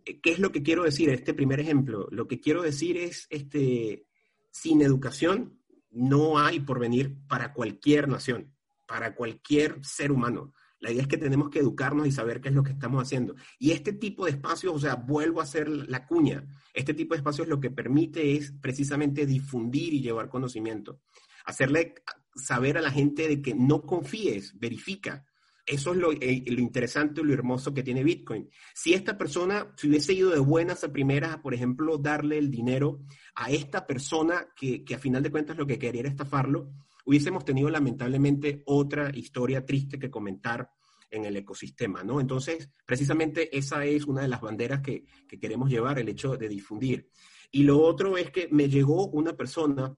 Eh, 0.05 0.19
¿Qué 0.21 0.31
es 0.31 0.39
lo 0.39 0.51
que 0.51 0.63
quiero 0.63 0.83
decir? 0.83 1.09
Este 1.09 1.33
primer 1.33 1.59
ejemplo, 1.59 2.07
lo 2.11 2.27
que 2.27 2.39
quiero 2.39 2.61
decir 2.61 2.97
es, 2.97 3.27
este, 3.29 4.05
sin 4.51 4.81
educación 4.81 5.59
no 5.91 6.39
hay 6.39 6.59
porvenir 6.59 7.17
para 7.27 7.53
cualquier 7.53 8.07
nación, 8.07 8.53
para 8.85 9.15
cualquier 9.15 9.83
ser 9.83 10.11
humano. 10.11 10.53
La 10.79 10.91
idea 10.91 11.01
es 11.01 11.07
que 11.07 11.17
tenemos 11.17 11.49
que 11.49 11.59
educarnos 11.59 12.07
y 12.07 12.11
saber 12.11 12.39
qué 12.39 12.49
es 12.49 12.55
lo 12.55 12.63
que 12.63 12.71
estamos 12.71 13.03
haciendo. 13.03 13.35
Y 13.57 13.71
este 13.71 13.93
tipo 13.93 14.25
de 14.25 14.31
espacios, 14.31 14.73
o 14.73 14.79
sea, 14.79 14.95
vuelvo 14.95 15.41
a 15.41 15.43
hacer 15.43 15.67
la 15.67 16.05
cuña, 16.07 16.47
este 16.73 16.93
tipo 16.93 17.13
de 17.13 17.17
espacios 17.17 17.47
lo 17.47 17.59
que 17.59 17.69
permite 17.69 18.35
es 18.35 18.53
precisamente 18.61 19.25
difundir 19.25 19.93
y 19.93 20.01
llevar 20.01 20.29
conocimiento. 20.29 21.01
Hacerle 21.45 21.95
saber 22.35 22.77
a 22.77 22.81
la 22.81 22.91
gente 22.91 23.27
de 23.27 23.41
que 23.41 23.53
no 23.53 23.81
confíes, 23.81 24.57
verifica. 24.57 25.25
Eso 25.65 25.93
es 25.93 25.99
eh, 26.21 26.43
lo, 26.47 26.61
interesante, 26.61 27.23
lo 27.23 27.33
hermoso 27.33 27.73
que 27.73 27.83
tiene 27.83 28.03
Bitcoin. 28.03 28.49
Si 28.73 28.93
esta 28.93 29.17
persona, 29.17 29.71
si 29.75 29.87
hubiese 29.87 30.13
ido 30.13 30.31
de 30.31 30.39
buenas 30.39 30.83
a 30.83 30.91
primeras, 30.91 31.37
por 31.37 31.53
ejemplo, 31.53 31.97
darle 31.97 32.37
el 32.37 32.49
dinero 32.49 33.01
a 33.35 33.51
esta 33.51 33.85
persona 33.85 34.47
que, 34.55 34.83
que 34.83 34.95
a 34.95 34.99
final 34.99 35.21
de 35.21 35.29
cuentas 35.29 35.57
lo 35.57 35.67
que 35.67 35.77
quería 35.77 36.01
era 36.01 36.09
estafarlo, 36.09 36.71
hubiésemos 37.05 37.45
tenido 37.45 37.69
lamentablemente 37.69 38.63
otra 38.65 39.11
historia 39.15 39.65
triste 39.65 39.99
que 39.99 40.09
comentar 40.09 40.69
en 41.11 41.25
el 41.25 41.35
ecosistema, 41.37 42.03
¿no? 42.03 42.19
Entonces, 42.19 42.69
precisamente 42.85 43.57
esa 43.57 43.83
es 43.85 44.05
una 44.05 44.21
de 44.21 44.27
las 44.27 44.41
banderas 44.41 44.81
que, 44.81 45.05
que 45.27 45.39
queremos 45.39 45.69
llevar, 45.69 45.97
el 45.99 46.09
hecho 46.09 46.37
de 46.37 46.47
difundir. 46.47 47.09
Y 47.51 47.63
lo 47.63 47.81
otro 47.81 48.17
es 48.17 48.29
que 48.29 48.47
me 48.51 48.69
llegó 48.69 49.07
una 49.07 49.35
persona 49.35 49.95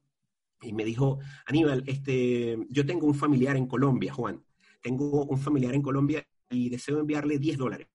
y 0.62 0.74
me 0.74 0.86
dijo, 0.86 1.20
Aníbal, 1.46 1.84
este, 1.88 2.58
yo 2.70 2.86
tengo 2.86 3.08
un 3.08 3.16
familiar 3.16 3.58
en 3.58 3.68
Colombia, 3.68 4.14
Juan, 4.14 4.44
tengo 4.82 5.26
un 5.26 5.38
familiar 5.38 5.74
en 5.74 5.82
Colombia 5.82 6.26
y 6.50 6.70
deseo 6.70 7.00
enviarle 7.00 7.40
10 7.40 7.58
dólares. 7.58 7.88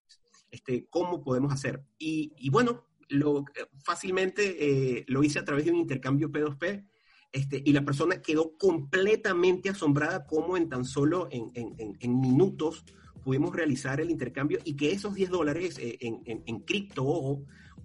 Este, 0.50 0.86
¿Cómo 0.88 1.22
podemos 1.22 1.52
hacer? 1.52 1.84
Y, 1.98 2.50
bueno, 2.50 2.86
lo, 3.08 3.44
fácilmente 3.84 4.96
eh, 4.98 5.04
lo 5.08 5.22
hice 5.22 5.38
a 5.38 5.44
través 5.44 5.64
de 5.64 5.70
un 5.70 5.78
intercambio 5.78 6.30
P2P 6.30 6.86
este, 7.32 7.62
y 7.64 7.72
la 7.72 7.84
persona 7.84 8.22
quedó 8.22 8.56
completamente 8.56 9.68
asombrada 9.68 10.26
cómo 10.26 10.56
en 10.56 10.68
tan 10.68 10.84
solo 10.84 11.28
en, 11.30 12.20
minutos 12.20 12.84
pudimos 13.22 13.54
realizar 13.54 14.00
el 14.00 14.10
intercambio 14.10 14.58
y 14.64 14.74
que 14.74 14.92
esos 14.92 15.14
10 15.14 15.30
dólares 15.30 15.78
eh, 15.78 15.98
en, 16.00 16.60
cripto, 16.60 17.42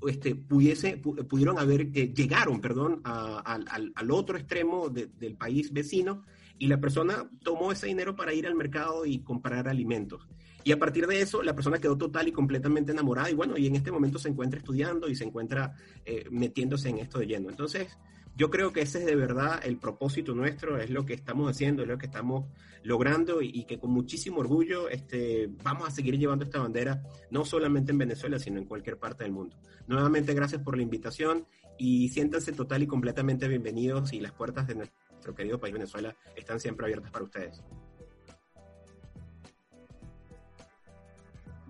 este, 0.08 0.36
pudiese, 0.36 0.98
pudieron 0.98 1.58
haber, 1.60 1.89
eh, 1.94 2.14
llegaron, 2.14 2.62
perdón, 2.62 3.02
al, 3.04 4.12
otro 4.12 4.38
extremo 4.38 4.89
del 4.89 5.36
país 5.36 5.74
vecino 5.74 6.24
y 6.58 6.68
la 6.68 6.80
persona 6.80 7.28
tomó 7.44 7.72
ese 7.72 7.88
dinero 7.88 8.16
para 8.16 8.34
ir 8.34 8.46
al 8.46 8.56
mercado 8.56 9.06
y 9.06 9.20
comprar 9.24 9.68
alimentos. 9.68 10.28
Y 10.64 10.72
a 10.72 10.78
partir 10.78 11.08
de 11.08 11.22
eso, 11.22 11.42
la 11.42 11.56
persona 11.56 11.80
quedó 11.80 11.98
total 11.98 12.28
y 12.28 12.32
completamente 12.32 12.92
enamorada 12.92 13.32
y 13.32 13.34
bueno, 13.34 13.58
y 13.58 13.66
en 13.66 13.76
este 13.76 13.92
momento 13.92 14.20
se 14.20 14.30
encuentra 14.30 14.60
estudiando 14.60 15.10
y 15.10 15.16
se 15.16 15.24
encuentra 15.24 15.74
eh, 16.06 16.26
metiéndose 16.30 16.89
en 16.89 17.00
esto 17.00 17.18
de 17.20 17.26
lleno. 17.26 17.50
Entonces, 17.50 17.98
yo 18.36 18.50
creo 18.50 18.72
que 18.72 18.82
ese 18.82 19.00
es 19.00 19.06
de 19.06 19.16
verdad 19.16 19.60
el 19.64 19.78
propósito 19.78 20.34
nuestro, 20.34 20.78
es 20.78 20.90
lo 20.90 21.06
que 21.06 21.14
estamos 21.14 21.50
haciendo, 21.50 21.84
es 21.84 21.88
lo 21.88 21.98
que 21.98 22.06
estamos 22.06 22.46
logrando 22.84 23.42
y, 23.42 23.66
que 23.66 23.80
con 23.80 23.92
muchísimo 23.92 24.40
orgullo 24.40 24.90
este, 24.90 25.50
vamos 25.64 25.88
a 25.88 25.92
seguir 25.92 26.18
llevando 26.18 26.46
esta 26.46 26.60
bandera, 26.60 27.04
no 27.30 27.46
solamente 27.46 27.92
en 27.92 27.98
Venezuela, 27.98 28.40
sino 28.40 28.58
en 28.58 28.66
cualquier 28.66 28.98
parte 28.98 29.24
del 29.24 29.34
mundo. 29.34 29.56
Nuevamente, 29.88 30.34
gracias 30.34 30.62
por 30.62 30.76
la 30.76 30.84
invitación 30.84 31.46
y 31.78 32.10
siéntanse 32.10 32.54
total 32.54 32.84
y 32.84 32.88
completamente 32.88 33.48
bienvenidos 33.48 34.14
y 34.14 34.20
las 34.20 34.32
puertas 34.32 34.68
de 34.68 34.76
nuestro 34.76 35.36
querido 35.36 35.60
país 35.60 35.74
Venezuela 35.74 36.16
están 36.36 36.60
siempre 36.60 36.86
abiertas 36.86 37.12
para 37.12 37.26
ustedes. 37.26 37.62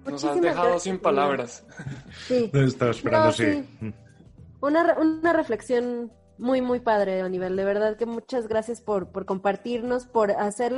Nos 0.05 0.23
has 0.23 0.41
dejado 0.41 0.79
sin 0.79 0.97
palabras. 0.97 1.63
Sí. 2.27 2.49
Estaba 2.53 2.91
esperando, 2.91 3.31
sí. 3.33 3.63
Una, 4.61 4.95
una 4.97 5.33
reflexión 5.33 6.11
muy, 6.41 6.59
muy 6.59 6.79
padre, 6.79 7.29
nivel 7.29 7.55
De 7.55 7.63
verdad 7.63 7.95
que 7.95 8.07
muchas 8.07 8.47
gracias 8.47 8.81
por, 8.81 9.09
por 9.09 9.25
compartirnos, 9.25 10.07
por 10.07 10.31
hacer 10.31 10.73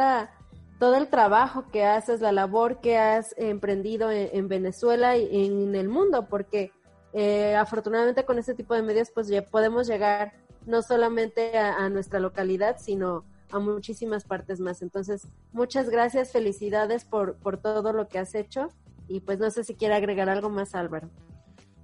todo 0.77 0.95
el 0.97 1.07
trabajo 1.07 1.71
que 1.71 1.85
haces, 1.85 2.19
la 2.19 2.33
labor 2.33 2.81
que 2.81 2.97
has 2.97 3.33
emprendido 3.37 4.11
en, 4.11 4.49
Venezuela 4.49 5.15
y 5.15 5.45
en 5.45 5.73
el 5.73 5.87
mundo, 5.87 6.27
porque 6.27 6.73
eh, 7.13 7.55
afortunadamente 7.55 8.25
con 8.25 8.37
este 8.37 8.53
tipo 8.53 8.73
de 8.75 8.81
medios 8.81 9.09
pues 9.11 9.29
ya 9.29 9.41
podemos 9.41 9.87
llegar 9.87 10.33
no 10.65 10.81
solamente 10.81 11.57
a, 11.57 11.87
nuestra 11.87 12.19
localidad, 12.19 12.75
sino 12.77 13.23
a 13.49 13.59
muchísimas 13.59 14.25
partes 14.25 14.59
más. 14.59 14.81
Entonces, 14.81 15.27
muchas 15.53 15.89
gracias, 15.89 16.33
felicidades 16.33 17.05
por, 17.05 17.35
por 17.35 17.55
todo 17.57 17.93
lo 17.93 18.09
que 18.09 18.19
has 18.19 18.35
hecho 18.35 18.67
y 19.07 19.21
pues 19.21 19.39
no 19.39 19.49
sé 19.49 19.63
si 19.63 19.75
quiere 19.75 19.95
agregar 19.95 20.27
algo 20.27 20.49
más, 20.49 20.75
Álvaro. 20.75 21.09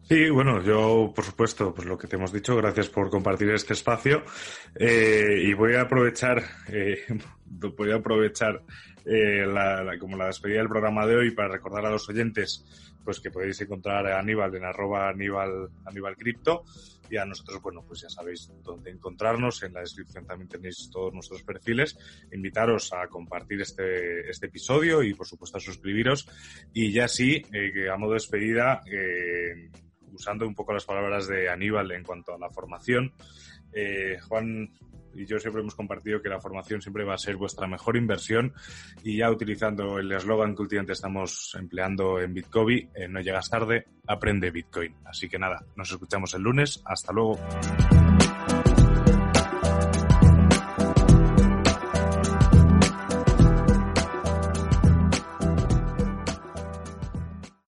Sí, 0.09 0.27
bueno, 0.31 0.63
yo, 0.63 1.13
por 1.15 1.23
supuesto, 1.23 1.71
pues 1.71 1.87
lo 1.87 1.95
que 1.95 2.07
te 2.07 2.15
hemos 2.15 2.33
dicho, 2.33 2.55
gracias 2.55 2.89
por 2.89 3.11
compartir 3.11 3.51
este 3.51 3.73
espacio. 3.73 4.23
Eh, 4.73 5.43
y 5.43 5.53
voy 5.53 5.75
a 5.75 5.81
aprovechar, 5.81 6.43
eh, 6.67 7.05
voy 7.45 7.91
a 7.91 7.97
aprovechar 7.97 8.63
eh, 9.05 9.45
como 9.99 10.17
la 10.17 10.25
despedida 10.25 10.57
del 10.57 10.67
programa 10.67 11.05
de 11.05 11.15
hoy 11.15 11.29
para 11.29 11.49
recordar 11.49 11.85
a 11.85 11.91
los 11.91 12.09
oyentes 12.09 12.65
pues 13.05 13.19
que 13.19 13.29
podéis 13.29 13.61
encontrar 13.61 14.07
a 14.07 14.19
Aníbal 14.19 14.55
en 14.55 14.65
arroba 14.65 15.09
Aníbal, 15.09 15.69
Aníbal 15.85 16.17
Cripto 16.17 16.63
y 17.07 17.17
a 17.17 17.25
nosotros, 17.25 17.61
bueno, 17.61 17.83
pues 17.87 18.01
ya 18.01 18.09
sabéis 18.09 18.51
dónde 18.63 18.89
encontrarnos. 18.89 19.61
En 19.61 19.73
la 19.73 19.81
descripción 19.81 20.25
también 20.25 20.49
tenéis 20.49 20.89
todos 20.91 21.13
nuestros 21.13 21.43
perfiles. 21.43 21.97
Invitaros 22.31 22.91
a 22.93 23.07
compartir 23.07 23.61
este, 23.61 24.27
este 24.27 24.47
episodio 24.47 25.03
y, 25.03 25.13
por 25.13 25.27
supuesto, 25.27 25.57
a 25.57 25.61
suscribiros. 25.61 26.27
Y 26.73 26.91
ya 26.91 27.07
sí, 27.07 27.43
a 27.91 27.97
modo 27.97 28.11
de 28.11 28.15
despedida, 28.15 28.81
eh, 28.91 29.69
usando 30.13 30.47
un 30.47 30.55
poco 30.55 30.73
las 30.73 30.85
palabras 30.85 31.27
de 31.27 31.49
Aníbal 31.49 31.91
en 31.91 32.03
cuanto 32.03 32.33
a 32.33 32.39
la 32.39 32.49
formación, 32.49 33.13
eh, 33.73 34.17
Juan 34.27 34.71
y 35.13 35.25
yo 35.25 35.39
siempre 35.39 35.61
hemos 35.61 35.75
compartido 35.75 36.21
que 36.21 36.29
la 36.29 36.39
formación 36.39 36.81
siempre 36.81 37.03
va 37.03 37.15
a 37.15 37.17
ser 37.17 37.35
vuestra 37.35 37.67
mejor 37.67 37.97
inversión 37.97 38.53
y 39.03 39.17
ya 39.17 39.29
utilizando 39.29 39.97
el 39.99 40.11
eslogan 40.11 40.55
que 40.55 40.61
últimamente 40.61 40.93
estamos 40.93 41.55
empleando 41.59 42.19
en 42.19 42.33
Bitcoin, 42.33 42.89
eh, 42.95 43.07
no 43.07 43.19
llegas 43.21 43.49
tarde, 43.49 43.85
aprende 44.07 44.51
Bitcoin. 44.51 44.95
Así 45.05 45.27
que 45.27 45.39
nada, 45.39 45.65
nos 45.75 45.91
escuchamos 45.91 46.33
el 46.33 46.43
lunes. 46.43 46.81
Hasta 46.85 47.11
luego. 47.11 47.39